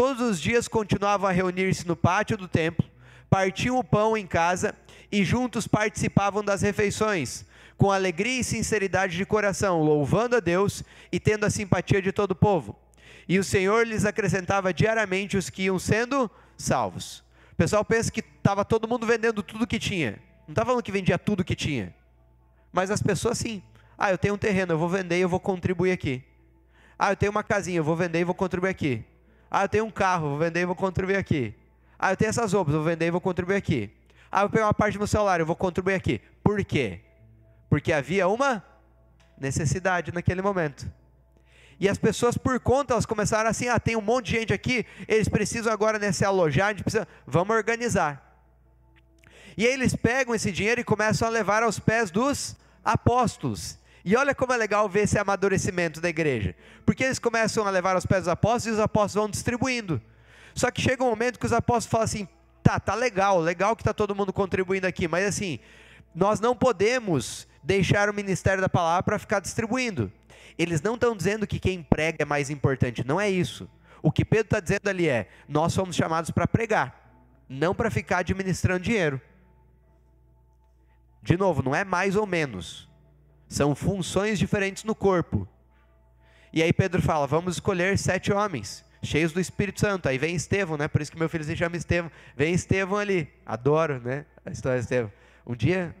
Todos 0.00 0.22
os 0.30 0.40
dias 0.40 0.66
continuavam 0.66 1.28
a 1.28 1.30
reunir-se 1.30 1.86
no 1.86 1.94
pátio 1.94 2.34
do 2.34 2.48
templo, 2.48 2.88
partiam 3.28 3.78
o 3.78 3.84
pão 3.84 4.16
em 4.16 4.26
casa 4.26 4.74
e 5.12 5.22
juntos 5.22 5.68
participavam 5.68 6.42
das 6.42 6.62
refeições, 6.62 7.44
com 7.76 7.92
alegria 7.92 8.40
e 8.40 8.42
sinceridade 8.42 9.14
de 9.14 9.26
coração, 9.26 9.82
louvando 9.82 10.36
a 10.36 10.40
Deus 10.40 10.82
e 11.12 11.20
tendo 11.20 11.44
a 11.44 11.50
simpatia 11.50 12.00
de 12.00 12.12
todo 12.12 12.30
o 12.30 12.34
povo. 12.34 12.78
E 13.28 13.38
o 13.38 13.44
Senhor 13.44 13.86
lhes 13.86 14.06
acrescentava 14.06 14.72
diariamente 14.72 15.36
os 15.36 15.50
que 15.50 15.64
iam 15.64 15.78
sendo 15.78 16.30
salvos. 16.56 17.18
O 17.52 17.56
pessoal 17.56 17.84
pensa 17.84 18.10
que 18.10 18.20
estava 18.20 18.64
todo 18.64 18.88
mundo 18.88 19.06
vendendo 19.06 19.42
tudo 19.42 19.66
que 19.66 19.78
tinha. 19.78 20.12
Não 20.48 20.52
está 20.52 20.64
falando 20.64 20.82
que 20.82 20.90
vendia 20.90 21.18
tudo 21.18 21.44
que 21.44 21.54
tinha. 21.54 21.94
Mas 22.72 22.90
as 22.90 23.02
pessoas 23.02 23.36
sim. 23.36 23.62
Ah, 23.98 24.10
eu 24.10 24.16
tenho 24.16 24.32
um 24.32 24.38
terreno, 24.38 24.72
eu 24.72 24.78
vou 24.78 24.88
vender 24.88 25.18
e 25.18 25.20
eu 25.20 25.28
vou 25.28 25.38
contribuir 25.38 25.92
aqui. 25.92 26.24
Ah, 26.98 27.12
eu 27.12 27.16
tenho 27.16 27.30
uma 27.30 27.44
casinha, 27.44 27.76
eu 27.76 27.84
vou 27.84 27.94
vender 27.94 28.20
e 28.20 28.24
vou 28.24 28.34
contribuir 28.34 28.70
aqui. 28.70 29.04
Ah, 29.50 29.64
eu 29.64 29.68
tenho 29.68 29.84
um 29.84 29.90
carro, 29.90 30.28
vou 30.30 30.38
vender 30.38 30.60
e 30.60 30.64
vou 30.64 30.76
contribuir 30.76 31.16
aqui. 31.16 31.54
Ah, 31.98 32.12
eu 32.12 32.16
tenho 32.16 32.28
essas 32.28 32.52
roupas, 32.52 32.74
vou 32.74 32.84
vender 32.84 33.06
e 33.06 33.10
vou 33.10 33.20
contribuir 33.20 33.56
aqui. 33.56 33.90
Ah, 34.30 34.38
eu 34.38 34.42
vou 34.42 34.50
pegar 34.50 34.66
uma 34.66 34.74
parte 34.74 34.96
do 34.96 35.00
meu 35.00 35.38
eu 35.38 35.46
vou 35.46 35.56
contribuir 35.56 35.94
aqui. 35.94 36.20
Por 36.42 36.64
quê? 36.64 37.00
Porque 37.68 37.92
havia 37.92 38.28
uma 38.28 38.64
necessidade 39.38 40.12
naquele 40.12 40.40
momento. 40.40 40.90
E 41.80 41.88
as 41.88 41.98
pessoas, 41.98 42.36
por 42.36 42.60
conta, 42.60 42.94
elas 42.94 43.06
começaram 43.06 43.50
assim: 43.50 43.68
ah, 43.68 43.80
tem 43.80 43.96
um 43.96 44.02
monte 44.02 44.26
de 44.26 44.38
gente 44.38 44.52
aqui, 44.52 44.86
eles 45.08 45.28
precisam 45.28 45.72
agora 45.72 45.98
né, 45.98 46.12
se 46.12 46.24
alojar, 46.24 46.68
a 46.68 46.70
gente 46.70 46.84
precisa, 46.84 47.08
vamos 47.26 47.56
organizar. 47.56 48.26
E 49.56 49.66
aí 49.66 49.72
eles 49.72 49.96
pegam 49.96 50.34
esse 50.34 50.52
dinheiro 50.52 50.80
e 50.80 50.84
começam 50.84 51.26
a 51.26 51.30
levar 51.30 51.62
aos 51.62 51.78
pés 51.78 52.10
dos 52.10 52.54
apóstolos. 52.84 53.79
E 54.04 54.16
olha 54.16 54.34
como 54.34 54.52
é 54.52 54.56
legal 54.56 54.88
ver 54.88 55.02
esse 55.02 55.18
amadurecimento 55.18 56.00
da 56.00 56.08
igreja. 56.08 56.54
Porque 56.86 57.04
eles 57.04 57.18
começam 57.18 57.66
a 57.66 57.70
levar 57.70 57.94
aos 57.94 58.06
pés 58.06 58.22
dos 58.22 58.28
apóstolos 58.28 58.66
e 58.66 58.70
os 58.70 58.78
apóstolos 58.78 59.14
vão 59.14 59.30
distribuindo. 59.30 60.00
Só 60.54 60.70
que 60.70 60.80
chega 60.80 61.04
um 61.04 61.10
momento 61.10 61.38
que 61.38 61.46
os 61.46 61.52
apóstolos 61.52 61.86
falam 61.86 62.04
assim: 62.04 62.28
tá, 62.62 62.80
tá 62.80 62.94
legal, 62.94 63.38
legal 63.38 63.76
que 63.76 63.82
está 63.82 63.92
todo 63.92 64.14
mundo 64.14 64.32
contribuindo 64.32 64.86
aqui, 64.86 65.06
mas 65.06 65.24
assim, 65.26 65.58
nós 66.14 66.40
não 66.40 66.56
podemos 66.56 67.46
deixar 67.62 68.08
o 68.08 68.14
ministério 68.14 68.60
da 68.60 68.68
palavra 68.68 69.02
para 69.02 69.18
ficar 69.18 69.40
distribuindo. 69.40 70.10
Eles 70.58 70.82
não 70.82 70.94
estão 70.94 71.16
dizendo 71.16 71.46
que 71.46 71.58
quem 71.58 71.82
prega 71.82 72.22
é 72.22 72.24
mais 72.24 72.50
importante, 72.50 73.06
não 73.06 73.20
é 73.20 73.30
isso. 73.30 73.68
O 74.02 74.10
que 74.10 74.24
Pedro 74.24 74.46
está 74.46 74.60
dizendo 74.60 74.88
ali 74.88 75.08
é: 75.08 75.28
nós 75.48 75.72
somos 75.72 75.94
chamados 75.94 76.30
para 76.30 76.46
pregar, 76.46 77.14
não 77.48 77.74
para 77.74 77.90
ficar 77.90 78.18
administrando 78.18 78.80
dinheiro. 78.80 79.20
De 81.22 81.36
novo, 81.36 81.62
não 81.62 81.74
é 81.74 81.84
mais 81.84 82.16
ou 82.16 82.26
menos. 82.26 82.89
São 83.50 83.74
funções 83.74 84.38
diferentes 84.38 84.84
no 84.84 84.94
corpo. 84.94 85.46
E 86.52 86.62
aí 86.62 86.72
Pedro 86.72 87.02
fala: 87.02 87.26
vamos 87.26 87.56
escolher 87.56 87.98
sete 87.98 88.32
homens, 88.32 88.84
cheios 89.02 89.32
do 89.32 89.40
Espírito 89.40 89.80
Santo. 89.80 90.08
Aí 90.08 90.18
vem 90.18 90.36
Estevão, 90.36 90.76
né? 90.76 90.86
Por 90.86 91.02
isso 91.02 91.10
que 91.10 91.18
meu 91.18 91.28
filho 91.28 91.42
se 91.42 91.56
chama 91.56 91.76
Estevão. 91.76 92.12
Vem 92.36 92.54
Estevão 92.54 92.96
ali. 92.96 93.28
Adoro, 93.44 94.00
né? 94.00 94.24
A 94.46 94.52
história 94.52 94.78
de 94.78 94.84
Estevão. 94.84 95.12
Um 95.44 95.56
dia, 95.56 95.94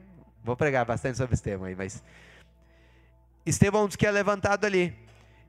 vou 0.44 0.56
pregar 0.56 0.84
bastante 0.84 1.18
sobre 1.18 1.34
Estevão 1.34 1.66
aí, 1.66 1.74
mas. 1.74 2.04
Estevão 3.44 3.82
é 3.82 3.86
dos 3.88 3.96
que 3.96 4.06
é 4.06 4.12
levantado 4.12 4.64
ali. 4.64 4.96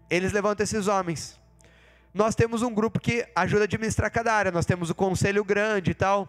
Eles 0.09 0.33
levantam 0.33 0.63
esses 0.63 0.87
homens. 0.87 1.39
Nós 2.11 2.33
temos 2.33 2.63
um 2.63 2.73
grupo 2.73 2.99
que 2.99 3.27
ajuda 3.35 3.61
a 3.61 3.65
administrar 3.65 4.09
cada 4.09 4.33
área. 4.33 4.51
Nós 4.51 4.65
temos 4.65 4.89
o 4.89 4.95
conselho 4.95 5.45
grande 5.45 5.91
e 5.91 5.93
tal. 5.93 6.27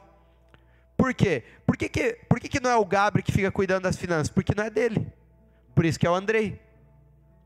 Por 0.99 1.15
quê? 1.15 1.45
Por 1.65 1.79
que, 1.79 1.89
que, 1.89 2.19
por 2.29 2.39
que, 2.39 2.47
que 2.47 2.61
não 2.61 2.69
é 2.69 2.77
o 2.77 2.85
Gabriel 2.85 3.25
que 3.25 3.33
fica 3.33 3.51
cuidando 3.51 3.85
das 3.85 3.97
finanças? 3.97 4.29
Porque 4.29 4.55
não 4.55 4.65
é 4.65 4.69
dele. 4.69 5.11
Por 5.75 5.85
isso 5.85 5.99
que 5.99 6.07
é 6.07 6.11
o 6.11 6.15
Andrei. 6.15 6.61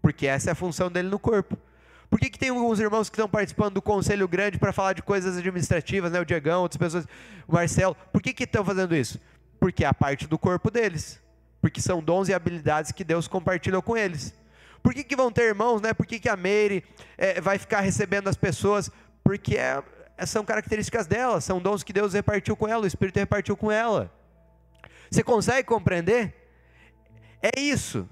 Porque 0.02 0.26
essa 0.26 0.50
é 0.50 0.52
a 0.52 0.54
função 0.54 0.90
dele 0.90 1.08
no 1.08 1.18
corpo. 1.18 1.56
Por 2.08 2.20
que, 2.20 2.30
que 2.30 2.38
tem 2.38 2.50
alguns 2.50 2.78
irmãos 2.78 3.10
que 3.10 3.16
estão 3.16 3.28
participando 3.28 3.74
do 3.74 3.82
conselho 3.82 4.28
grande 4.28 4.58
para 4.58 4.72
falar 4.72 4.92
de 4.92 5.02
coisas 5.02 5.36
administrativas, 5.36 6.12
né? 6.12 6.20
O 6.20 6.24
Diegão, 6.24 6.62
outras 6.62 6.78
pessoas, 6.78 7.04
o 7.46 7.52
Marcelo. 7.52 7.96
Por 8.12 8.22
que, 8.22 8.32
que 8.32 8.44
estão 8.44 8.64
fazendo 8.64 8.94
isso? 8.94 9.20
Porque 9.58 9.84
é 9.84 9.88
a 9.88 9.94
parte 9.94 10.26
do 10.26 10.38
corpo 10.38 10.70
deles. 10.70 11.20
Porque 11.60 11.80
são 11.80 12.02
dons 12.02 12.28
e 12.28 12.34
habilidades 12.34 12.92
que 12.92 13.02
Deus 13.02 13.26
compartilhou 13.26 13.82
com 13.82 13.96
eles. 13.96 14.32
Por 14.82 14.94
que, 14.94 15.02
que 15.02 15.16
vão 15.16 15.32
ter 15.32 15.42
irmãos, 15.48 15.80
né? 15.80 15.92
Por 15.92 16.06
que, 16.06 16.20
que 16.20 16.28
a 16.28 16.36
Meire 16.36 16.84
é, 17.18 17.40
vai 17.40 17.58
ficar 17.58 17.80
recebendo 17.80 18.28
as 18.28 18.36
pessoas? 18.36 18.88
Porque 19.24 19.56
é, 19.56 19.82
são 20.24 20.44
características 20.44 21.08
dela, 21.08 21.40
são 21.40 21.60
dons 21.60 21.82
que 21.82 21.92
Deus 21.92 22.12
repartiu 22.14 22.56
com 22.56 22.68
ela, 22.68 22.84
o 22.84 22.86
Espírito 22.86 23.18
repartiu 23.18 23.56
com 23.56 23.72
ela. 23.72 24.12
Você 25.10 25.24
consegue 25.24 25.66
compreender? 25.66 26.32
É 27.42 27.60
isso. 27.60 28.08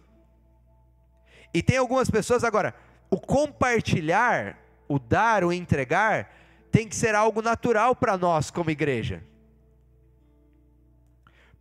E 1.55 1.63
tem 1.63 1.77
algumas 1.77 2.11
pessoas 2.11 2.43
agora, 2.43 2.75
o 3.09 3.19
compartilhar, 3.19 4.59
o 4.89 4.99
dar, 4.99 5.45
o 5.45 5.53
entregar, 5.53 6.35
tem 6.73 6.89
que 6.89 6.97
ser 6.97 7.15
algo 7.15 7.41
natural 7.41 7.95
para 7.95 8.19
nós 8.19 8.51
como 8.51 8.71
igreja. 8.71 9.23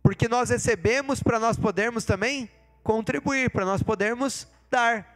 Porque 0.02 0.26
nós 0.26 0.50
recebemos 0.50 1.22
para 1.22 1.38
nós 1.38 1.56
podermos 1.56 2.04
também 2.04 2.50
contribuir, 2.82 3.50
para 3.50 3.64
nós 3.64 3.82
podermos 3.82 4.48
dar. 4.68 5.14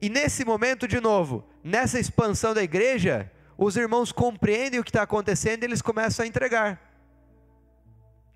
E 0.00 0.08
nesse 0.08 0.44
momento, 0.44 0.86
de 0.86 1.00
novo, 1.00 1.44
nessa 1.62 1.98
expansão 1.98 2.54
da 2.54 2.62
igreja, 2.62 3.30
os 3.58 3.76
irmãos 3.76 4.12
compreendem 4.12 4.78
o 4.78 4.84
que 4.84 4.90
está 4.90 5.02
acontecendo 5.02 5.64
e 5.64 5.66
eles 5.66 5.82
começam 5.82 6.24
a 6.24 6.28
entregar 6.28 6.80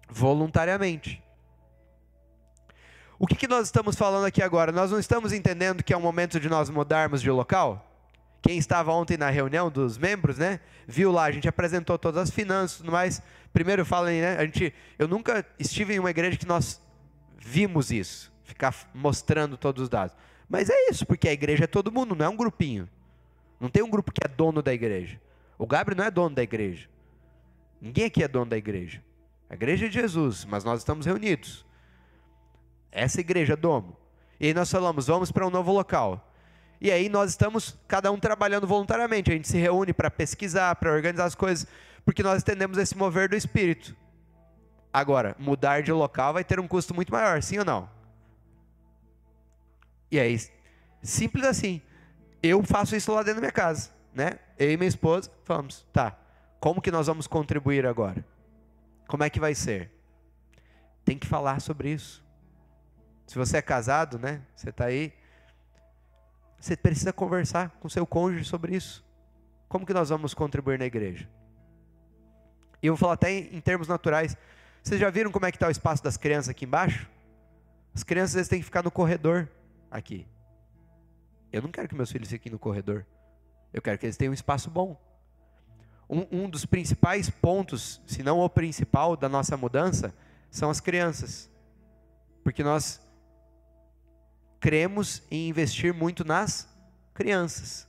voluntariamente. 0.09 1.23
O 3.19 3.27
que, 3.27 3.35
que 3.35 3.49
nós 3.49 3.67
estamos 3.67 3.97
falando 3.97 4.27
aqui 4.27 4.43
agora? 4.43 4.71
Nós 4.71 4.91
não 4.91 4.99
estamos 4.99 5.33
entendendo 5.33 5.83
que 5.83 5.93
é 5.93 5.97
o 5.97 6.01
momento 6.01 6.39
de 6.39 6.49
nós 6.51 6.69
mudarmos 6.69 7.23
de 7.23 7.31
local? 7.31 7.91
Quem 8.43 8.59
estava 8.59 8.93
ontem 8.93 9.17
na 9.17 9.31
reunião 9.31 9.71
dos 9.71 9.97
membros, 9.97 10.37
né? 10.37 10.61
Viu 10.87 11.11
lá, 11.11 11.25
a 11.25 11.31
gente 11.31 11.49
apresentou 11.49 11.99
todas 11.99 12.23
as 12.23 12.31
finanças 12.31 12.79
tudo 12.79 12.93
mais. 12.93 13.23
Primeiro 13.55 13.87
falem, 13.87 14.21
né? 14.21 14.37
A 14.37 14.45
gente, 14.45 14.75
eu 14.99 15.09
nunca 15.09 15.45
estive 15.59 15.95
em 15.95 15.99
uma 15.99 16.11
igreja 16.11 16.37
que 16.37 16.47
nós 16.47 16.81
vimos 17.39 17.91
isso, 17.91 18.31
ficar 18.45 18.75
mostrando 18.95 19.57
todos 19.57 19.85
os 19.85 19.89
dados. 19.89 20.15
Mas 20.47 20.69
é 20.69 20.91
isso, 20.91 21.07
porque 21.07 21.27
a 21.27 21.33
igreja 21.33 21.65
é 21.65 21.67
todo 21.67 21.91
mundo, 21.91 22.15
não 22.15 22.27
é 22.27 22.29
um 22.29 22.37
grupinho. 22.37 22.89
Não 23.59 23.71
tem 23.71 23.83
um 23.83 23.91
grupo 23.91 24.13
que 24.13 24.21
é 24.23 24.29
dono 24.29 24.63
da 24.63 24.75
igreja. 24.75 25.19
O 25.57 25.67
Gabriel 25.67 25.97
não 25.97 26.05
é 26.05 26.11
dono 26.11 26.35
da 26.35 26.43
igreja. 26.43 26.87
Ninguém 27.81 28.05
aqui 28.05 28.23
é 28.23 28.29
dono 28.29 28.47
da 28.47 28.59
igreja. 28.59 29.03
A 29.49 29.55
igreja 29.55 29.87
é 29.87 29.89
de 29.89 29.95
Jesus, 29.95 30.45
mas 30.45 30.65
nós 30.65 30.81
estamos 30.81 31.07
reunidos. 31.07 31.65
Essa 32.91 33.21
igreja 33.21 33.57
domo. 33.57 33.97
E 34.39 34.47
aí 34.47 34.55
nós 34.55 34.71
falamos, 34.71 35.07
vamos 35.07 35.33
para 35.33 35.47
um 35.47 35.51
novo 35.51 35.73
local. 35.73 36.33
E 36.81 36.91
aí 36.91 37.09
nós 37.09 37.31
estamos, 37.31 37.79
cada 37.89 38.11
um 38.13 38.19
trabalhando 38.19 38.67
voluntariamente. 38.67 39.31
A 39.31 39.35
gente 39.35 39.49
se 39.49 39.59
reúne 39.59 39.93
para 39.93 40.11
pesquisar, 40.11 40.75
para 40.77 40.93
organizar 40.93 41.25
as 41.25 41.35
coisas, 41.35 41.67
porque 42.05 42.23
nós 42.23 42.43
entendemos 42.43 42.79
esse 42.79 42.97
mover 42.97 43.29
do 43.29 43.37
Espírito. 43.37 43.97
Agora, 44.93 45.35
mudar 45.39 45.83
de 45.83 45.93
local 45.93 46.33
vai 46.33 46.45
ter 46.45 46.61
um 46.61 46.69
custo 46.69 46.95
muito 46.95 47.13
maior, 47.13 47.43
sim 47.43 47.59
ou 47.59 47.65
não? 47.65 47.89
E 50.11 50.19
aí, 50.21 50.39
Simples 51.07 51.45
assim. 51.45 51.81
Eu 52.43 52.63
faço 52.65 52.97
isso 52.97 53.13
lá 53.13 53.23
dentro 53.23 53.37
da 53.37 53.41
minha 53.41 53.53
casa, 53.53 53.91
né? 54.13 54.39
Eu 54.59 54.71
e 54.73 54.77
minha 54.77 54.89
esposa 54.89 55.31
vamos, 55.45 55.87
tá. 55.93 56.19
Como 56.61 56.83
que 56.83 56.91
nós 56.91 57.07
vamos 57.07 57.27
contribuir 57.27 57.87
agora? 57.87 58.25
Como 59.07 59.23
é 59.23 59.31
que 59.31 59.39
vai 59.39 59.55
ser? 59.55 59.91
Tem 61.05 61.17
que 61.17 61.27
falar 61.27 61.61
sobre 61.61 61.91
isso. 61.91 62.25
Se 63.27 63.37
você 63.37 63.57
é 63.57 63.63
casado, 63.63 64.19
né? 64.19 64.43
Você 64.55 64.71
está 64.71 64.87
aí. 64.87 65.13
Você 66.59 66.77
precisa 66.77 67.13
conversar 67.13 67.71
com 67.81 67.89
seu 67.89 68.07
cônjuge 68.07 68.45
sobre 68.45 68.77
isso. 68.77 69.05
Como 69.69 69.85
que 69.85 69.93
nós 69.93 70.09
vamos 70.09 70.33
contribuir 70.33 70.79
na 70.79 70.87
igreja? 70.87 71.29
E 72.83 72.87
eu 72.87 72.95
vou 72.95 72.99
falar 72.99 73.15
até 73.15 73.31
em, 73.33 73.57
em 73.57 73.61
termos 73.61 73.89
naturais. 73.89 74.37
Vocês 74.83 75.01
já 75.01 75.11
viram 75.11 75.33
como 75.33 75.45
é 75.45 75.51
que 75.51 75.57
está 75.57 75.67
o 75.67 75.71
espaço 75.71 76.03
das 76.03 76.17
crianças 76.17 76.51
aqui 76.51 76.65
embaixo? 76.65 77.11
As 77.95 78.05
crianças 78.05 78.35
vezes 78.35 78.49
têm 78.49 78.61
que 78.61 78.65
ficar 78.65 78.83
no 78.83 78.91
corredor 78.91 79.49
aqui. 79.91 80.27
Eu 81.53 81.63
não 81.63 81.71
quero 81.71 81.89
que 81.89 81.95
meus 81.95 82.13
filhos 82.13 82.29
fiquem 82.29 82.53
no 82.53 82.59
corredor. 82.59 83.05
Eu 83.73 83.83
quero 83.83 83.99
que 83.99 84.07
eles 84.07 84.17
tenham 84.17 84.31
um 84.31 84.35
espaço 84.35 84.71
bom. 84.71 85.01
Um, 86.09 86.45
um 86.45 86.49
dos 86.49 86.65
principais 86.65 87.29
pontos, 87.29 88.01
se 88.07 88.23
não 88.23 88.39
o 88.39 88.49
principal, 88.49 89.17
da 89.17 89.29
nossa 89.29 89.57
mudança 89.57 90.15
são 90.51 90.71
as 90.71 90.79
crianças. 90.79 91.51
Porque 92.45 92.63
nós 92.63 93.01
cremos 94.61 95.23
em 95.31 95.49
investir 95.49 95.93
muito 95.93 96.25
nas 96.25 96.69
crianças. 97.15 97.87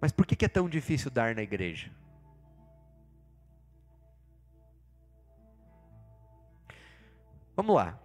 Mas 0.00 0.12
por 0.12 0.26
que 0.26 0.44
é 0.44 0.48
tão 0.48 0.68
difícil 0.68 1.10
dar 1.10 1.34
na 1.34 1.42
igreja? 1.42 1.90
Vamos 7.56 7.74
lá. 7.74 7.98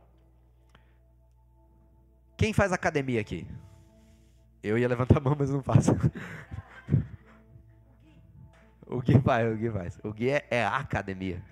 Quem 2.38 2.54
faz 2.54 2.72
academia 2.72 3.20
aqui? 3.20 3.46
Eu 4.64 4.78
ia 4.78 4.88
levantar 4.88 5.18
a 5.18 5.22
mão, 5.22 5.36
mas 5.38 5.50
não 5.50 5.62
faço. 5.62 5.92
O 8.92 9.02
Gui 9.02 9.22
faz, 9.22 9.54
o 9.54 9.56
Gui 9.56 9.70
faz. 9.70 10.00
O 10.04 10.12
Gui 10.12 10.32
é, 10.32 10.48
é 10.50 10.64
a 10.64 10.78
academia. 10.78 11.44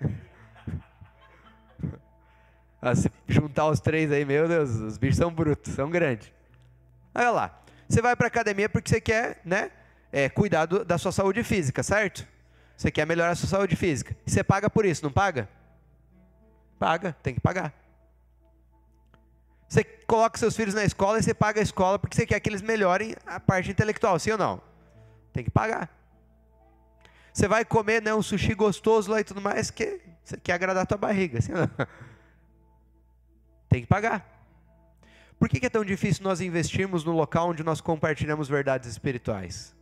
Se 2.96 3.10
juntar 3.28 3.66
os 3.66 3.80
três 3.80 4.10
aí, 4.12 4.24
meu 4.24 4.46
Deus, 4.46 4.70
os 4.70 4.98
bichos 4.98 5.16
são 5.16 5.32
brutos, 5.32 5.74
são 5.74 5.90
grandes. 5.90 6.32
Olha 7.14 7.30
lá, 7.30 7.62
você 7.88 8.00
vai 8.00 8.14
para 8.14 8.28
academia 8.28 8.68
porque 8.68 8.88
você 8.88 9.00
quer, 9.00 9.40
né, 9.44 9.70
é, 10.12 10.28
cuidar 10.28 10.66
da 10.66 10.98
sua 10.98 11.12
saúde 11.12 11.42
física, 11.42 11.82
certo? 11.82 12.26
Você 12.76 12.90
quer 12.90 13.06
melhorar 13.06 13.30
a 13.30 13.34
sua 13.34 13.48
saúde 13.48 13.74
física. 13.74 14.16
E 14.24 14.30
você 14.30 14.44
paga 14.44 14.70
por 14.70 14.84
isso, 14.84 15.02
não 15.02 15.10
paga? 15.10 15.48
Paga, 16.78 17.16
tem 17.22 17.34
que 17.34 17.40
pagar. 17.40 17.74
Você 19.68 19.84
coloca 19.84 20.38
seus 20.38 20.56
filhos 20.56 20.74
na 20.74 20.84
escola 20.84 21.18
e 21.18 21.22
você 21.22 21.34
paga 21.34 21.60
a 21.60 21.62
escola 21.62 21.98
porque 21.98 22.16
você 22.16 22.24
quer 22.24 22.38
que 22.40 22.48
eles 22.48 22.62
melhorem 22.62 23.14
a 23.26 23.40
parte 23.40 23.70
intelectual, 23.70 24.18
sim 24.18 24.30
ou 24.30 24.38
não? 24.38 24.62
Tem 25.32 25.44
que 25.44 25.50
pagar. 25.50 25.90
Você 27.32 27.46
vai 27.46 27.64
comer 27.64 28.00
né, 28.00 28.14
um 28.14 28.22
sushi 28.22 28.54
gostoso 28.54 29.10
lá 29.10 29.20
e 29.20 29.24
tudo 29.24 29.40
mais, 29.40 29.70
que 29.70 30.00
você 30.24 30.36
quer 30.36 30.54
agradar 30.54 30.84
a 30.84 30.86
tua 30.86 30.96
barriga, 30.96 31.40
sim 31.40 31.52
ou 31.52 31.58
não? 31.58 31.70
Tem 33.68 33.82
que 33.82 33.86
pagar. 33.86 34.38
Por 35.38 35.48
que 35.48 35.64
é 35.64 35.70
tão 35.70 35.84
difícil 35.84 36.24
nós 36.24 36.40
investirmos 36.40 37.04
no 37.04 37.12
local 37.12 37.50
onde 37.50 37.62
nós 37.62 37.80
compartilhamos 37.80 38.48
verdades 38.48 38.88
espirituais? 38.88 39.74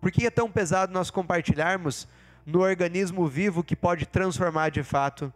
Por 0.00 0.10
que 0.10 0.26
é 0.26 0.30
tão 0.30 0.50
pesado 0.50 0.92
nós 0.92 1.10
compartilharmos 1.10 2.08
no 2.44 2.60
organismo 2.60 3.28
vivo 3.28 3.62
que 3.62 3.76
pode 3.76 4.06
transformar 4.06 4.70
de 4.70 4.82
fato 4.82 5.32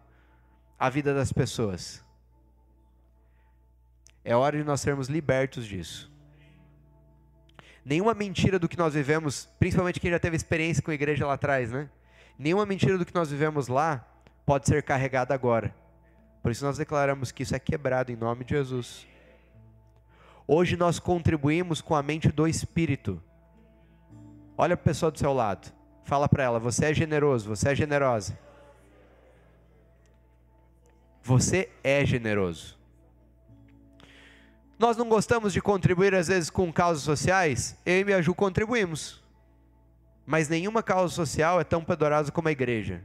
a 0.77 0.91
vida 0.91 1.15
das 1.15 1.33
pessoas? 1.33 2.05
É 4.25 4.35
hora 4.35 4.59
de 4.59 4.65
nós 4.65 4.81
sermos 4.81 5.09
libertos 5.09 5.65
disso. 5.65 6.11
Nenhuma 7.85 8.13
mentira 8.13 8.59
do 8.59 8.69
que 8.69 8.77
nós 8.77 8.95
vivemos, 8.95 9.49
principalmente 9.61 10.01
quem 10.01 10.11
já 10.11 10.19
teve 10.19 10.35
experiência 10.35 10.83
com 10.83 10.91
a 10.91 10.95
igreja 10.95 11.25
lá 11.25 11.35
atrás, 11.35 11.71
né? 11.71 11.89
Nenhuma 12.37 12.67
mentira 12.67 12.99
do 12.99 13.07
que 13.07 13.15
nós 13.15 13.31
vivemos 13.31 13.69
lá 13.69 14.05
pode 14.45 14.67
ser 14.67 14.83
carregada 14.83 15.33
agora. 15.33 15.73
Por 16.47 16.53
isso 16.53 16.65
nós 16.65 16.79
declaramos 16.79 17.33
que 17.33 17.43
isso 17.43 17.57
é 17.57 17.59
quebrado 17.59 18.13
em 18.13 18.15
nome 18.15 18.45
de 18.45 18.55
Jesus. 18.55 19.05
Hoje 20.47 20.77
nós 20.77 21.01
contribuímos 21.01 21.81
com 21.81 21.93
a 21.93 22.05
mente 22.05 22.29
do 22.29 22.47
Espírito. 22.47 23.21
Olha 24.57 24.75
a 24.75 24.77
pessoa 24.77 25.11
do 25.11 25.19
seu 25.19 25.33
lado. 25.33 25.73
Fala 26.05 26.29
para 26.29 26.45
ela: 26.45 26.61
você 26.61 26.85
é 26.85 26.95
generoso, 26.95 27.49
você 27.49 27.71
é 27.71 27.75
generosa. 27.75 28.39
Você 31.21 31.69
é 31.83 32.07
generoso. 32.07 32.79
Nós 34.79 34.97
não 34.97 35.09
gostamos 35.09 35.53
de 35.53 35.61
contribuir 35.61 36.15
às 36.15 36.29
vezes 36.29 36.49
com 36.49 36.73
causas 36.73 37.03
sociais? 37.03 37.77
Eu 37.85 37.99
e 37.99 38.05
minha 38.05 38.23
Ju 38.23 38.33
contribuímos. 38.37 39.21
Mas 40.25 40.49
nenhuma 40.49 40.81
causa 40.81 41.13
social 41.13 41.61
é 41.61 41.65
tão 41.65 41.83
poderosa 41.83 42.31
como 42.31 42.47
a 42.47 42.53
igreja. 42.53 43.03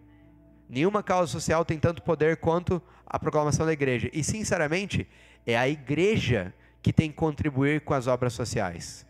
Nenhuma 0.72 1.04
causa 1.04 1.30
social 1.30 1.66
tem 1.66 1.78
tanto 1.78 2.02
poder 2.02 2.38
quanto 2.38 2.82
a 3.06 3.20
proclamação 3.20 3.66
da 3.66 3.74
igreja. 3.74 4.10
E, 4.14 4.24
sinceramente, 4.24 5.06
é 5.46 5.58
a 5.58 5.68
igreja 5.68 6.54
que 6.82 6.94
tem 6.94 7.10
que 7.10 7.18
contribuir 7.18 7.82
com 7.82 7.94
as 7.94 8.08
obras 8.08 8.32
sociais. 8.32 9.06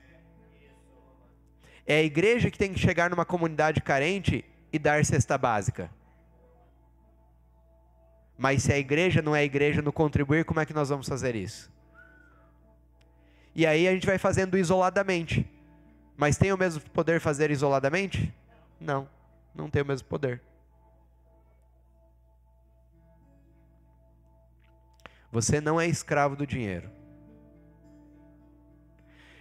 É 1.86 1.98
a 1.98 2.02
igreja 2.02 2.50
que 2.50 2.58
tem 2.58 2.74
que 2.74 2.80
chegar 2.80 3.12
numa 3.12 3.26
comunidade 3.26 3.80
carente 3.80 4.44
e 4.74 4.80
dar 4.80 5.06
cesta 5.06 5.38
básica. 5.38 5.92
Mas 8.36 8.64
se 8.64 8.74
a 8.74 8.80
igreja 8.80 9.22
não 9.22 9.36
é 9.36 9.42
a 9.42 9.46
igreja 9.46 9.84
no 9.84 9.94
contribuir, 9.94 10.44
como 10.46 10.60
é 10.60 10.66
que 10.66 10.74
nós 10.74 10.90
vamos 10.90 11.08
fazer 11.08 11.36
isso? 11.36 11.72
E 13.54 13.68
aí 13.68 13.88
a 13.88 13.94
gente 13.94 14.08
vai 14.08 14.18
fazendo 14.18 14.58
isoladamente. 14.58 15.48
Mas 16.18 16.38
tem 16.38 16.52
o 16.52 16.58
mesmo 16.58 16.82
poder 16.90 17.22
fazer 17.22 17.52
isoladamente? 17.52 18.34
Não, 18.80 19.08
não 19.54 19.70
tem 19.70 19.84
o 19.84 19.86
mesmo 19.86 20.08
poder. 20.08 20.42
Você 25.32 25.62
não 25.62 25.80
é 25.80 25.88
escravo 25.88 26.36
do 26.36 26.46
dinheiro. 26.46 26.90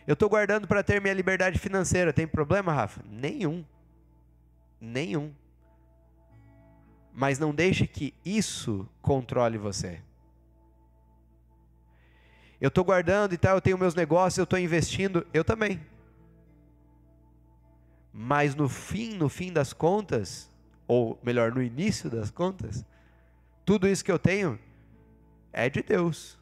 Eu 0.07 0.14
estou 0.14 0.28
guardando 0.28 0.66
para 0.66 0.82
ter 0.82 1.01
minha 1.01 1.14
liberdade 1.14 1.59
financeira. 1.59 2.12
Tem 2.12 2.26
problema, 2.26 2.72
Rafa? 2.72 3.03
Nenhum. 3.09 3.64
Nenhum. 4.80 5.32
Mas 7.12 7.38
não 7.38 7.55
deixe 7.55 7.86
que 7.86 8.14
isso 8.24 8.88
controle 9.03 9.59
você. 9.59 10.01
Eu 12.61 12.68
estou 12.68 12.84
guardando 12.84 13.32
e 13.32 13.38
tal, 13.38 13.57
eu 13.57 13.61
tenho 13.61 13.78
meus 13.78 13.95
negócios, 13.95 14.38
eu 14.38 14.45
estou 14.45 14.59
investindo, 14.59 15.26
eu 15.32 15.43
também. 15.43 15.80
Mas 18.12 18.55
no 18.55 18.68
fim, 18.68 19.14
no 19.14 19.28
fim 19.28 19.53
das 19.53 19.72
contas, 19.72 20.51
ou 20.86 21.18
melhor, 21.22 21.53
no 21.53 21.62
início 21.62 22.11
das 22.11 22.30
contas, 22.30 22.84
tudo 23.64 23.88
isso 23.88 24.05
que 24.05 24.12
eu 24.12 24.18
tenho 24.18 24.59
é 25.53 25.68
de 25.68 25.82
Deus. 25.82 26.38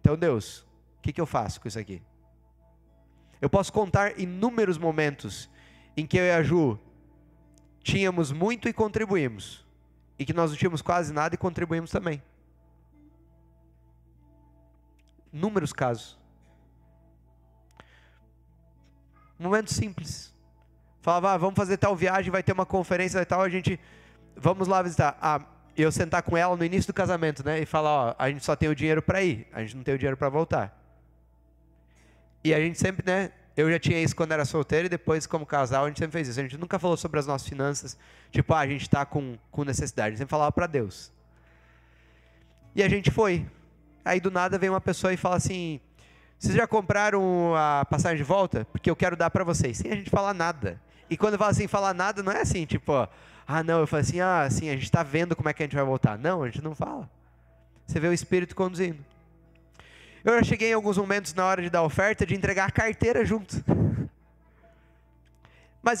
Então, 0.00 0.16
Deus, 0.16 0.60
o 0.98 1.02
que, 1.02 1.12
que 1.12 1.20
eu 1.20 1.26
faço 1.26 1.60
com 1.60 1.68
isso 1.68 1.78
aqui? 1.78 2.02
Eu 3.40 3.50
posso 3.50 3.72
contar 3.72 4.18
inúmeros 4.18 4.78
momentos 4.78 5.50
em 5.96 6.06
que 6.06 6.16
eu 6.16 6.24
e 6.24 6.30
a 6.30 6.42
Ju 6.42 6.78
tínhamos 7.82 8.30
muito 8.30 8.68
e 8.68 8.72
contribuímos, 8.72 9.66
e 10.18 10.24
que 10.24 10.32
nós 10.32 10.50
não 10.50 10.56
tínhamos 10.56 10.80
quase 10.80 11.12
nada 11.12 11.34
e 11.34 11.38
contribuímos 11.38 11.90
também. 11.90 12.22
Inúmeros 15.32 15.72
casos. 15.72 16.18
Momento 19.38 19.72
simples. 19.72 20.32
Falava, 21.00 21.32
ah, 21.32 21.36
vamos 21.36 21.56
fazer 21.56 21.78
tal 21.78 21.96
viagem, 21.96 22.30
vai 22.30 22.44
ter 22.44 22.52
uma 22.52 22.64
conferência 22.64 23.18
e 23.18 23.24
tal, 23.24 23.40
a 23.40 23.48
gente, 23.48 23.80
vamos 24.36 24.68
lá 24.68 24.80
visitar. 24.82 25.18
Ah, 25.20 25.44
eu 25.76 25.90
sentar 25.90 26.22
com 26.22 26.36
ela 26.36 26.56
no 26.56 26.64
início 26.64 26.92
do 26.92 26.94
casamento, 26.94 27.44
né? 27.44 27.60
E 27.60 27.66
falar, 27.66 27.90
ó, 27.90 28.14
a 28.18 28.28
gente 28.28 28.44
só 28.44 28.54
tem 28.54 28.68
o 28.68 28.74
dinheiro 28.74 29.00
para 29.00 29.22
ir, 29.22 29.46
a 29.52 29.60
gente 29.60 29.76
não 29.76 29.82
tem 29.82 29.94
o 29.94 29.98
dinheiro 29.98 30.16
para 30.16 30.28
voltar. 30.28 30.78
E 32.44 32.52
a 32.52 32.60
gente 32.60 32.78
sempre, 32.78 33.04
né? 33.06 33.30
Eu 33.56 33.70
já 33.70 33.78
tinha 33.78 34.02
isso 34.02 34.16
quando 34.16 34.32
era 34.32 34.44
solteiro 34.44 34.86
e 34.86 34.88
depois, 34.88 35.26
como 35.26 35.44
casal, 35.44 35.84
a 35.84 35.88
gente 35.88 35.98
sempre 35.98 36.12
fez 36.12 36.28
isso. 36.28 36.40
A 36.40 36.42
gente 36.42 36.56
nunca 36.56 36.78
falou 36.78 36.96
sobre 36.96 37.20
as 37.20 37.26
nossas 37.26 37.46
finanças, 37.48 37.98
tipo, 38.30 38.52
ah, 38.54 38.60
a 38.60 38.66
gente 38.66 38.82
está 38.82 39.04
com, 39.04 39.36
com 39.50 39.64
necessidade. 39.64 40.08
A 40.08 40.10
gente 40.10 40.18
sempre 40.18 40.30
falava 40.30 40.50
para 40.50 40.66
Deus. 40.66 41.12
E 42.74 42.82
a 42.82 42.88
gente 42.88 43.10
foi. 43.10 43.46
Aí 44.04 44.20
do 44.20 44.30
nada 44.30 44.58
vem 44.58 44.70
uma 44.70 44.80
pessoa 44.80 45.12
e 45.12 45.16
fala 45.16 45.36
assim: 45.36 45.80
Vocês 46.38 46.54
já 46.54 46.66
compraram 46.66 47.54
a 47.54 47.84
passagem 47.84 48.16
de 48.16 48.24
volta? 48.24 48.66
Porque 48.72 48.90
eu 48.90 48.96
quero 48.96 49.16
dar 49.16 49.30
para 49.30 49.44
vocês. 49.44 49.76
Sem 49.76 49.92
a 49.92 49.96
gente 49.96 50.10
falar 50.10 50.32
nada. 50.32 50.80
E 51.12 51.16
quando 51.16 51.36
fala 51.36 51.50
assim, 51.50 51.68
falar 51.68 51.92
nada, 51.92 52.22
não 52.22 52.32
é 52.32 52.40
assim, 52.40 52.64
tipo, 52.64 53.06
ah, 53.46 53.62
não, 53.62 53.80
eu 53.80 53.86
falo 53.86 54.00
assim, 54.00 54.20
ah, 54.20 54.42
assim, 54.42 54.68
a 54.68 54.72
gente 54.72 54.84
está 54.84 55.02
vendo 55.02 55.34
como 55.34 55.48
é 55.48 55.52
que 55.52 55.62
a 55.62 55.66
gente 55.66 55.74
vai 55.74 55.84
voltar. 55.84 56.18
Não, 56.18 56.42
a 56.42 56.46
gente 56.46 56.62
não 56.62 56.74
fala. 56.74 57.10
Você 57.86 57.98
vê 57.98 58.08
o 58.08 58.12
Espírito 58.12 58.54
conduzindo. 58.54 59.04
Eu 60.24 60.34
já 60.38 60.44
cheguei 60.44 60.70
em 60.70 60.74
alguns 60.74 60.96
momentos 60.96 61.34
na 61.34 61.44
hora 61.44 61.60
de 61.60 61.68
dar 61.68 61.82
oferta 61.82 62.24
de 62.24 62.34
entregar 62.34 62.68
a 62.68 62.70
carteira 62.70 63.24
junto. 63.24 63.56
Mas 65.82 66.00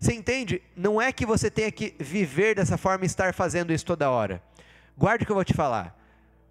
você 0.00 0.14
entende? 0.14 0.62
Não 0.74 1.00
é 1.00 1.12
que 1.12 1.26
você 1.26 1.50
tenha 1.50 1.70
que 1.70 1.94
viver 1.98 2.54
dessa 2.54 2.78
forma 2.78 3.04
e 3.04 3.06
estar 3.06 3.34
fazendo 3.34 3.72
isso 3.72 3.84
toda 3.84 4.10
hora. 4.10 4.42
Guarde 4.96 5.24
o 5.24 5.26
que 5.26 5.32
eu 5.32 5.36
vou 5.36 5.44
te 5.44 5.54
falar. 5.54 5.94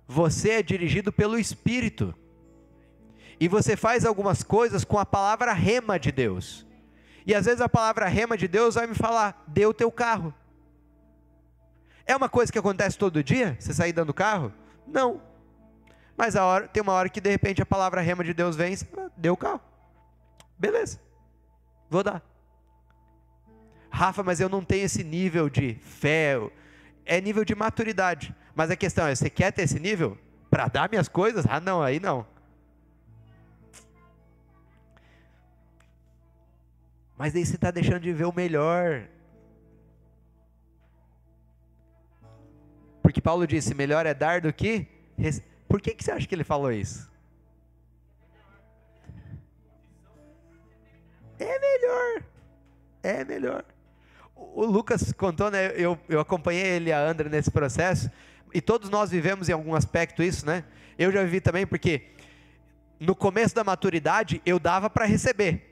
você 0.07 0.51
é 0.51 0.63
dirigido 0.63 1.11
pelo 1.11 1.39
Espírito. 1.39 2.13
E 3.39 3.47
você 3.47 3.75
faz 3.75 4.05
algumas 4.05 4.43
coisas 4.43 4.83
com 4.83 4.99
a 4.99 5.05
palavra 5.05 5.53
rema 5.53 5.99
de 5.99 6.11
Deus. 6.11 6.66
E 7.27 7.35
às 7.35 7.45
vezes 7.45 7.59
a 7.59 7.67
palavra 7.67 8.07
rema 8.07 8.37
de 8.37 8.47
Deus 8.47 8.75
vai 8.75 8.87
me 8.87 8.95
falar: 8.95 9.43
dê 9.45 9.65
o 9.65 9.73
teu 9.73 9.91
carro. 9.91 10.33
É 12.05 12.15
uma 12.15 12.29
coisa 12.29 12.49
que 12.49 12.57
acontece 12.57 12.97
todo 12.97 13.21
dia? 13.21 13.57
Você 13.59 13.73
sair 13.73 13.91
dando 13.91 14.13
carro? 14.13 14.53
Não. 14.87 15.21
Mas 16.15 16.37
a 16.37 16.45
hora, 16.45 16.69
tem 16.69 16.81
uma 16.81 16.93
hora 16.93 17.09
que 17.09 17.19
de 17.19 17.29
repente 17.29 17.61
a 17.61 17.65
palavra 17.65 17.99
rema 17.99 18.23
de 18.23 18.33
Deus 18.33 18.55
vem 18.55 18.71
e 18.71 18.77
você 18.77 18.87
deu 19.17 19.33
o 19.33 19.37
carro. 19.37 19.59
Beleza. 20.57 21.01
Vou 21.89 22.01
dar. 22.01 22.23
Rafa, 23.89 24.23
mas 24.23 24.39
eu 24.39 24.47
não 24.47 24.63
tenho 24.63 24.85
esse 24.85 25.03
nível 25.03 25.49
de 25.49 25.75
fé. 25.81 26.39
É 27.05 27.19
nível 27.19 27.43
de 27.43 27.53
maturidade. 27.53 28.33
Mas 28.55 28.71
a 28.71 28.75
questão 28.77 29.05
é: 29.05 29.13
você 29.13 29.29
quer 29.29 29.51
ter 29.51 29.63
esse 29.63 29.81
nível? 29.81 30.17
Para 30.49 30.69
dar 30.69 30.89
minhas 30.89 31.09
coisas? 31.09 31.45
Ah, 31.49 31.59
não, 31.59 31.83
aí 31.83 31.99
não. 31.99 32.25
Mas 37.17 37.35
aí 37.35 37.45
você 37.45 37.55
está 37.55 37.71
deixando 37.71 38.01
de 38.01 38.13
ver 38.13 38.25
o 38.25 38.33
melhor. 38.33 39.07
Porque 43.01 43.19
Paulo 43.19 43.47
disse: 43.47 43.73
melhor 43.73 44.05
é 44.05 44.13
dar 44.13 44.41
do 44.41 44.53
que. 44.53 44.87
Por 45.67 45.81
que, 45.81 45.95
que 45.95 46.03
você 46.03 46.11
acha 46.11 46.27
que 46.27 46.35
ele 46.35 46.43
falou 46.43 46.71
isso? 46.71 47.09
É 51.39 51.59
melhor. 51.59 52.23
É 53.01 53.25
melhor. 53.25 53.65
O 54.35 54.65
Lucas 54.65 55.11
contou, 55.11 55.49
né? 55.49 55.71
Eu, 55.75 55.97
eu 56.07 56.19
acompanhei 56.19 56.63
ele 56.63 56.89
e 56.89 56.93
a 56.93 56.99
Andra 56.99 57.27
nesse 57.29 57.49
processo. 57.49 58.11
E 58.53 58.61
todos 58.61 58.89
nós 58.89 59.09
vivemos 59.09 59.49
em 59.49 59.53
algum 59.53 59.73
aspecto 59.73 60.21
isso, 60.21 60.45
né? 60.45 60.63
Eu 60.97 61.11
já 61.11 61.23
vivi 61.23 61.41
também, 61.41 61.65
porque 61.65 62.09
no 62.99 63.15
começo 63.15 63.55
da 63.55 63.63
maturidade 63.63 64.41
eu 64.45 64.59
dava 64.59 64.89
para 64.89 65.05
receber. 65.05 65.66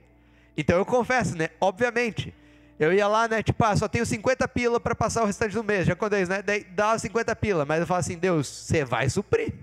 Então 0.57 0.77
eu 0.77 0.85
confesso, 0.85 1.37
né? 1.37 1.49
Obviamente. 1.59 2.33
Eu 2.77 2.91
ia 2.91 3.07
lá, 3.07 3.27
né? 3.27 3.41
Tipo, 3.41 3.63
ah, 3.63 3.75
só 3.75 3.87
tenho 3.87 4.05
50 4.05 4.47
pila 4.49 4.79
para 4.79 4.93
passar 4.93 5.23
o 5.23 5.25
restante 5.25 5.53
do 5.53 5.63
mês. 5.63 5.85
Já 5.85 5.95
contei 5.95 6.21
isso, 6.21 6.31
né? 6.31 6.41
Daí 6.41 6.63
dava 6.63 6.99
50 6.99 7.35
pila. 7.35 7.65
Mas 7.65 7.79
eu 7.79 7.87
falo 7.87 7.99
assim, 7.99 8.17
Deus, 8.17 8.47
você 8.47 8.83
vai 8.83 9.09
suprir. 9.09 9.53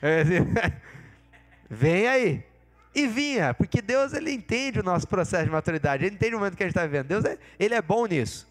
Vem 1.68 2.08
aí. 2.08 2.44
E 2.94 3.08
vinha, 3.08 3.52
porque 3.52 3.82
Deus 3.82 4.12
ele 4.12 4.30
entende 4.30 4.78
o 4.78 4.82
nosso 4.82 5.08
processo 5.08 5.44
de 5.44 5.50
maturidade, 5.50 6.04
ele 6.04 6.14
entende 6.14 6.36
o 6.36 6.38
momento 6.38 6.56
que 6.56 6.62
a 6.62 6.66
gente 6.66 6.76
está 6.76 6.86
vivendo. 6.86 7.08
Deus 7.08 7.24
é, 7.24 7.36
ele 7.58 7.74
é 7.74 7.82
bom 7.82 8.06
nisso. 8.06 8.46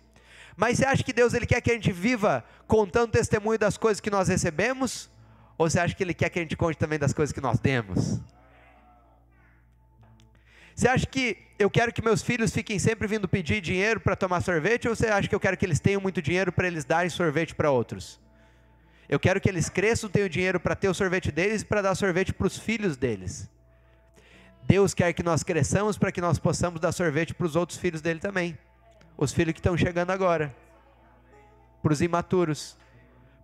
Mas 0.58 0.78
você 0.78 0.86
acha 0.86 1.02
que 1.02 1.14
Deus 1.14 1.34
ele 1.34 1.46
quer 1.46 1.62
que 1.62 1.72
a 1.72 1.74
gente 1.74 1.94
viva 1.94 2.44
contando 2.68 3.12
testemunho 3.12 3.58
das 3.58 3.78
coisas 3.78 4.02
que 4.02 4.10
nós 4.10 4.28
recebemos? 4.28 5.10
Ou 5.58 5.70
você 5.70 5.80
acha 5.80 5.96
que 5.96 6.04
Ele 6.04 6.14
quer 6.14 6.30
que 6.30 6.40
a 6.40 6.42
gente 6.42 6.58
conte 6.58 6.78
também 6.78 7.00
das 7.00 7.14
coisas 7.14 7.32
que 7.32 7.40
nós 7.40 7.60
demos? 7.60 8.20
Você 10.76 10.88
acha 10.88 11.06
que 11.06 11.38
eu 11.60 11.70
quero 11.70 11.94
que 11.94 12.04
meus 12.04 12.22
filhos 12.22 12.52
fiquem 12.52 12.80
sempre 12.80 13.08
vindo 13.08 13.28
pedir 13.28 13.62
dinheiro 13.62 14.00
para 14.00 14.16
tomar 14.16 14.42
sorvete? 14.42 14.88
Ou 14.88 14.96
você 14.96 15.08
acha 15.08 15.28
que 15.28 15.36
eu 15.36 15.40
quero 15.40 15.56
que 15.56 15.66
eles 15.66 15.80
tenham 15.80 16.02
muito 16.02 16.22
dinheiro 16.22 16.52
para 16.52 16.68
eles 16.68 16.84
darem 16.84 17.10
sorvete 17.10 17.54
para 17.54 17.70
outros? 17.70 18.20
Eu 19.08 19.20
quero 19.20 19.40
que 19.40 19.48
eles 19.48 19.70
cresçam, 19.70 20.10
tenham 20.10 20.28
dinheiro 20.28 20.60
para 20.60 20.76
ter 20.76 20.90
o 20.90 20.94
sorvete 20.94 21.32
deles 21.32 21.62
e 21.62 21.66
para 21.66 21.82
dar 21.82 21.96
sorvete 21.96 22.34
para 22.34 22.48
os 22.48 22.58
filhos 22.58 22.98
deles. 22.98 23.50
Deus 24.64 24.94
quer 24.94 25.14
que 25.14 25.22
nós 25.22 25.44
cresçamos 25.44 25.98
para 25.98 26.12
que 26.12 26.22
nós 26.22 26.40
possamos 26.40 26.80
dar 26.80 26.92
sorvete 26.92 27.34
para 27.34 27.46
os 27.46 27.56
outros 27.56 27.78
filhos 27.78 28.02
dele 28.02 28.20
também. 28.20 28.58
Os 29.18 29.32
filhos 29.32 29.54
que 29.54 29.60
estão 29.60 29.78
chegando 29.78 30.10
agora. 30.10 30.56
Para 31.82 31.94
os 31.94 32.02
imaturos. 32.02 32.78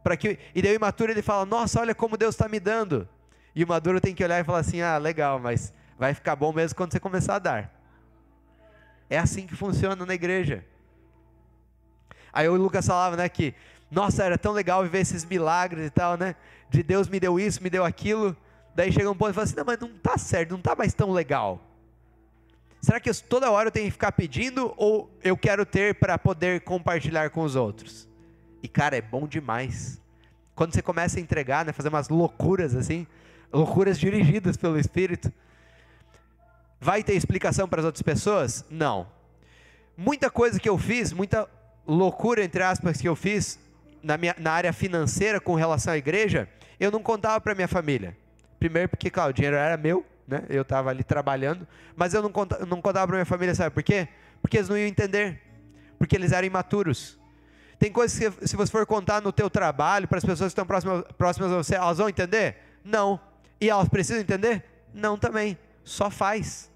Para 0.03 0.15
que, 0.17 0.39
e 0.55 0.61
daí 0.61 0.71
o 0.71 0.75
imaturo 0.75 1.11
ele 1.11 1.21
fala: 1.21 1.45
Nossa, 1.45 1.79
olha 1.81 1.93
como 1.93 2.17
Deus 2.17 2.33
está 2.35 2.47
me 2.47 2.59
dando. 2.59 3.07
E 3.53 3.63
o 3.63 3.67
maduro 3.67 3.99
tem 3.99 4.15
que 4.15 4.23
olhar 4.23 4.39
e 4.39 4.43
falar 4.43 4.59
assim: 4.59 4.81
Ah, 4.81 4.97
legal, 4.97 5.39
mas 5.39 5.73
vai 5.99 6.13
ficar 6.13 6.35
bom 6.35 6.51
mesmo 6.51 6.75
quando 6.75 6.93
você 6.93 6.99
começar 6.99 7.35
a 7.35 7.39
dar. 7.39 7.73
É 9.09 9.19
assim 9.19 9.45
que 9.45 9.55
funciona 9.55 10.05
na 10.05 10.13
igreja. 10.13 10.65
Aí 12.31 12.47
o 12.47 12.55
Lucas 12.55 12.87
falava, 12.87 13.17
né, 13.17 13.27
que 13.27 13.53
nossa, 13.91 14.23
era 14.23 14.37
tão 14.37 14.53
legal 14.53 14.83
viver 14.83 14.99
esses 14.99 15.25
milagres 15.25 15.87
e 15.87 15.89
tal, 15.89 16.15
né? 16.15 16.35
De 16.69 16.83
Deus 16.83 17.09
me 17.09 17.19
deu 17.19 17.39
isso, 17.39 17.61
me 17.61 17.69
deu 17.69 17.83
aquilo. 17.83 18.37
Daí 18.75 18.91
chega 18.91 19.09
um 19.09 19.15
ponto 19.15 19.31
e 19.31 19.33
fala 19.33 19.45
assim: 19.45 19.55
não, 19.55 19.65
mas 19.65 19.79
não 19.79 19.89
está 19.89 20.17
certo, 20.17 20.51
não 20.51 20.59
está 20.59 20.75
mais 20.75 20.93
tão 20.93 21.11
legal. 21.11 21.59
Será 22.79 22.99
que 22.99 23.09
eu, 23.09 23.15
toda 23.15 23.51
hora 23.51 23.67
eu 23.67 23.71
tenho 23.71 23.87
que 23.87 23.91
ficar 23.91 24.11
pedindo 24.11 24.73
ou 24.77 25.11
eu 25.23 25.35
quero 25.35 25.65
ter 25.65 25.95
para 25.95 26.17
poder 26.17 26.61
compartilhar 26.61 27.29
com 27.31 27.41
os 27.41 27.55
outros? 27.55 28.07
E 28.61 28.67
cara, 28.67 28.95
é 28.95 29.01
bom 29.01 29.27
demais. 29.27 29.99
Quando 30.55 30.73
você 30.73 30.81
começa 30.81 31.17
a 31.17 31.21
entregar, 31.21 31.65
né, 31.65 31.73
fazer 31.73 31.89
umas 31.89 32.09
loucuras 32.09 32.75
assim, 32.75 33.07
loucuras 33.51 33.99
dirigidas 33.99 34.55
pelo 34.55 34.77
Espírito, 34.77 35.33
vai 36.79 37.03
ter 37.03 37.13
explicação 37.13 37.67
para 37.67 37.81
as 37.81 37.85
outras 37.85 38.01
pessoas? 38.01 38.65
Não. 38.69 39.07
Muita 39.97 40.29
coisa 40.29 40.59
que 40.59 40.69
eu 40.69 40.77
fiz, 40.77 41.11
muita 41.11 41.47
loucura 41.85 42.43
entre 42.43 42.63
aspas 42.63 43.01
que 43.01 43.07
eu 43.07 43.15
fiz 43.15 43.59
na, 44.01 44.17
minha, 44.17 44.35
na 44.37 44.51
área 44.51 44.71
financeira 44.71 45.39
com 45.39 45.55
relação 45.55 45.93
à 45.93 45.97
igreja, 45.97 46.47
eu 46.79 46.91
não 46.91 47.01
contava 47.01 47.41
para 47.41 47.53
minha 47.53 47.67
família. 47.67 48.15
Primeiro 48.59 48.89
porque, 48.89 49.09
claro, 49.09 49.31
o 49.31 49.33
dinheiro 49.33 49.55
era 49.55 49.75
meu, 49.77 50.05
né? 50.27 50.43
Eu 50.49 50.61
estava 50.61 50.89
ali 50.89 51.03
trabalhando, 51.03 51.67
mas 51.95 52.13
eu 52.13 52.21
não 52.21 52.31
contava, 52.31 52.65
não 52.65 52.81
contava 52.81 53.07
para 53.07 53.15
minha 53.17 53.25
família, 53.25 53.55
sabe 53.55 53.73
por 53.73 53.83
quê? 53.83 54.07
Porque 54.41 54.57
eles 54.57 54.69
não 54.69 54.77
iam 54.77 54.87
entender, 54.87 55.41
porque 55.97 56.15
eles 56.15 56.31
eram 56.31 56.47
imaturos. 56.47 57.17
Tem 57.77 57.91
coisas 57.91 58.17
que, 58.17 58.47
se 58.47 58.55
você 58.55 58.71
for 58.71 58.85
contar 58.85 59.21
no 59.21 59.31
teu 59.31 59.49
trabalho, 59.49 60.07
para 60.07 60.17
as 60.17 60.25
pessoas 60.25 60.47
que 60.49 60.51
estão 60.51 60.65
próximas, 60.65 61.03
próximas 61.17 61.51
a 61.51 61.55
você, 61.55 61.75
elas 61.75 61.97
vão 61.97 62.09
entender? 62.09 62.57
Não. 62.83 63.19
E 63.59 63.69
elas 63.69 63.87
precisam 63.87 64.21
entender? 64.21 64.63
Não 64.93 65.17
também. 65.17 65.57
Só 65.89 66.11
faz. 66.11 66.71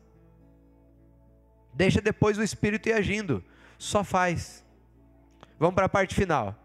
Deixa 1.71 2.01
depois 2.01 2.35
o 2.35 2.41
Espírito 2.41 2.89
ir 2.89 2.93
agindo. 2.93 3.43
Só 3.77 4.03
faz. 4.03 4.65
Vamos 5.59 5.75
para 5.75 5.85
a 5.85 5.89
parte 5.89 6.15
final. 6.15 6.55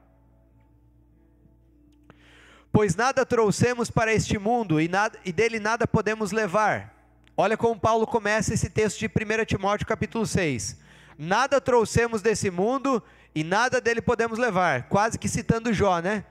Pois 2.73 2.95
nada 2.95 3.27
trouxemos 3.27 3.91
para 3.91 4.15
este 4.15 4.39
mundo 4.39 4.81
e, 4.81 4.89
nada, 4.89 5.19
e 5.27 5.31
dele 5.31 5.61
nada 5.61 5.87
podemos 5.87 6.33
levar. 6.33 6.95
Olha 7.37 7.55
como 7.55 7.79
Paulo 7.79 8.07
começa 8.07 8.55
esse 8.55 8.71
texto 8.71 8.99
de 8.99 9.09
1 9.09 9.45
Timóteo 9.45 9.87
capítulo 9.87 10.25
6. 10.25 10.79
Nada 11.19 11.61
trouxemos 11.61 12.23
desse 12.23 12.51
mundo 12.51 13.03
e 13.35 13.45
nada 13.45 13.79
dele 13.79 14.01
podemos 14.01 14.39
levar. 14.39 14.89
Quase 14.89 15.19
que 15.19 15.29
citando 15.29 15.71
Jó, 15.71 15.99
né? 15.99 16.25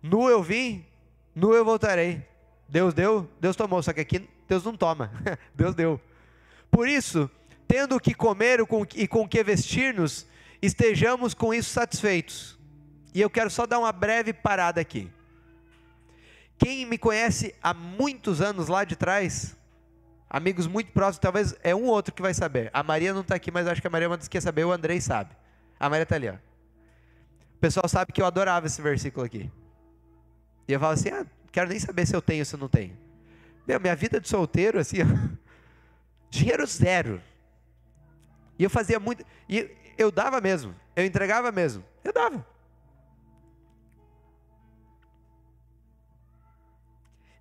Nu 0.00 0.30
eu 0.30 0.40
vim, 0.40 0.86
nu 1.34 1.52
eu 1.52 1.64
voltarei. 1.64 2.24
Deus 2.68 2.94
deu, 2.94 3.28
Deus 3.40 3.56
tomou. 3.56 3.82
Só 3.82 3.92
que 3.92 4.02
aqui 4.02 4.37
Deus 4.48 4.64
não 4.64 4.76
toma. 4.76 5.12
Deus 5.54 5.74
deu. 5.74 6.00
Por 6.70 6.88
isso, 6.88 7.30
tendo 7.66 7.96
o 7.96 8.00
que 8.00 8.14
comer 8.14 8.60
e 8.94 9.06
com 9.06 9.22
o 9.22 9.28
que 9.28 9.44
vestir-nos, 9.44 10.26
estejamos 10.60 11.34
com 11.34 11.52
isso 11.52 11.70
satisfeitos. 11.70 12.58
E 13.14 13.20
eu 13.20 13.30
quero 13.30 13.50
só 13.50 13.66
dar 13.66 13.78
uma 13.78 13.92
breve 13.92 14.32
parada 14.32 14.80
aqui. 14.80 15.10
Quem 16.58 16.86
me 16.86 16.98
conhece 16.98 17.54
há 17.62 17.72
muitos 17.72 18.40
anos 18.40 18.68
lá 18.68 18.84
de 18.84 18.96
trás, 18.96 19.56
amigos 20.28 20.66
muito 20.66 20.90
próximos, 20.92 21.18
talvez 21.18 21.54
é 21.62 21.74
um 21.74 21.84
ou 21.84 21.90
outro 21.90 22.12
que 22.12 22.20
vai 22.20 22.34
saber. 22.34 22.70
A 22.72 22.82
Maria 22.82 23.14
não 23.14 23.20
está 23.20 23.36
aqui, 23.36 23.50
mas 23.50 23.66
acho 23.66 23.80
que 23.80 23.86
a 23.86 23.90
Maria 23.90 24.06
é 24.06 24.08
uma 24.08 24.16
das 24.16 24.26
que 24.26 24.32
quer 24.32 24.40
saber, 24.40 24.64
o 24.64 24.72
Andrei 24.72 25.00
sabe. 25.00 25.30
A 25.78 25.88
Maria 25.88 26.02
está 26.02 26.16
ali, 26.16 26.28
ó. 26.28 26.34
O 26.34 27.60
pessoal 27.60 27.88
sabe 27.88 28.12
que 28.12 28.20
eu 28.20 28.26
adorava 28.26 28.66
esse 28.66 28.80
versículo 28.82 29.24
aqui. 29.24 29.50
E 30.66 30.72
eu 30.72 30.80
falo 30.80 30.92
assim, 30.92 31.10
ah, 31.10 31.24
quero 31.52 31.68
nem 31.68 31.78
saber 31.78 32.06
se 32.06 32.14
eu 32.14 32.22
tenho 32.22 32.40
ou 32.40 32.44
se 32.44 32.54
eu 32.54 32.58
não 32.58 32.68
tenho. 32.68 32.96
Meu, 33.68 33.78
minha 33.78 33.94
vida 33.94 34.18
de 34.18 34.26
solteiro, 34.26 34.78
assim, 34.78 34.96
dinheiro 36.30 36.66
zero. 36.66 37.20
E 38.58 38.64
eu 38.64 38.70
fazia 38.70 38.98
muito, 38.98 39.22
e 39.46 39.70
eu 39.98 40.10
dava 40.10 40.40
mesmo, 40.40 40.74
eu 40.96 41.04
entregava 41.04 41.52
mesmo, 41.52 41.84
eu 42.02 42.10
dava. 42.10 42.46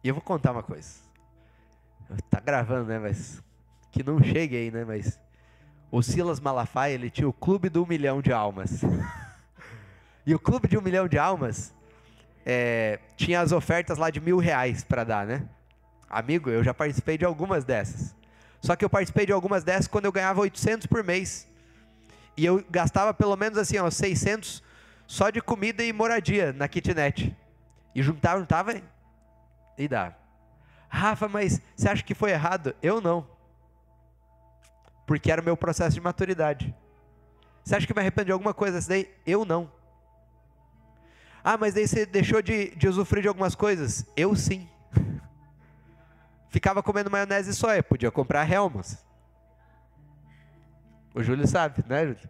E 0.03 0.09
eu 0.09 0.13
vou 0.13 0.21
contar 0.21 0.51
uma 0.51 0.61
coisa. 0.61 0.99
Tá 2.29 2.41
gravando, 2.41 2.89
né? 2.89 2.99
Mas 2.99 3.41
que 3.89 4.03
não 4.03 4.21
chegue 4.21 4.57
aí, 4.57 4.69
né? 4.69 4.83
Mas 4.83 5.17
o 5.89 6.03
Silas 6.03 6.41
Malafaia, 6.41 6.93
ele 6.93 7.09
tinha 7.09 7.27
o 7.27 7.33
clube 7.33 7.69
do 7.69 7.83
um 7.83 7.87
milhão 7.87 8.21
de 8.21 8.33
almas. 8.33 8.81
e 10.27 10.35
o 10.35 10.39
clube 10.39 10.67
de 10.67 10.77
um 10.77 10.81
milhão 10.81 11.07
de 11.07 11.17
almas 11.17 11.73
é, 12.45 12.99
tinha 13.15 13.39
as 13.39 13.53
ofertas 13.53 13.97
lá 13.97 14.09
de 14.09 14.19
mil 14.19 14.37
reais 14.37 14.83
para 14.83 15.05
dar, 15.05 15.25
né? 15.25 15.47
Amigo, 16.09 16.49
eu 16.49 16.63
já 16.63 16.73
participei 16.73 17.17
de 17.17 17.25
algumas 17.25 17.65
dessas. 17.65 18.15
Só 18.61 18.75
que 18.75 18.83
eu 18.83 18.89
participei 18.89 19.25
de 19.25 19.31
algumas 19.31 19.63
dessas 19.63 19.87
quando 19.87 20.05
eu 20.05 20.11
ganhava 20.11 20.41
800 20.41 20.87
por 20.87 21.03
mês. 21.03 21.47
E 22.35 22.45
eu 22.45 22.63
gastava 22.69 23.13
pelo 23.13 23.35
menos 23.35 23.57
assim, 23.57 23.77
ó, 23.77 23.89
600 23.89 24.63
só 25.05 25.29
de 25.29 25.41
comida 25.41 25.83
e 25.83 25.91
moradia 25.91 26.53
na 26.53 26.67
kitnet. 26.67 27.35
E 27.95 28.03
juntava, 28.03 28.39
juntava 28.39 28.81
e 29.77 29.87
dá. 29.87 30.15
Rafa, 30.89 31.27
mas 31.27 31.61
você 31.75 31.89
acha 31.89 32.03
que 32.03 32.13
foi 32.13 32.31
errado? 32.31 32.75
Eu 32.81 33.01
não. 33.01 33.27
Porque 35.05 35.31
era 35.31 35.41
o 35.41 35.45
meu 35.45 35.57
processo 35.57 35.93
de 35.93 36.01
maturidade. 36.01 36.73
Você 37.63 37.75
acha 37.75 37.87
que 37.87 37.93
me 37.93 37.99
arrependo 37.99 38.27
de 38.27 38.31
alguma 38.31 38.53
coisa 38.53 38.75
dessa 38.75 38.89
daí? 38.89 39.09
Eu 39.25 39.43
não. 39.43 39.71
Ah, 41.43 41.57
mas 41.57 41.73
daí 41.73 41.87
você 41.87 42.05
deixou 42.05 42.41
de, 42.41 42.75
de 42.75 42.87
usufruir 42.87 43.23
de 43.23 43.27
algumas 43.27 43.55
coisas? 43.55 44.05
Eu 44.15 44.35
sim. 44.35 44.69
Ficava 46.49 46.81
comendo 46.81 47.11
maionese 47.11 47.51
e 47.51 47.53
soia, 47.53 47.83
podia 47.83 48.11
comprar 48.11 48.49
Helmas. 48.49 49.05
O 51.13 51.21
Júlio 51.21 51.47
sabe, 51.47 51.83
né, 51.87 52.05
Júlio? 52.05 52.29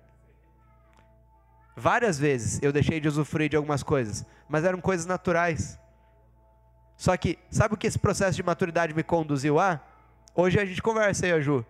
Várias 1.76 2.18
vezes 2.18 2.60
eu 2.64 2.74
deixei 2.74 3.00
de 3.00 3.08
usufruir 3.08 3.50
de 3.50 3.56
algumas 3.56 3.84
coisas, 3.84 4.26
mas 4.50 4.64
eram 4.64 4.82
coisas 4.82 5.06
naturais. 5.06 5.80
Só 6.96 7.16
que, 7.16 7.38
sabe 7.52 7.76
o 7.76 7.78
que 7.78 7.86
esse 7.86 8.00
processo 8.00 8.36
de 8.36 8.42
maturidade 8.42 8.94
me 8.94 9.04
conduziu 9.04 9.60
a? 9.60 9.80
Hoje 10.34 10.60
a 10.60 10.66
gente 10.66 10.82
conversa 10.82 11.28
aí, 11.28 11.32
a 11.32 11.40
Ju. 11.40 11.64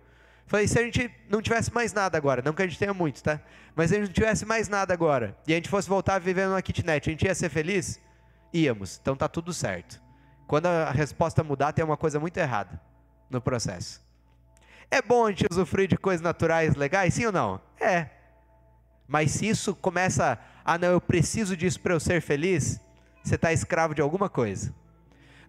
Falei, 0.45 0.65
se 0.65 0.79
a 0.79 0.83
gente 0.83 1.13
não 1.29 1.41
tivesse 1.41 1.73
mais 1.73 1.91
nada 1.91 2.17
agora, 2.17 2.41
não 2.41 2.53
que 2.53 2.61
a 2.61 2.67
gente 2.67 2.79
tenha 2.79 2.93
muito, 2.93 3.21
tá? 3.21 3.41
Mas 3.75 3.89
se 3.89 3.95
a 3.95 3.99
gente 3.99 4.07
não 4.07 4.13
tivesse 4.13 4.45
mais 4.45 4.69
nada 4.69 4.93
agora, 4.93 5.37
e 5.45 5.51
a 5.51 5.55
gente 5.57 5.67
fosse 5.67 5.89
voltar 5.89 6.15
a 6.15 6.19
viver 6.19 6.47
numa 6.47 6.61
kitnet, 6.61 7.09
a 7.09 7.11
gente 7.11 7.25
ia 7.25 7.35
ser 7.35 7.49
feliz? 7.49 7.99
Íamos, 8.53 8.97
então 9.01 9.13
tá 9.13 9.27
tudo 9.27 9.53
certo. 9.53 10.01
Quando 10.47 10.67
a 10.67 10.91
resposta 10.91 11.43
mudar, 11.43 11.73
tem 11.73 11.83
uma 11.83 11.97
coisa 11.97 12.19
muito 12.19 12.37
errada 12.37 12.79
no 13.29 13.41
processo. 13.41 14.01
É 14.89 15.01
bom 15.01 15.25
a 15.25 15.29
gente 15.29 15.45
usufruir 15.51 15.89
de 15.89 15.97
coisas 15.97 16.21
naturais 16.21 16.75
legais, 16.75 17.13
sim 17.13 17.25
ou 17.25 17.31
não? 17.31 17.59
É. 17.79 18.07
Mas 19.05 19.31
se 19.31 19.47
isso 19.47 19.75
começa, 19.75 20.39
ah 20.63 20.77
não, 20.77 20.87
eu 20.87 21.01
preciso 21.01 21.55
disso 21.55 21.79
para 21.81 21.93
eu 21.93 21.99
ser 21.99 22.21
feliz, 22.21 22.79
você 23.21 23.35
está 23.35 23.51
escravo 23.51 23.93
de 23.93 24.01
alguma 24.01 24.29
coisa. 24.29 24.73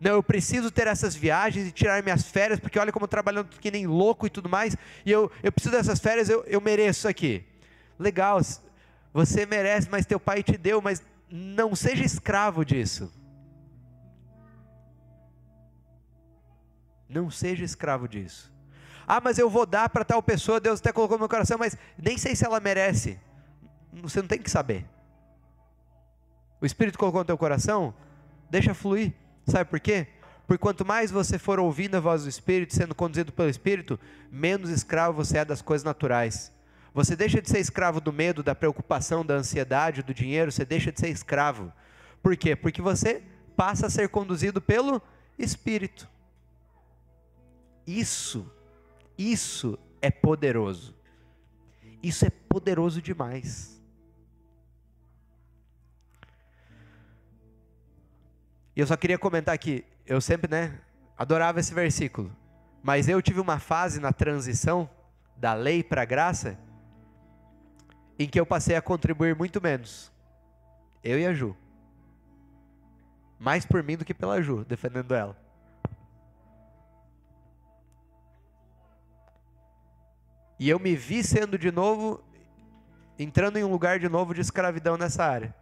Não, 0.01 0.12
eu 0.12 0.22
preciso 0.22 0.70
ter 0.70 0.86
essas 0.88 1.14
viagens 1.14 1.68
e 1.68 1.72
tirar 1.72 2.03
minhas 2.03 2.24
férias, 2.24 2.59
porque 2.59 2.78
olha 2.78 2.92
como 2.92 3.05
eu 3.05 3.09
trabalhando 3.09 3.49
que 3.49 3.70
nem 3.70 3.86
louco 3.86 4.26
e 4.26 4.30
tudo 4.30 4.49
mais, 4.49 4.76
e 5.07 5.11
eu, 5.11 5.30
eu 5.42 5.53
preciso 5.53 5.74
dessas 5.76 6.01
férias, 6.01 6.28
eu, 6.28 6.44
eu 6.44 6.61
mereço 6.61 7.01
isso 7.01 7.09
aqui. 7.09 7.44
Legal, 7.99 8.40
você 9.12 9.46
merece, 9.46 9.88
mas 9.90 10.07
teu 10.07 10.18
pai 10.20 10.42
te 10.42 10.57
deu, 10.57 10.80
mas 10.80 11.03
não 11.30 11.74
seja 11.74 12.05
escravo 12.05 12.64
disso. 12.64 13.12
Não 17.09 17.30
seja 17.30 17.64
escravo 17.64 18.06
disso. 18.06 18.52
Ah, 19.06 19.20
mas 19.20 19.38
eu 19.38 19.48
vou 19.48 19.64
dar 19.64 19.88
para 19.88 20.04
tal 20.04 20.22
pessoa, 20.22 20.61
Deus 20.61 20.80
até 20.80 20.92
colocou 20.92 21.16
no 21.16 21.22
meu 21.22 21.28
coração, 21.28 21.56
mas 21.56 21.76
nem 21.96 22.18
sei 22.18 22.36
se 22.36 22.44
ela 22.44 22.61
merece. 22.61 23.18
Você 24.02 24.20
não 24.20 24.28
tem 24.28 24.38
que 24.38 24.50
saber. 24.50 24.84
O 26.61 26.66
Espírito 26.66 26.98
colocou 26.98 27.20
no 27.20 27.24
teu 27.24 27.38
coração, 27.38 27.94
deixa 28.50 28.74
fluir. 28.74 29.14
Sabe 29.46 29.70
por 29.70 29.80
quê? 29.80 30.09
Porque 30.46 30.61
quanto 30.61 30.84
mais 30.84 31.11
você 31.11 31.38
for 31.38 31.59
ouvindo 31.59 31.96
a 31.96 32.00
voz 32.00 32.24
do 32.24 32.28
Espírito, 32.28 32.74
sendo 32.74 32.94
conduzido 32.94 33.32
pelo 33.32 33.48
Espírito, 33.48 33.98
menos 34.30 34.68
escravo 34.70 35.24
você 35.24 35.38
é 35.38 35.44
das 35.44 35.62
coisas 35.62 35.84
naturais. 35.84 36.52
Você 36.92 37.14
deixa 37.14 37.40
de 37.40 37.48
ser 37.48 37.61
escravo 37.61 38.00
do 38.00 38.12
medo, 38.12 38.42
da 38.42 38.54
preocupação, 38.54 39.24
da 39.24 39.34
ansiedade, 39.34 40.02
do 40.02 40.12
dinheiro, 40.12 40.50
você 40.50 40.64
deixa 40.64 40.90
de 40.90 41.00
ser 41.00 41.09
escravo. 41.09 41.72
Por 42.22 42.36
quê? 42.36 42.56
Porque 42.56 42.82
você 42.82 43.22
passa 43.56 43.86
a 43.86 43.90
ser 43.90 44.09
conduzido 44.09 44.61
pelo 44.61 45.00
Espírito. 45.38 46.09
Isso, 47.89 48.53
isso 49.16 49.78
é 50.03 50.11
poderoso. 50.11 50.95
Isso 52.03 52.26
é 52.26 52.28
poderoso 52.28 53.01
demais. 53.01 53.82
E 58.76 58.80
eu 58.80 58.86
só 58.86 58.95
queria 58.95 59.18
comentar 59.18 59.55
aqui, 59.55 59.86
eu 60.05 60.20
sempre, 60.20 60.51
né, 60.51 60.78
adorava 61.16 61.61
esse 61.61 61.72
versículo, 61.72 62.30
mas 62.82 63.09
eu 63.09 63.22
tive 63.22 63.41
uma 63.41 63.59
fase 63.59 63.99
na 63.99 64.12
transição 64.12 64.89
da 65.34 65.55
lei 65.55 65.82
para 65.82 66.03
a 66.03 66.05
graça 66.05 66.59
em 68.18 68.28
que 68.28 68.39
eu 68.39 68.45
passei 68.45 68.76
a 68.76 68.82
contribuir 68.82 69.34
muito 69.34 69.62
menos. 69.62 70.12
Eu 71.03 71.18
e 71.18 71.24
a 71.24 71.32
Ju. 71.32 71.57
Mais 73.39 73.64
por 73.64 73.82
mim 73.82 73.97
do 73.97 74.05
que 74.05 74.12
pela 74.12 74.43
Ju, 74.43 74.62
defendendo 74.66 75.14
ela. 75.14 75.47
E 80.59 80.68
eu 80.68 80.78
me 80.78 80.96
vi 80.96 81.22
sendo 81.22 81.59
de 81.59 81.70
novo, 81.70 82.22
entrando 83.18 83.59
em 83.59 83.64
um 83.64 83.70
lugar 83.70 83.98
de 83.98 84.09
novo 84.09 84.34
de 84.34 84.40
escravidão 84.40 84.96
nessa 84.96 85.24
área. 85.24 85.54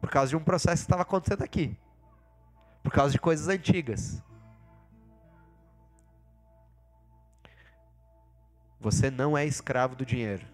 Por 0.00 0.10
causa 0.10 0.30
de 0.30 0.36
um 0.36 0.44
processo 0.44 0.82
que 0.82 0.86
estava 0.86 1.02
acontecendo 1.02 1.42
aqui 1.42 1.76
por 2.84 2.92
causa 2.92 3.12
de 3.12 3.18
coisas 3.18 3.48
antigas. 3.48 4.22
Você 8.78 9.10
não 9.10 9.36
é 9.36 9.46
escravo 9.46 9.96
do 9.96 10.04
dinheiro. 10.04 10.46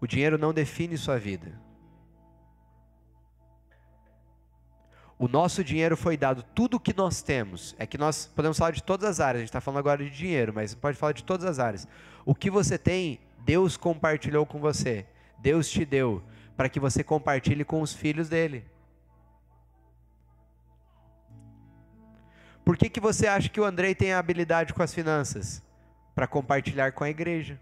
O 0.00 0.06
dinheiro 0.06 0.38
não 0.38 0.54
define 0.54 0.96
sua 0.96 1.18
vida. 1.18 1.52
O 5.20 5.28
nosso 5.28 5.62
dinheiro 5.62 5.98
foi 5.98 6.16
dado, 6.16 6.42
tudo 6.54 6.78
o 6.78 6.80
que 6.80 6.96
nós 6.96 7.20
temos. 7.20 7.76
É 7.78 7.86
que 7.86 7.98
nós 7.98 8.24
podemos 8.34 8.56
falar 8.56 8.70
de 8.70 8.82
todas 8.82 9.06
as 9.06 9.20
áreas, 9.20 9.36
a 9.36 9.40
gente 9.40 9.50
está 9.50 9.60
falando 9.60 9.80
agora 9.80 10.02
de 10.02 10.08
dinheiro, 10.08 10.50
mas 10.54 10.74
pode 10.74 10.96
falar 10.96 11.12
de 11.12 11.22
todas 11.22 11.44
as 11.44 11.58
áreas. 11.58 11.86
O 12.24 12.34
que 12.34 12.50
você 12.50 12.78
tem, 12.78 13.20
Deus 13.44 13.76
compartilhou 13.76 14.46
com 14.46 14.58
você. 14.58 15.04
Deus 15.36 15.68
te 15.70 15.84
deu 15.84 16.22
para 16.56 16.70
que 16.70 16.80
você 16.80 17.04
compartilhe 17.04 17.66
com 17.66 17.82
os 17.82 17.92
filhos 17.92 18.30
dele. 18.30 18.64
Por 22.64 22.78
que, 22.78 22.88
que 22.88 22.98
você 22.98 23.26
acha 23.26 23.50
que 23.50 23.60
o 23.60 23.64
Andrei 23.64 23.94
tem 23.94 24.14
a 24.14 24.18
habilidade 24.18 24.72
com 24.72 24.82
as 24.82 24.94
finanças? 24.94 25.62
Para 26.14 26.26
compartilhar 26.26 26.92
com 26.92 27.04
a 27.04 27.10
igreja. 27.10 27.60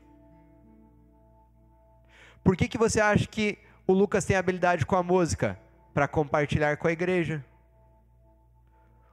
Por 2.44 2.56
que, 2.56 2.68
que 2.68 2.78
você 2.78 3.00
acha 3.00 3.26
que 3.26 3.58
o 3.84 3.92
Lucas 3.92 4.24
tem 4.24 4.36
habilidade 4.36 4.86
com 4.86 4.94
a 4.94 5.02
música? 5.02 5.58
Para 5.98 6.06
compartilhar 6.06 6.76
com 6.76 6.86
a 6.86 6.92
igreja. 6.92 7.44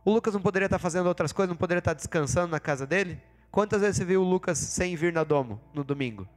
O 0.05 0.13
Lucas 0.13 0.35
não 0.35 0.39
poderia 0.39 0.67
estar 0.67 0.77
fazendo 0.77 1.07
outras 1.07 1.31
coisas, 1.31 1.49
não 1.49 1.57
poderia 1.57 1.79
estar 1.79 1.95
descansando 1.95 2.49
na 2.49 2.59
casa 2.59 2.85
dele? 2.85 3.19
Quantas 3.49 3.81
vezes 3.81 3.97
você 3.97 4.05
viu 4.05 4.21
o 4.21 4.23
Lucas 4.23 4.59
sem 4.59 4.95
vir 4.95 5.11
na 5.11 5.23
domo 5.23 5.59
no 5.73 5.83
domingo? 5.83 6.29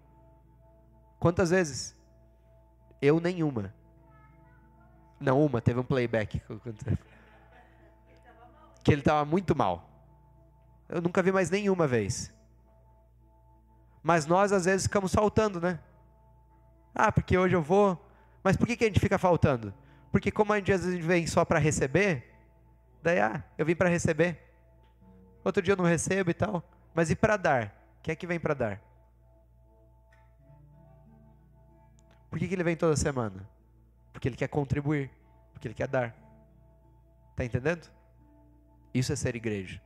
Quantas 1.20 1.50
vezes? 1.50 1.94
Eu 3.02 3.20
nenhuma. 3.20 3.74
Não, 5.20 5.44
uma, 5.44 5.60
teve 5.60 5.80
um 5.80 5.84
playback 5.84 6.40
que 8.82 8.90
ele 8.90 9.02
estava 9.02 9.26
muito 9.26 9.54
mal. 9.54 9.86
Eu 10.88 11.02
nunca 11.02 11.22
vi 11.22 11.30
mais 11.30 11.50
nenhuma 11.50 11.86
vez. 11.86 12.32
Mas 14.02 14.24
nós 14.24 14.50
às 14.50 14.64
vezes 14.64 14.86
ficamos 14.86 15.14
faltando, 15.14 15.60
né? 15.60 15.78
Ah, 16.94 17.12
porque 17.12 17.36
hoje 17.36 17.54
eu 17.54 17.60
vou. 17.60 18.02
Mas 18.42 18.56
por 18.56 18.66
que, 18.66 18.78
que 18.78 18.84
a 18.84 18.86
gente 18.86 18.98
fica 18.98 19.18
faltando? 19.18 19.74
Porque 20.18 20.32
como 20.32 20.52
a 20.52 20.56
gente 20.56 20.72
às 20.72 20.84
vezes 20.84 21.04
vem 21.04 21.28
só 21.28 21.44
para 21.44 21.60
receber, 21.60 22.24
daí 23.00 23.20
ah, 23.20 23.44
eu 23.56 23.64
vim 23.64 23.76
para 23.76 23.88
receber. 23.88 24.36
Outro 25.44 25.62
dia 25.62 25.74
eu 25.74 25.76
não 25.76 25.84
recebo 25.84 26.28
e 26.28 26.34
tal. 26.34 26.68
Mas 26.92 27.08
e 27.08 27.14
para 27.14 27.36
dar? 27.36 27.72
Quem 28.02 28.14
é 28.14 28.16
que 28.16 28.26
vem 28.26 28.40
para 28.40 28.52
dar? 28.52 28.82
Por 32.28 32.36
que, 32.36 32.48
que 32.48 32.54
ele 32.56 32.64
vem 32.64 32.76
toda 32.76 32.96
semana? 32.96 33.48
Porque 34.12 34.26
ele 34.26 34.36
quer 34.36 34.48
contribuir, 34.48 35.08
porque 35.52 35.68
ele 35.68 35.74
quer 35.74 35.86
dar. 35.86 36.12
Tá 37.36 37.44
entendendo? 37.44 37.88
Isso 38.92 39.12
é 39.12 39.16
ser 39.16 39.36
igreja. 39.36 39.80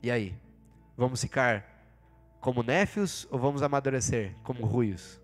E 0.00 0.12
aí? 0.12 0.32
Vamos 0.96 1.20
ficar 1.20 1.66
como 2.40 2.62
néfios 2.62 3.26
ou 3.32 3.38
vamos 3.40 3.62
amadurecer 3.62 4.32
como 4.44 4.64
ruios? 4.64 5.20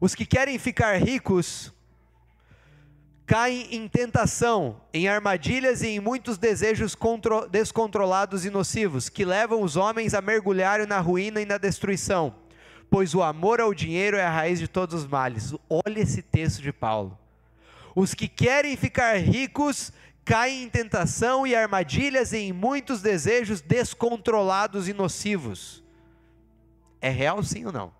Os 0.00 0.14
que 0.14 0.24
querem 0.24 0.58
ficar 0.58 0.96
ricos 0.96 1.72
caem 3.26 3.68
em 3.70 3.86
tentação, 3.86 4.80
em 4.94 5.06
armadilhas 5.06 5.82
e 5.82 5.88
em 5.88 6.00
muitos 6.00 6.38
desejos 6.38 6.96
descontrolados 7.50 8.44
e 8.46 8.50
nocivos, 8.50 9.08
que 9.10 9.24
levam 9.24 9.62
os 9.62 9.76
homens 9.76 10.14
a 10.14 10.22
mergulharem 10.22 10.86
na 10.86 10.98
ruína 10.98 11.40
e 11.40 11.44
na 11.44 11.58
destruição, 11.58 12.34
pois 12.90 13.14
o 13.14 13.22
amor 13.22 13.60
ao 13.60 13.74
dinheiro 13.74 14.16
é 14.16 14.24
a 14.24 14.30
raiz 14.30 14.58
de 14.58 14.66
todos 14.66 15.02
os 15.02 15.06
males. 15.06 15.54
Olha 15.68 16.00
esse 16.00 16.22
texto 16.22 16.62
de 16.62 16.72
Paulo. 16.72 17.16
Os 17.94 18.14
que 18.14 18.26
querem 18.26 18.76
ficar 18.76 19.16
ricos 19.18 19.92
caem 20.24 20.62
em 20.62 20.68
tentação 20.70 21.46
e 21.46 21.54
armadilhas 21.54 22.32
e 22.32 22.38
em 22.38 22.52
muitos 22.52 23.02
desejos 23.02 23.60
descontrolados 23.60 24.88
e 24.88 24.94
nocivos. 24.94 25.84
É 27.00 27.10
real 27.10 27.42
sim 27.42 27.66
ou 27.66 27.72
não? 27.72 27.99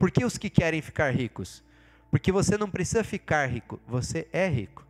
Por 0.00 0.10
que 0.10 0.24
os 0.24 0.38
que 0.38 0.48
querem 0.48 0.80
ficar 0.80 1.14
ricos? 1.14 1.62
Porque 2.10 2.32
você 2.32 2.56
não 2.56 2.70
precisa 2.70 3.04
ficar 3.04 3.46
rico, 3.46 3.78
você 3.86 4.26
é 4.32 4.48
rico. 4.48 4.84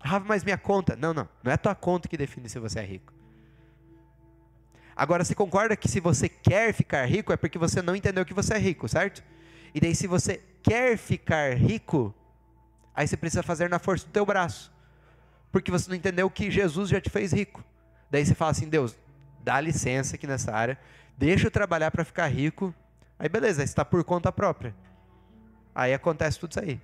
Rafa, 0.00 0.24
mas 0.26 0.42
minha 0.42 0.56
conta. 0.56 0.96
Não, 0.96 1.12
não. 1.12 1.28
Não 1.44 1.52
é 1.52 1.54
a 1.54 1.58
tua 1.58 1.74
conta 1.74 2.08
que 2.08 2.16
define 2.16 2.48
se 2.48 2.58
você 2.58 2.78
é 2.80 2.82
rico. 2.82 3.12
Agora, 4.96 5.22
você 5.22 5.34
concorda 5.34 5.76
que 5.76 5.86
se 5.86 6.00
você 6.00 6.30
quer 6.30 6.72
ficar 6.72 7.04
rico 7.04 7.30
é 7.30 7.36
porque 7.36 7.58
você 7.58 7.82
não 7.82 7.94
entendeu 7.94 8.24
que 8.24 8.32
você 8.32 8.54
é 8.54 8.58
rico, 8.58 8.88
certo? 8.88 9.22
E 9.74 9.78
daí, 9.78 9.94
se 9.94 10.06
você 10.06 10.40
quer 10.62 10.96
ficar 10.96 11.54
rico, 11.54 12.14
aí 12.94 13.06
você 13.06 13.18
precisa 13.18 13.42
fazer 13.42 13.68
na 13.68 13.78
força 13.78 14.06
do 14.06 14.12
teu 14.12 14.24
braço. 14.24 14.72
Porque 15.52 15.70
você 15.70 15.90
não 15.90 15.96
entendeu 15.96 16.30
que 16.30 16.50
Jesus 16.50 16.88
já 16.88 17.02
te 17.02 17.10
fez 17.10 17.34
rico. 17.34 17.62
Daí 18.10 18.24
você 18.24 18.34
fala 18.34 18.52
assim: 18.52 18.66
Deus, 18.66 18.96
dá 19.44 19.60
licença 19.60 20.16
aqui 20.16 20.26
nessa 20.26 20.54
área, 20.54 20.78
deixa 21.16 21.46
eu 21.46 21.50
trabalhar 21.50 21.90
para 21.90 22.04
ficar 22.04 22.26
rico. 22.26 22.74
Aí 23.18 23.28
beleza, 23.28 23.62
está 23.62 23.84
por 23.84 24.02
conta 24.04 24.30
própria. 24.30 24.74
Aí 25.74 25.92
acontece 25.92 26.38
tudo 26.38 26.52
isso 26.52 26.60
aí. 26.60 26.80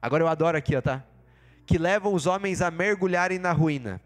Agora 0.00 0.22
eu 0.22 0.28
adoro 0.28 0.56
aqui, 0.56 0.76
ó, 0.76 0.80
tá? 0.80 1.02
Que 1.66 1.76
levam 1.76 2.14
os 2.14 2.26
homens 2.26 2.62
a 2.62 2.70
mergulharem 2.70 3.38
na 3.38 3.52
ruína. 3.52 4.00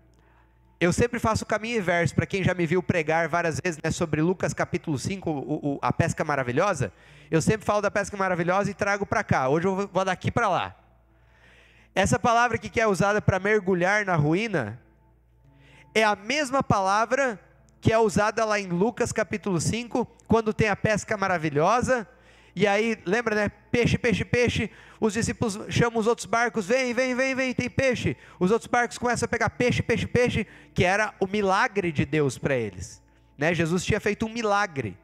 Eu 0.80 0.92
sempre 0.92 1.20
faço 1.20 1.44
o 1.44 1.46
caminho 1.46 1.78
inverso, 1.78 2.12
para 2.12 2.26
quem 2.26 2.42
já 2.42 2.54
me 2.54 2.66
viu 2.66 2.82
pregar 2.82 3.28
várias 3.28 3.60
vezes 3.60 3.80
né, 3.80 3.92
sobre 3.92 4.20
Lucas 4.20 4.52
capítulo 4.52 4.98
5, 4.98 5.30
o, 5.30 5.74
o, 5.74 5.78
a 5.80 5.92
pesca 5.92 6.24
maravilhosa. 6.24 6.92
Eu 7.30 7.40
sempre 7.40 7.64
falo 7.64 7.80
da 7.80 7.88
pesca 7.88 8.16
maravilhosa 8.16 8.68
e 8.68 8.74
trago 8.74 9.06
para 9.06 9.22
cá. 9.22 9.48
Hoje 9.48 9.68
eu 9.68 9.88
vou 9.88 10.04
daqui 10.04 10.28
para 10.28 10.48
lá. 10.48 10.74
Essa 11.94 12.18
palavra 12.18 12.58
que 12.58 12.80
é 12.80 12.86
usada 12.86 13.22
para 13.22 13.38
mergulhar 13.38 14.04
na 14.04 14.16
ruína 14.16 14.81
é 15.94 16.04
a 16.04 16.16
mesma 16.16 16.62
palavra 16.62 17.40
que 17.80 17.92
é 17.92 17.98
usada 17.98 18.44
lá 18.44 18.60
em 18.60 18.68
Lucas 18.68 19.12
capítulo 19.12 19.60
5, 19.60 20.06
quando 20.26 20.52
tem 20.54 20.68
a 20.68 20.76
pesca 20.76 21.16
maravilhosa 21.16 22.06
e 22.54 22.66
aí, 22.66 22.98
lembra, 23.06 23.34
né? 23.34 23.48
Peixe, 23.70 23.96
peixe, 23.96 24.24
peixe. 24.24 24.70
Os 25.00 25.14
discípulos 25.14 25.58
chamam 25.68 25.98
os 25.98 26.06
outros 26.06 26.26
barcos, 26.26 26.66
vem, 26.66 26.92
vem, 26.92 27.14
vem, 27.14 27.34
vem, 27.34 27.54
tem 27.54 27.68
peixe. 27.68 28.16
Os 28.38 28.50
outros 28.50 28.68
barcos 28.68 28.98
começam 28.98 29.26
a 29.26 29.28
pegar 29.28 29.50
peixe, 29.50 29.82
peixe, 29.82 30.06
peixe, 30.06 30.46
que 30.74 30.84
era 30.84 31.14
o 31.18 31.26
milagre 31.26 31.90
de 31.90 32.04
Deus 32.04 32.36
para 32.36 32.54
eles. 32.54 33.02
Né? 33.38 33.54
Jesus 33.54 33.84
tinha 33.84 33.98
feito 33.98 34.26
um 34.26 34.28
milagre, 34.28 34.96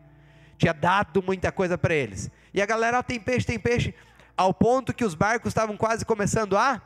tinha 0.59 0.75
dado 0.75 1.23
muita 1.23 1.51
coisa 1.51 1.79
para 1.79 1.95
eles. 1.95 2.31
E 2.53 2.61
a 2.61 2.67
galera, 2.67 2.99
ah, 2.99 3.03
tem 3.03 3.19
peixe, 3.19 3.47
tem 3.47 3.59
peixe, 3.59 3.95
ao 4.37 4.53
ponto 4.53 4.93
que 4.93 5.05
os 5.05 5.15
barcos 5.15 5.51
estavam 5.51 5.77
quase 5.77 6.05
começando 6.05 6.57
a 6.57 6.81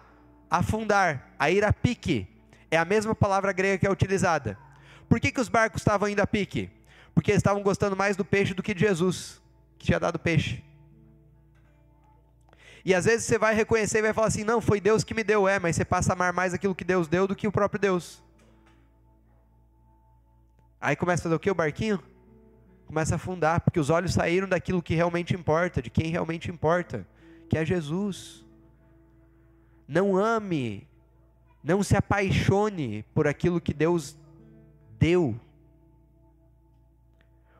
afundar, 0.48 1.32
a 1.38 1.50
ir 1.50 1.64
a 1.64 1.72
pique. 1.72 2.28
É 2.72 2.78
a 2.78 2.86
mesma 2.86 3.14
palavra 3.14 3.52
grega 3.52 3.76
que 3.76 3.86
é 3.86 3.90
utilizada. 3.90 4.56
Por 5.06 5.20
que, 5.20 5.30
que 5.30 5.38
os 5.42 5.50
barcos 5.50 5.82
estavam 5.82 6.08
indo 6.08 6.20
a 6.20 6.26
pique? 6.26 6.70
Porque 7.14 7.30
eles 7.30 7.40
estavam 7.40 7.62
gostando 7.62 7.94
mais 7.94 8.16
do 8.16 8.24
peixe 8.24 8.54
do 8.54 8.62
que 8.62 8.72
de 8.72 8.80
Jesus 8.80 9.42
que 9.78 9.84
tinha 9.84 10.00
dado 10.00 10.18
peixe. 10.18 10.64
E 12.82 12.94
às 12.94 13.04
vezes 13.04 13.26
você 13.26 13.36
vai 13.36 13.54
reconhecer 13.54 13.98
e 13.98 14.02
vai 14.02 14.14
falar 14.14 14.28
assim: 14.28 14.42
não, 14.42 14.58
foi 14.58 14.80
Deus 14.80 15.04
que 15.04 15.12
me 15.12 15.22
deu, 15.22 15.46
é, 15.46 15.58
mas 15.58 15.76
você 15.76 15.84
passa 15.84 16.12
a 16.12 16.14
amar 16.14 16.32
mais 16.32 16.54
aquilo 16.54 16.74
que 16.74 16.82
Deus 16.82 17.06
deu 17.08 17.26
do 17.26 17.36
que 17.36 17.46
o 17.46 17.52
próprio 17.52 17.78
Deus. 17.78 18.22
Aí 20.80 20.96
começa 20.96 21.20
a 21.20 21.24
fazer 21.24 21.34
o 21.34 21.40
que? 21.40 21.50
O 21.50 21.54
barquinho? 21.54 22.02
Começa 22.86 23.14
a 23.14 23.16
afundar, 23.16 23.60
porque 23.60 23.78
os 23.78 23.90
olhos 23.90 24.14
saíram 24.14 24.48
daquilo 24.48 24.82
que 24.82 24.94
realmente 24.94 25.34
importa, 25.34 25.82
de 25.82 25.90
quem 25.90 26.10
realmente 26.10 26.50
importa, 26.50 27.06
que 27.50 27.58
é 27.58 27.66
Jesus. 27.66 28.46
Não 29.86 30.16
ame, 30.16 30.88
não 31.62 31.82
se 31.82 31.96
apaixone 31.96 33.04
por 33.14 33.26
aquilo 33.26 33.60
que 33.60 33.72
Deus 33.72 34.16
deu 34.98 35.38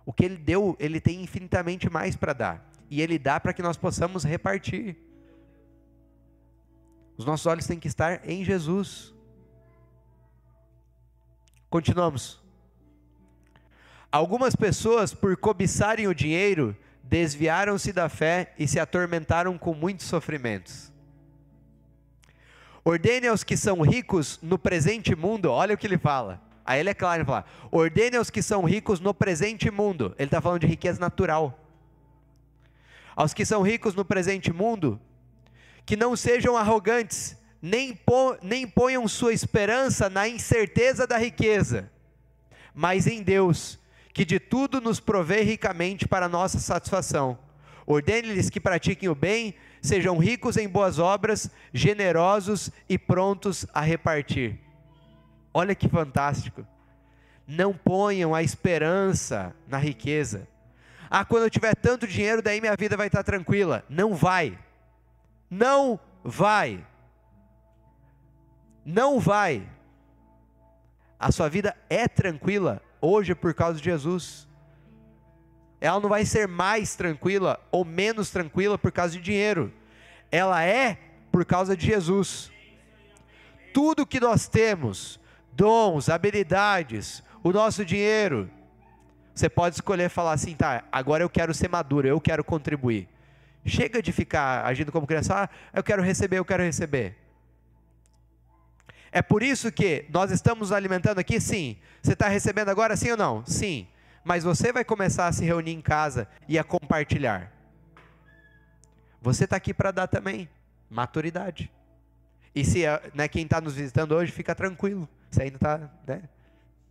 o 0.05 0.13
que 0.13 0.25
Ele 0.25 0.37
deu, 0.37 0.77
Ele 0.79 1.01
tem 1.01 1.23
infinitamente 1.23 1.89
mais 1.89 2.17
para 2.17 2.33
dar. 2.33 2.73
E 2.91 3.01
Ele 3.01 3.19
dá 3.19 3.39
para 3.39 3.53
que 3.53 3.63
nós 3.63 3.77
possamos 3.77 4.25
repartir. 4.25 4.97
Os 7.17 7.25
nossos 7.25 7.47
olhos 7.47 7.67
têm 7.67 7.79
que 7.79 7.89
estar 7.89 8.29
em 8.29 8.45
Jesus. 8.45 9.15
Continuamos. 11.71 12.41
Algumas 14.11 14.55
pessoas, 14.55 15.15
por 15.15 15.37
cobiçarem 15.37 16.07
o 16.07 16.15
dinheiro, 16.15 16.77
desviaram-se 17.03 17.93
da 17.93 18.09
fé 18.09 18.53
e 18.59 18.69
se 18.69 18.79
atormentaram 18.79 19.57
com 19.57 19.73
muitos 19.73 20.07
sofrimentos. 20.07 20.92
Ordene 22.85 23.29
aos 23.29 23.45
que 23.45 23.57
são 23.57 23.81
ricos 23.81 24.39
no 24.43 24.59
presente 24.59 25.15
mundo, 25.15 25.51
olha 25.51 25.75
o 25.75 25.79
que 25.79 25.87
ele 25.87 25.99
fala 25.99 26.41
Aí 26.65 26.81
ele 26.81 26.91
é 26.91 26.95
claro, 26.95 27.21
ele 27.21 27.27
fala: 27.27 27.45
ordene 27.71 28.17
aos 28.17 28.31
que 28.31 28.43
são 28.43 28.65
ricos 28.65 29.01
no 29.01 29.13
presente 29.13 29.71
mundo. 29.71 30.15
Ele 30.19 30.27
está 30.27 30.41
falando 30.41 30.61
de 30.61 30.67
riqueza 30.67 31.01
natural. 31.01 31.59
Aos 33.15 33.35
que 33.35 33.45
são 33.45 33.63
ricos 33.63 33.95
no 33.95 34.05
presente 34.05 34.53
mundo, 34.53 35.01
que 35.85 35.97
não 35.97 36.17
sejam 36.17 36.57
arrogantes, 36.57 37.37
nem, 37.61 37.95
po, 37.95 38.37
nem 38.43 38.67
ponham 38.67 39.07
sua 39.07 39.35
esperança 39.35 40.09
na 40.09 40.27
incerteza 40.27 41.07
da 41.07 41.19
riqueza, 41.19 41.91
mas 42.75 43.07
em 43.07 43.23
Deus, 43.23 43.79
que 44.15 44.25
de 44.25 44.41
tudo 44.41 44.81
nos 44.81 44.99
provê 44.99 45.43
ricamente 45.43 46.09
para 46.09 46.29
nossa 46.29 46.59
satisfação. 46.59 47.39
Ordene-lhes 47.85 48.49
que 48.49 48.61
pratiquem 48.61 49.09
o 49.09 49.15
bem, 49.15 49.55
sejam 49.83 50.17
ricos 50.17 50.57
em 50.57 50.69
boas 50.69 50.99
obras, 51.01 51.51
generosos 51.75 52.71
e 52.89 52.97
prontos 52.97 53.67
a 53.75 53.81
repartir. 53.81 54.59
Olha 55.53 55.75
que 55.75 55.89
fantástico. 55.89 56.65
Não 57.47 57.75
ponham 57.75 58.35
a 58.35 58.43
esperança 58.43 59.55
na 59.67 59.77
riqueza. 59.77 60.49
Ah, 61.11 61.25
quando 61.25 61.43
eu 61.43 61.51
tiver 61.51 61.75
tanto 61.75 62.07
dinheiro, 62.07 62.41
daí 62.41 62.61
minha 62.61 62.77
vida 62.77 62.97
vai 62.97 63.09
estar 63.09 63.23
tranquila. 63.25 63.85
Não 63.91 64.15
vai. 64.15 64.59
Não 65.51 66.01
vai. 66.25 66.87
Não 68.85 69.21
vai. 69.21 69.69
A 71.19 71.31
sua 71.31 71.49
vida 71.49 71.77
é 71.91 72.09
tranquila 72.09 72.81
hoje 73.01 73.35
por 73.35 73.53
causa 73.53 73.79
de 73.79 73.85
Jesus. 73.85 74.49
Ela 75.83 75.99
não 75.99 76.09
vai 76.09 76.25
ser 76.25 76.47
mais 76.47 76.95
tranquila 76.95 77.59
ou 77.73 77.85
menos 77.85 78.31
tranquila 78.31 78.79
por 78.79 78.93
causa 78.93 79.15
de 79.15 79.21
dinheiro. 79.21 79.73
Ela 80.31 80.63
é 80.63 80.97
por 81.33 81.45
causa 81.45 81.77
de 81.77 81.85
Jesus. 81.85 82.53
Tudo 83.75 84.07
que 84.07 84.21
nós 84.21 84.47
temos, 84.47 85.19
dons, 85.53 86.09
habilidades, 86.09 87.21
o 87.43 87.51
nosso 87.51 87.85
dinheiro. 87.85 88.49
Você 89.35 89.49
pode 89.49 89.75
escolher 89.75 90.09
falar 90.09 90.35
assim, 90.35 90.55
tá, 90.55 90.85
agora 90.93 91.25
eu 91.25 91.29
quero 91.29 91.53
ser 91.53 91.69
maduro, 91.69 92.07
eu 92.07 92.21
quero 92.21 92.45
contribuir. 92.45 93.09
Chega 93.67 94.01
de 94.01 94.13
ficar 94.13 94.65
agindo 94.65 94.93
como 94.93 95.05
criança, 95.05 95.35
ah, 95.35 95.49
eu 95.75 95.83
quero 95.83 96.01
receber, 96.01 96.39
eu 96.39 96.45
quero 96.45 96.63
receber. 96.63 97.17
É 99.11 99.21
por 99.21 99.43
isso 99.43 99.73
que 99.73 100.05
nós 100.11 100.31
estamos 100.31 100.71
alimentando 100.71 101.19
aqui, 101.19 101.41
sim. 101.41 101.77
Você 102.01 102.13
está 102.13 102.29
recebendo 102.29 102.69
agora, 102.69 102.97
sim 102.97 103.11
ou 103.11 103.17
não? 103.17 103.45
Sim. 103.45 103.89
Mas 104.25 104.45
você 104.45 104.73
vai 104.73 104.85
começar 104.85 105.27
a 105.27 105.33
se 105.33 105.45
reunir 105.45 105.73
em 105.73 105.81
casa 105.81 106.29
e 106.49 106.59
a 106.59 106.65
compartilhar. 106.65 107.53
Você 109.21 109.45
está 109.45 109.57
aqui 109.57 109.73
para 109.73 109.91
dar 109.91 110.07
também 110.07 110.49
maturidade. 110.89 111.71
E 112.55 112.65
se 112.65 112.83
né, 113.15 113.29
quem 113.29 113.45
está 113.45 113.61
nos 113.61 113.75
visitando 113.75 114.13
hoje, 114.13 114.31
fica 114.31 114.55
tranquilo. 114.55 115.09
Você 115.31 115.43
ainda 115.43 115.57
está, 115.57 115.91
né? 116.07 116.23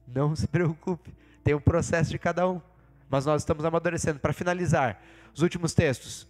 Não 0.08 0.36
se 0.36 0.48
preocupe. 0.48 1.14
Tem 1.44 1.54
um 1.54 1.60
processo 1.60 2.10
de 2.10 2.18
cada 2.18 2.48
um. 2.50 2.62
Mas 3.10 3.26
nós 3.26 3.42
estamos 3.42 3.64
amadurecendo. 3.64 4.20
Para 4.20 4.34
finalizar, 4.34 5.00
os 5.34 5.42
últimos 5.42 5.74
textos. 5.74 6.28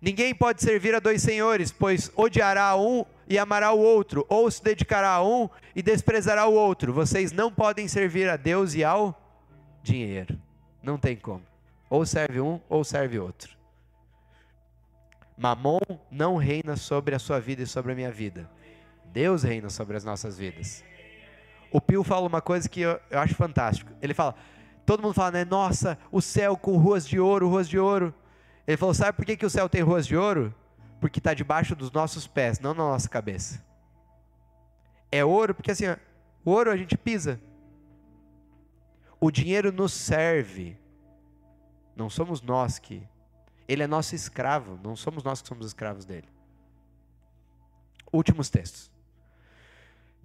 Ninguém 0.00 0.34
pode 0.34 0.60
servir 0.60 0.94
a 0.96 0.98
dois 0.98 1.22
senhores, 1.22 1.70
pois 1.70 2.10
odiará 2.16 2.76
um 2.76 3.04
e 3.28 3.38
amará 3.38 3.70
o 3.70 3.78
outro, 3.78 4.26
ou 4.28 4.50
se 4.50 4.60
dedicará 4.62 5.10
a 5.10 5.24
um 5.24 5.48
e 5.76 5.80
desprezará 5.80 6.44
o 6.46 6.54
outro. 6.54 6.92
Vocês 6.92 7.30
não 7.30 7.52
podem 7.52 7.86
servir 7.86 8.28
a 8.28 8.36
Deus 8.36 8.74
e 8.74 8.82
ao 8.82 9.21
dinheiro. 9.82 10.38
Não 10.82 10.98
tem 10.98 11.16
como. 11.16 11.42
Ou 11.88 12.06
serve 12.06 12.40
um 12.40 12.60
ou 12.68 12.84
serve 12.84 13.18
outro. 13.18 13.56
Mamon 15.36 15.80
não 16.10 16.36
reina 16.36 16.76
sobre 16.76 17.14
a 17.14 17.18
sua 17.18 17.40
vida 17.40 17.62
e 17.62 17.66
sobre 17.66 17.92
a 17.92 17.94
minha 17.94 18.10
vida. 18.10 18.48
Deus 19.06 19.42
reina 19.42 19.68
sobre 19.68 19.96
as 19.96 20.04
nossas 20.04 20.38
vidas. 20.38 20.84
O 21.70 21.80
Pio 21.80 22.04
fala 22.04 22.26
uma 22.26 22.40
coisa 22.40 22.68
que 22.68 22.80
eu, 22.80 23.00
eu 23.10 23.18
acho 23.18 23.34
fantástico. 23.34 23.90
Ele 24.00 24.14
fala, 24.14 24.34
todo 24.84 25.02
mundo 25.02 25.14
fala, 25.14 25.32
né? 25.32 25.44
Nossa, 25.44 25.98
o 26.10 26.20
céu 26.20 26.56
com 26.56 26.76
ruas 26.76 27.06
de 27.06 27.18
ouro, 27.18 27.48
ruas 27.48 27.68
de 27.68 27.78
ouro. 27.78 28.14
Ele 28.66 28.76
falou, 28.76 28.94
sabe 28.94 29.16
por 29.16 29.24
que, 29.24 29.36
que 29.36 29.46
o 29.46 29.50
céu 29.50 29.68
tem 29.68 29.82
ruas 29.82 30.06
de 30.06 30.16
ouro? 30.16 30.54
Porque 31.00 31.18
está 31.18 31.34
debaixo 31.34 31.74
dos 31.74 31.90
nossos 31.90 32.26
pés, 32.26 32.60
não 32.60 32.74
na 32.74 32.84
nossa 32.84 33.08
cabeça. 33.08 33.62
É 35.10 35.24
ouro 35.24 35.54
porque 35.54 35.70
assim, 35.70 35.86
o 36.44 36.50
ouro 36.50 36.70
a 36.70 36.76
gente 36.76 36.96
pisa. 36.96 37.40
O 39.24 39.30
dinheiro 39.30 39.70
nos 39.70 39.92
serve. 39.92 40.76
Não 41.94 42.10
somos 42.10 42.42
nós 42.42 42.80
que. 42.80 43.06
Ele 43.68 43.84
é 43.84 43.86
nosso 43.86 44.16
escravo, 44.16 44.80
não 44.82 44.96
somos 44.96 45.22
nós 45.22 45.40
que 45.40 45.46
somos 45.46 45.64
escravos 45.64 46.04
dele. 46.04 46.26
Últimos 48.12 48.50
textos. 48.50 48.90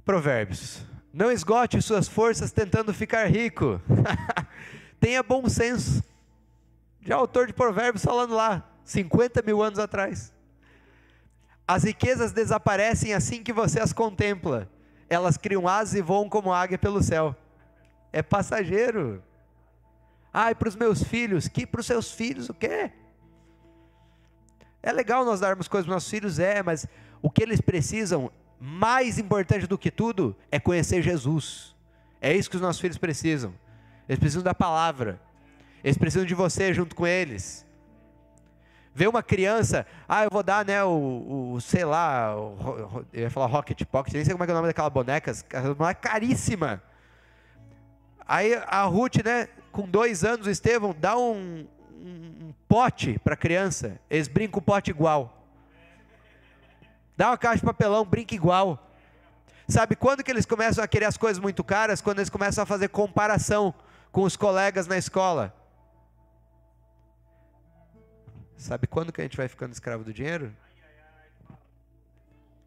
Provérbios. 0.04 0.84
Não 1.14 1.32
esgote 1.32 1.80
suas 1.80 2.08
forças 2.08 2.52
tentando 2.52 2.92
ficar 2.92 3.30
rico. 3.30 3.80
Tenha 5.00 5.22
bom 5.22 5.48
senso. 5.48 6.04
Já 7.00 7.18
autor 7.18 7.46
de 7.46 7.54
Provérbios 7.54 8.04
falando 8.04 8.34
lá, 8.34 8.68
50 8.84 9.44
mil 9.44 9.62
anos 9.62 9.78
atrás. 9.78 10.34
As 11.68 11.84
riquezas 11.84 12.32
desaparecem 12.32 13.14
assim 13.14 13.44
que 13.44 13.54
você 13.54 13.80
as 13.80 13.94
contempla. 13.94 14.68
Elas 15.08 15.38
criam 15.38 15.68
asas 15.68 15.94
e 15.94 16.02
voam 16.02 16.28
como 16.28 16.52
águia 16.52 16.80
pelo 16.80 17.04
céu. 17.04 17.36
É 18.12 18.22
passageiro. 18.22 19.24
Ai, 20.34 20.54
para 20.56 20.70
os 20.70 20.76
meus 20.76 21.04
filhos. 21.04 21.48
Que 21.48 21.66
para 21.66 21.82
os 21.82 21.86
seus 21.86 22.12
filhos 22.12 22.50
o 22.50 22.54
quê? 22.54 22.92
É 24.82 24.92
legal 24.92 25.26
nós 25.26 25.40
darmos 25.40 25.68
coisas 25.68 25.86
para 25.86 25.92
os 25.92 25.96
nossos 25.96 26.10
filhos, 26.10 26.40
é, 26.40 26.64
mas 26.64 26.88
o 27.22 27.30
que 27.30 27.44
eles 27.44 27.60
precisam 27.60 28.32
mais 28.60 29.18
importante 29.18 29.68
do 29.68 29.78
que 29.78 29.92
tudo 29.92 30.36
é 30.52 30.60
conhecer 30.60 31.02
Jesus, 31.02 31.76
É 32.20 32.34
isso 32.34 32.50
que 32.50 32.56
os 32.56 32.62
nossos 32.62 32.82
filhos 32.82 32.98
precisam. 32.98 33.54
Eles 34.10 34.20
precisam 34.20 34.44
da 34.44 34.54
palavra. 34.54 35.22
Eles 35.84 35.98
precisam 35.98 36.26
de 36.26 36.34
você 36.34 36.74
junto 36.74 36.96
com 36.96 37.06
eles. 37.06 37.66
Ver 38.94 39.08
uma 39.08 39.22
criança, 39.22 39.86
ah, 40.10 40.24
eu 40.24 40.30
vou 40.32 40.42
dar, 40.42 40.66
né, 40.66 40.84
o, 40.84 41.54
o 41.54 41.62
sei 41.62 41.86
lá, 41.86 42.36
o, 42.36 43.06
eu 43.14 43.22
ia 43.22 43.30
falar 43.30 43.46
Rocket 43.46 43.84
Pocket, 43.86 44.16
nem 44.16 44.26
sei 44.26 44.34
como 44.34 44.44
é, 44.44 44.48
é 44.48 44.52
o 44.52 44.56
nome 44.56 44.68
daquela 44.68 44.90
boneca, 44.90 45.32
é 45.32 45.94
caríssima. 45.94 46.82
Aí 48.28 48.54
a 48.68 48.84
Ruth, 48.84 49.24
né, 49.24 49.48
com 49.72 49.88
dois 49.88 50.24
anos, 50.24 50.48
o 50.48 50.50
Estevão, 50.50 50.94
dá 51.00 51.18
um, 51.18 51.68
um, 51.94 52.48
um 52.48 52.54
pote 52.68 53.18
para 53.20 53.36
a 53.36 53.38
criança, 53.38 54.00
eles 54.10 54.28
brincam 54.28 54.60
o 54.60 54.62
pote 54.62 54.92
igual. 54.92 55.48
Dá 57.16 57.30
uma 57.30 57.38
caixa 57.38 57.60
de 57.60 57.66
papelão, 57.66 58.06
brinca 58.06 58.36
igual. 58.36 58.92
Sabe 59.68 59.96
quando 59.96 60.24
que 60.24 60.32
eles 60.32 60.46
começam 60.46 60.84
a 60.84 60.88
querer 60.88 61.06
as 61.06 61.18
coisas 61.18 61.42
muito 61.42 61.64
caras? 61.64 62.02
Quando 62.02 62.20
eles 62.20 62.30
começam 62.30 62.64
a 62.64 62.66
fazer 62.66 62.90
comparação 62.90 63.74
com 64.12 64.24
os 64.24 64.36
colegas 64.36 64.88
na 64.88 64.98
escola. 64.98 65.54
Sabe 68.56 68.88
quando 68.88 69.12
que 69.12 69.22
a 69.22 69.24
gente 69.24 69.38
vai 69.38 69.48
ficando 69.48 69.74
escravo 69.74 70.04
do 70.04 70.14
dinheiro? 70.14 70.54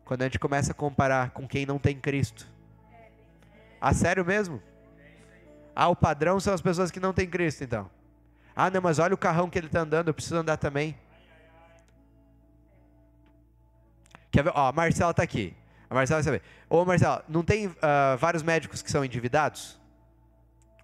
Quando 0.04 0.22
a 0.22 0.24
gente 0.24 0.38
começa 0.38 0.72
a 0.72 0.74
comparar 0.74 1.30
com 1.30 1.46
quem 1.46 1.66
não 1.66 1.78
tem 1.78 1.98
Cristo. 1.98 2.48
Ah, 3.80 3.94
sério 3.94 4.24
mesmo? 4.24 4.62
Ah, 5.80 5.88
o 5.88 5.96
padrão 5.96 6.38
são 6.38 6.52
as 6.52 6.60
pessoas 6.60 6.90
que 6.90 7.00
não 7.00 7.10
têm 7.10 7.26
Cristo, 7.26 7.64
então. 7.64 7.90
Ah, 8.54 8.68
não, 8.68 8.82
mas 8.82 8.98
olha 8.98 9.14
o 9.14 9.16
carrão 9.16 9.48
que 9.48 9.58
ele 9.58 9.66
está 9.66 9.80
andando, 9.80 10.08
eu 10.08 10.12
preciso 10.12 10.36
andar 10.36 10.58
também. 10.58 10.94
Quer 14.30 14.44
ver? 14.44 14.52
Ó, 14.54 14.68
a 14.68 14.72
Marcela 14.72 15.12
está 15.12 15.22
aqui. 15.22 15.56
A 15.88 15.94
Marcela 15.94 16.20
vai 16.20 16.24
saber. 16.24 16.42
Ô, 16.68 16.84
Marcela, 16.84 17.24
não 17.26 17.42
tem 17.42 17.68
uh, 17.68 17.72
vários 18.18 18.42
médicos 18.42 18.82
que 18.82 18.90
são 18.90 19.02
endividados? 19.02 19.80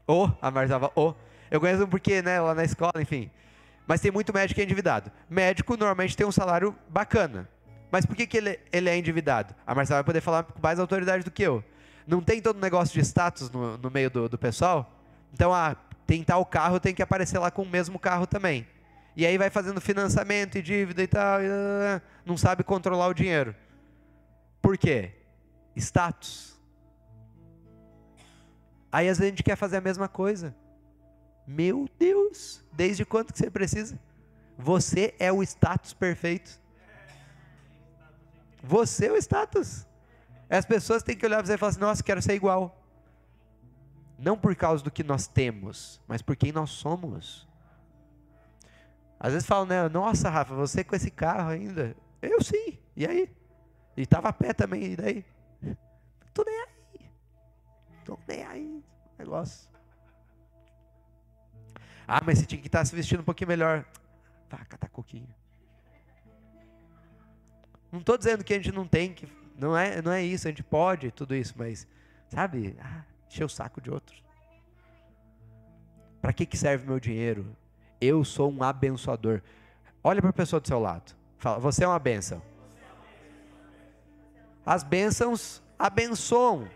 Ô, 0.07 0.31
a 0.41 0.51
Marcela, 0.51 0.91
ô. 0.97 1.13
Eu 1.51 1.61
conheço 1.61 1.87
porque, 1.87 2.23
né, 2.23 2.41
lá 2.41 2.55
na 2.55 2.65
escola, 2.65 2.95
enfim. 2.99 3.31
Mas 3.87 4.01
tem 4.01 4.11
muito 4.11 4.33
médico 4.33 4.55
que 4.55 4.63
é 4.63 4.65
endividado. 4.65 5.13
Médico 5.29 5.77
normalmente 5.77 6.17
tem 6.17 6.27
um 6.27 6.33
salário 6.33 6.75
bacana. 6.89 7.47
Mas 7.91 8.07
por 8.07 8.17
que, 8.17 8.27
que 8.27 8.39
ele, 8.39 8.59
ele 8.73 8.89
é 8.89 8.97
endividado? 8.97 9.55
A 9.67 9.75
Marcela 9.75 9.99
vai 9.99 10.05
poder 10.05 10.23
falar 10.23 10.45
com 10.45 10.59
mais 10.59 10.79
autoridade 10.79 11.23
do 11.23 11.31
que 11.31 11.43
eu. 11.43 11.63
Não 12.07 12.21
tem 12.21 12.41
todo 12.41 12.61
negócio 12.61 12.95
de 12.95 13.01
status 13.01 13.51
no, 13.51 13.77
no 13.79 13.91
meio 13.91 14.11
do, 14.11 14.29
do 14.29 14.39
pessoal? 14.39 14.91
Então, 15.33 15.53
ah, 15.53 15.77
tem 16.07 16.23
tal 16.23 16.45
carro, 16.47 16.79
tem 16.79 16.95
que 16.95 17.03
aparecer 17.03 17.39
lá 17.39 17.51
com 17.51 17.63
o 17.63 17.69
mesmo 17.69 17.99
carro 17.99 18.27
também. 18.27 18.67
E 19.17 19.27
aí 19.27 19.37
vai 19.37 19.51
fazendo 19.51 19.81
financiamento 19.81 20.57
e 20.59 20.63
dívida 20.63 21.03
e 21.03 21.07
tal, 21.07 21.43
e, 21.43 21.47
uh, 21.47 22.03
não 22.25 22.37
sabe 22.37 22.63
controlar 22.63 23.09
o 23.09 23.15
dinheiro. 23.15 23.55
Por 24.61 24.77
quê? 24.77 25.13
Status. 25.75 26.55
Aí 28.93 29.09
às 29.09 29.19
vezes 29.19 29.29
a 29.29 29.31
gente 29.31 29.43
quer 29.43 29.57
fazer 29.57 29.79
a 29.79 29.81
mesma 29.81 30.07
coisa. 30.07 30.55
Meu 31.47 31.89
Deus, 31.99 32.63
desde 32.73 33.05
quanto 33.05 33.33
que 33.33 33.39
você 33.39 33.51
precisa? 33.51 33.99
Você 34.59 35.15
é 35.19 35.33
o 35.33 35.43
status 35.43 35.93
perfeito. 35.93 36.61
Você 38.63 39.07
é 39.07 39.13
o 39.13 39.17
status. 39.17 39.87
As 40.49 40.65
pessoas 40.65 41.03
têm 41.03 41.17
que 41.17 41.27
olhar 41.27 41.39
para 41.39 41.47
você 41.47 41.55
e 41.55 41.59
falar 41.59 41.71
assim: 41.71 41.81
nossa, 41.81 42.03
quero 42.03 42.23
ser 42.23 42.35
igual. 42.35 42.83
Não 44.19 44.37
por 44.37 44.55
causa 44.57 44.83
do 44.83 44.91
que 44.91 45.03
nós 45.03 45.27
temos, 45.27 46.01
mas 46.07 46.23
por 46.23 46.37
quem 46.37 46.53
nós 46.53 46.71
somos. 46.71 47.47
Às 49.19 49.33
vezes 49.33 49.47
falam, 49.47 49.67
né? 49.67 49.89
Nossa, 49.89 50.31
Rafa, 50.31 50.55
você 50.55 50.85
com 50.85 50.95
esse 50.95 51.11
carro 51.11 51.51
ainda. 51.51 51.97
Eu 52.23 52.43
sim. 52.43 52.79
E 52.97 53.07
aí? 53.07 53.31
E 53.97 54.03
estava 54.03 54.29
a 54.29 54.33
pé 54.33 54.53
também, 54.53 54.93
e 54.93 54.97
daí? 54.97 55.25
Tô 56.33 56.45
nem 56.45 56.61
aí. 56.61 57.11
Tô 58.05 58.19
nem 58.27 58.45
aí. 58.45 58.85
Negócio. 59.19 59.69
Ah, 62.07 62.23
mas 62.25 62.39
você 62.39 62.47
tinha 62.47 62.61
que 62.61 62.69
estar 62.69 62.85
se 62.85 62.95
vestindo 62.95 63.21
um 63.21 63.25
pouquinho 63.25 63.49
melhor. 63.49 63.85
Vá, 64.49 64.59
catar 64.59 64.89
coquinho. 64.89 65.29
Não 67.91 68.01
estou 68.01 68.17
dizendo 68.17 68.45
que 68.45 68.53
a 68.53 68.57
gente 68.57 68.73
não 68.73 68.87
tem 68.87 69.13
que. 69.13 69.27
Não 69.59 69.77
é, 69.77 70.03
não 70.03 70.13
é 70.13 70.23
isso, 70.23 70.47
a 70.47 70.51
gente 70.51 70.63
pode 70.63 71.11
tudo 71.11 71.35
isso, 71.35 71.55
mas, 71.57 71.87
sabe, 72.29 72.77
ah, 72.81 73.03
encher 73.29 73.45
o 73.45 73.49
saco 73.49 73.81
de 73.81 73.91
outros. 73.91 74.23
Para 76.21 76.33
que, 76.33 76.45
que 76.45 76.57
serve 76.57 76.87
meu 76.87 77.01
dinheiro? 77.01 77.57
Eu 78.01 78.25
sou 78.25 78.53
um 78.53 78.63
abençoador. 78.63 79.41
Olha 80.03 80.21
para 80.21 80.31
a 80.31 80.35
pessoa 80.35 80.61
do 80.61 80.69
seu 80.69 80.79
lado. 80.79 81.15
Fala, 81.39 81.59
você 81.59 81.85
é 81.85 81.89
uma 81.89 81.99
bênção. 81.99 82.43
As 84.65 84.83
bênçãos 84.83 85.63
abençoam. 85.79 86.69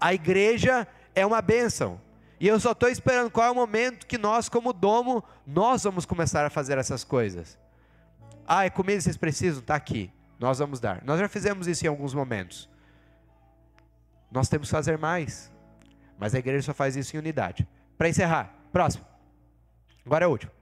A 0.00 0.14
igreja 0.14 0.86
é 1.14 1.26
uma 1.26 1.42
bênção. 1.42 2.00
E 2.40 2.46
eu 2.46 2.60
só 2.60 2.72
estou 2.72 2.88
esperando 2.88 3.30
qual 3.30 3.46
é 3.46 3.50
o 3.50 3.54
momento 3.54 4.06
que 4.06 4.16
nós, 4.16 4.48
como 4.48 4.72
domo, 4.72 5.24
nós 5.44 5.82
vamos 5.82 6.06
começar 6.06 6.46
a 6.46 6.50
fazer 6.50 6.78
essas 6.78 7.02
coisas. 7.02 7.58
Ah, 8.46 8.64
é 8.64 8.70
comida 8.70 9.00
vocês 9.00 9.16
precisam? 9.16 9.60
Está 9.60 9.74
aqui. 9.74 10.10
Nós 10.38 10.58
vamos 10.58 10.78
dar. 10.78 11.02
Nós 11.04 11.18
já 11.18 11.28
fizemos 11.28 11.66
isso 11.66 11.84
em 11.84 11.88
alguns 11.88 12.14
momentos. 12.14 12.68
Nós 14.30 14.48
temos 14.48 14.68
que 14.68 14.72
fazer 14.72 14.96
mais. 14.98 15.52
Mas 16.18 16.34
a 16.34 16.38
igreja 16.38 16.66
só 16.66 16.74
faz 16.74 16.96
isso 16.96 17.16
em 17.16 17.18
unidade. 17.18 17.66
Para 17.96 18.08
encerrar, 18.08 18.54
próximo. 18.72 19.04
Agora 20.04 20.24
é 20.24 20.28
o 20.28 20.30
último. 20.30 20.52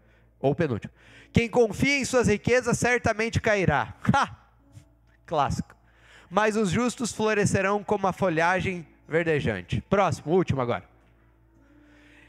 Ou 0.40 0.52
o 0.52 0.54
penúltimo. 0.54 0.92
Quem 1.32 1.48
confia 1.48 1.98
em 1.98 2.04
suas 2.04 2.28
riquezas 2.28 2.78
certamente 2.78 3.40
cairá. 3.40 3.94
Ha! 4.12 4.36
Clássico. 5.26 5.74
Mas 6.30 6.56
os 6.56 6.70
justos 6.70 7.12
florescerão 7.12 7.84
como 7.84 8.06
a 8.06 8.12
folhagem 8.12 8.86
verdejante. 9.08 9.80
Próximo, 9.82 10.32
último 10.32 10.60
agora. 10.60 10.84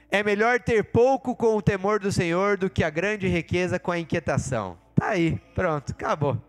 É 0.10 0.24
melhor 0.24 0.60
ter 0.60 0.84
pouco 0.84 1.36
com 1.36 1.56
o 1.58 1.62
temor 1.62 2.00
do 2.00 2.12
Senhor 2.12 2.58
do 2.58 2.70
que 2.70 2.84
a 2.84 2.90
grande 2.90 3.28
riqueza 3.28 3.80
com 3.80 3.92
a 3.92 4.00
inquietação. 4.00 4.78
Tá 4.96 5.10
aí, 5.10 5.38
pronto, 5.54 5.92
acabou. 5.92 6.42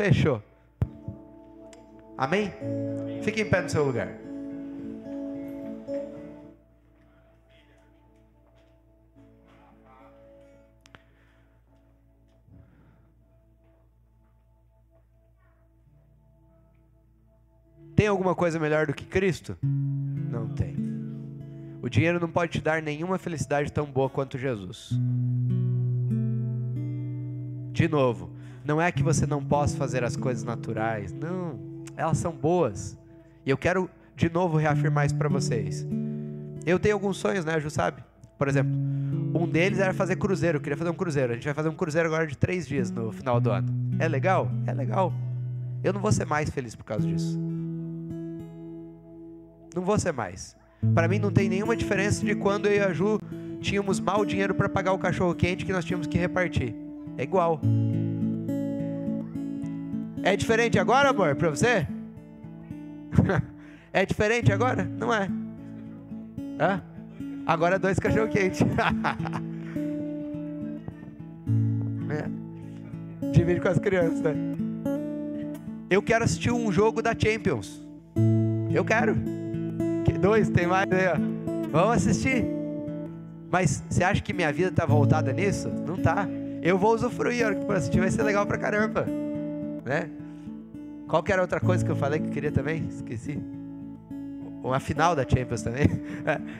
Fechou. 0.00 0.42
Amém? 2.16 2.50
Fique 3.22 3.42
em 3.42 3.50
pé 3.50 3.60
no 3.60 3.68
seu 3.68 3.84
lugar. 3.84 4.08
Tem 17.94 18.06
alguma 18.06 18.34
coisa 18.34 18.58
melhor 18.58 18.86
do 18.86 18.94
que 18.94 19.04
Cristo? 19.04 19.54
Não 19.62 20.48
tem. 20.48 20.76
O 21.82 21.90
dinheiro 21.90 22.18
não 22.18 22.30
pode 22.30 22.52
te 22.52 22.60
dar 22.62 22.80
nenhuma 22.80 23.18
felicidade 23.18 23.70
tão 23.70 23.84
boa 23.84 24.08
quanto 24.08 24.38
Jesus. 24.38 24.98
De 27.70 27.86
novo, 27.86 28.39
não 28.64 28.80
é 28.80 28.90
que 28.92 29.02
você 29.02 29.26
não 29.26 29.42
possa 29.42 29.76
fazer 29.76 30.04
as 30.04 30.16
coisas 30.16 30.44
naturais, 30.44 31.12
não, 31.12 31.58
elas 31.96 32.18
são 32.18 32.32
boas. 32.32 32.98
E 33.44 33.50
eu 33.50 33.56
quero 33.56 33.88
de 34.16 34.30
novo 34.30 34.56
reafirmar 34.56 35.06
isso 35.06 35.16
para 35.16 35.28
vocês. 35.28 35.86
Eu 36.66 36.78
tenho 36.78 36.94
alguns 36.94 37.16
sonhos, 37.16 37.44
né, 37.44 37.58
Ju 37.58 37.70
sabe? 37.70 38.02
Por 38.38 38.48
exemplo, 38.48 38.72
um 39.34 39.46
deles 39.46 39.78
era 39.78 39.92
fazer 39.94 40.16
cruzeiro, 40.16 40.58
eu 40.58 40.62
queria 40.62 40.76
fazer 40.76 40.90
um 40.90 40.94
cruzeiro. 40.94 41.32
A 41.32 41.34
gente 41.34 41.44
vai 41.44 41.54
fazer 41.54 41.68
um 41.68 41.74
cruzeiro 41.74 42.08
agora 42.08 42.26
de 42.26 42.36
três 42.36 42.66
dias 42.66 42.90
no 42.90 43.12
final 43.12 43.40
do 43.40 43.50
ano. 43.50 43.68
É 43.98 44.08
legal? 44.08 44.50
É 44.66 44.72
legal. 44.72 45.12
Eu 45.82 45.92
não 45.92 46.00
vou 46.00 46.12
ser 46.12 46.26
mais 46.26 46.50
feliz 46.50 46.74
por 46.74 46.84
causa 46.84 47.06
disso. 47.06 47.38
Não 49.74 49.82
vou 49.82 49.98
ser 49.98 50.12
mais. 50.12 50.56
Para 50.94 51.06
mim 51.06 51.18
não 51.18 51.30
tem 51.30 51.48
nenhuma 51.48 51.76
diferença 51.76 52.24
de 52.24 52.34
quando 52.34 52.66
eu 52.66 52.74
e 52.74 52.80
a 52.80 52.92
Ju 52.92 53.20
tínhamos 53.60 54.00
mal 54.00 54.24
dinheiro 54.24 54.54
para 54.54 54.68
pagar 54.68 54.92
o 54.92 54.98
cachorro 54.98 55.34
quente 55.34 55.64
que 55.64 55.72
nós 55.72 55.84
tínhamos 55.84 56.06
que 56.06 56.18
repartir. 56.18 56.74
É 57.16 57.22
igual. 57.22 57.60
É 60.22 60.36
diferente 60.36 60.78
agora, 60.78 61.10
amor, 61.10 61.34
para 61.34 61.50
você? 61.50 61.86
é 63.92 64.04
diferente 64.04 64.52
agora? 64.52 64.84
Não 64.84 65.12
é. 65.12 65.28
Hã? 66.60 66.82
Agora 67.46 67.78
dois 67.78 67.98
cachorro 67.98 68.28
quente. 68.28 68.62
é. 72.10 73.30
Divide 73.32 73.60
com 73.60 73.68
as 73.68 73.78
crianças, 73.78 74.20
né? 74.20 74.34
Eu 75.88 76.02
quero 76.02 76.24
assistir 76.24 76.52
um 76.52 76.70
jogo 76.70 77.00
da 77.02 77.14
Champions. 77.18 77.82
Eu 78.72 78.84
quero. 78.84 79.16
Dois, 80.20 80.50
tem 80.50 80.66
mais 80.66 80.90
aí, 80.92 81.08
ó. 81.08 81.14
Vamos 81.72 81.96
assistir. 81.96 82.44
Mas 83.50 83.82
você 83.88 84.04
acha 84.04 84.22
que 84.22 84.34
minha 84.34 84.52
vida 84.52 84.68
está 84.68 84.84
voltada 84.84 85.32
nisso? 85.32 85.68
Não 85.68 85.96
tá. 85.96 86.28
Eu 86.62 86.76
vou 86.76 86.94
usufruir, 86.94 87.42
a 87.42 87.46
hora 87.46 87.54
que 87.56 87.64
for 87.64 87.74
assistir 87.74 88.00
vai 88.00 88.10
ser 88.10 88.22
legal 88.22 88.46
pra 88.46 88.58
caramba. 88.58 89.06
Né? 89.90 90.08
Qual 91.08 91.20
que 91.20 91.32
era 91.32 91.42
outra 91.42 91.58
coisa 91.58 91.84
que 91.84 91.90
eu 91.90 91.96
falei 91.96 92.20
que 92.20 92.28
eu 92.28 92.30
queria 92.30 92.52
também? 92.52 92.86
Esqueci. 92.88 93.42
Uma 94.62 94.78
final 94.78 95.16
da 95.16 95.24
Champions 95.28 95.62
também. 95.62 95.88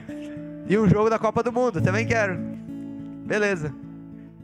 e 0.67 0.77
um 0.77 0.85
jogo 0.89 1.09
da 1.09 1.17
Copa 1.17 1.41
do 1.41 1.49
Mundo, 1.49 1.81
também 1.81 2.05
quero. 2.05 2.37
Beleza. 3.25 3.73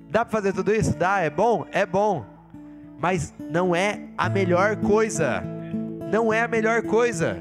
Dá 0.10 0.24
para 0.24 0.32
fazer 0.32 0.54
tudo 0.54 0.74
isso? 0.74 0.98
Dá, 0.98 1.20
é 1.20 1.30
bom? 1.30 1.66
É 1.70 1.86
bom. 1.86 2.26
Mas 2.98 3.34
não 3.38 3.76
é 3.76 4.04
a 4.18 4.30
melhor 4.30 4.78
coisa. 4.78 5.44
Não 6.10 6.32
é 6.32 6.44
a 6.44 6.48
melhor 6.48 6.82
coisa. 6.84 7.38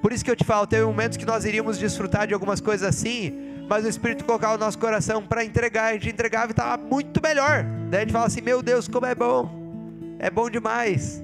Por 0.00 0.12
isso 0.12 0.24
que 0.24 0.30
eu 0.30 0.36
te 0.36 0.44
falo, 0.44 0.64
teve 0.64 0.84
momentos 0.84 1.18
que 1.18 1.26
nós 1.26 1.44
iríamos 1.44 1.76
desfrutar 1.76 2.28
de 2.28 2.34
algumas 2.34 2.60
coisas 2.60 2.88
assim, 2.88 3.43
mas 3.68 3.84
o 3.84 3.88
Espírito 3.88 4.24
colocava 4.24 4.54
o 4.54 4.58
nosso 4.58 4.78
coração 4.78 5.22
para 5.22 5.44
entregar, 5.44 5.86
a 5.86 5.92
gente 5.94 6.10
entregava 6.10 6.48
e 6.48 6.50
estava 6.50 6.82
muito 6.82 7.20
melhor. 7.22 7.64
Daí 7.88 8.00
a 8.00 8.02
gente 8.02 8.12
fala 8.12 8.26
assim: 8.26 8.40
Meu 8.40 8.62
Deus, 8.62 8.88
como 8.88 9.06
é 9.06 9.14
bom, 9.14 9.50
é 10.18 10.30
bom 10.30 10.50
demais. 10.50 11.22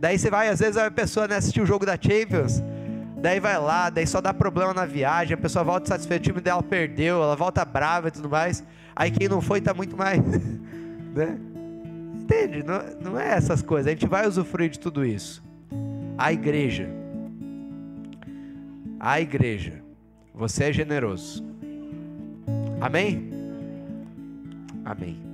Daí 0.00 0.18
você 0.18 0.30
vai, 0.30 0.48
às 0.48 0.60
vezes 0.60 0.76
a 0.76 0.90
pessoa 0.90 1.28
né, 1.28 1.38
o 1.38 1.66
jogo 1.66 1.84
da 1.84 1.92
Champions, 1.92 2.62
daí 3.18 3.38
vai 3.38 3.58
lá, 3.58 3.90
daí 3.90 4.06
só 4.06 4.20
dá 4.20 4.32
problema 4.32 4.72
na 4.72 4.86
viagem, 4.86 5.34
a 5.34 5.36
pessoa 5.36 5.62
volta 5.62 5.88
satisfeita, 5.88 6.22
o 6.22 6.24
time 6.24 6.40
dela 6.40 6.62
perdeu, 6.62 7.22
ela 7.22 7.36
volta 7.36 7.64
brava 7.64 8.08
e 8.08 8.10
tudo 8.10 8.28
mais. 8.28 8.64
Aí 8.96 9.10
quem 9.10 9.28
não 9.28 9.40
foi 9.40 9.58
está 9.58 9.74
muito 9.74 9.96
mais. 9.96 10.18
né? 11.14 11.38
Entende? 12.14 12.62
Não, 12.62 13.12
não 13.12 13.20
é 13.20 13.28
essas 13.32 13.60
coisas, 13.60 13.88
a 13.88 13.90
gente 13.90 14.06
vai 14.06 14.26
usufruir 14.26 14.70
de 14.70 14.80
tudo 14.80 15.04
isso. 15.04 15.42
A 16.16 16.32
igreja. 16.32 16.88
A 18.98 19.20
igreja. 19.20 19.82
Você 20.34 20.64
é 20.64 20.72
generoso. 20.72 21.49
Amém? 22.80 23.30
Amém. 24.84 25.29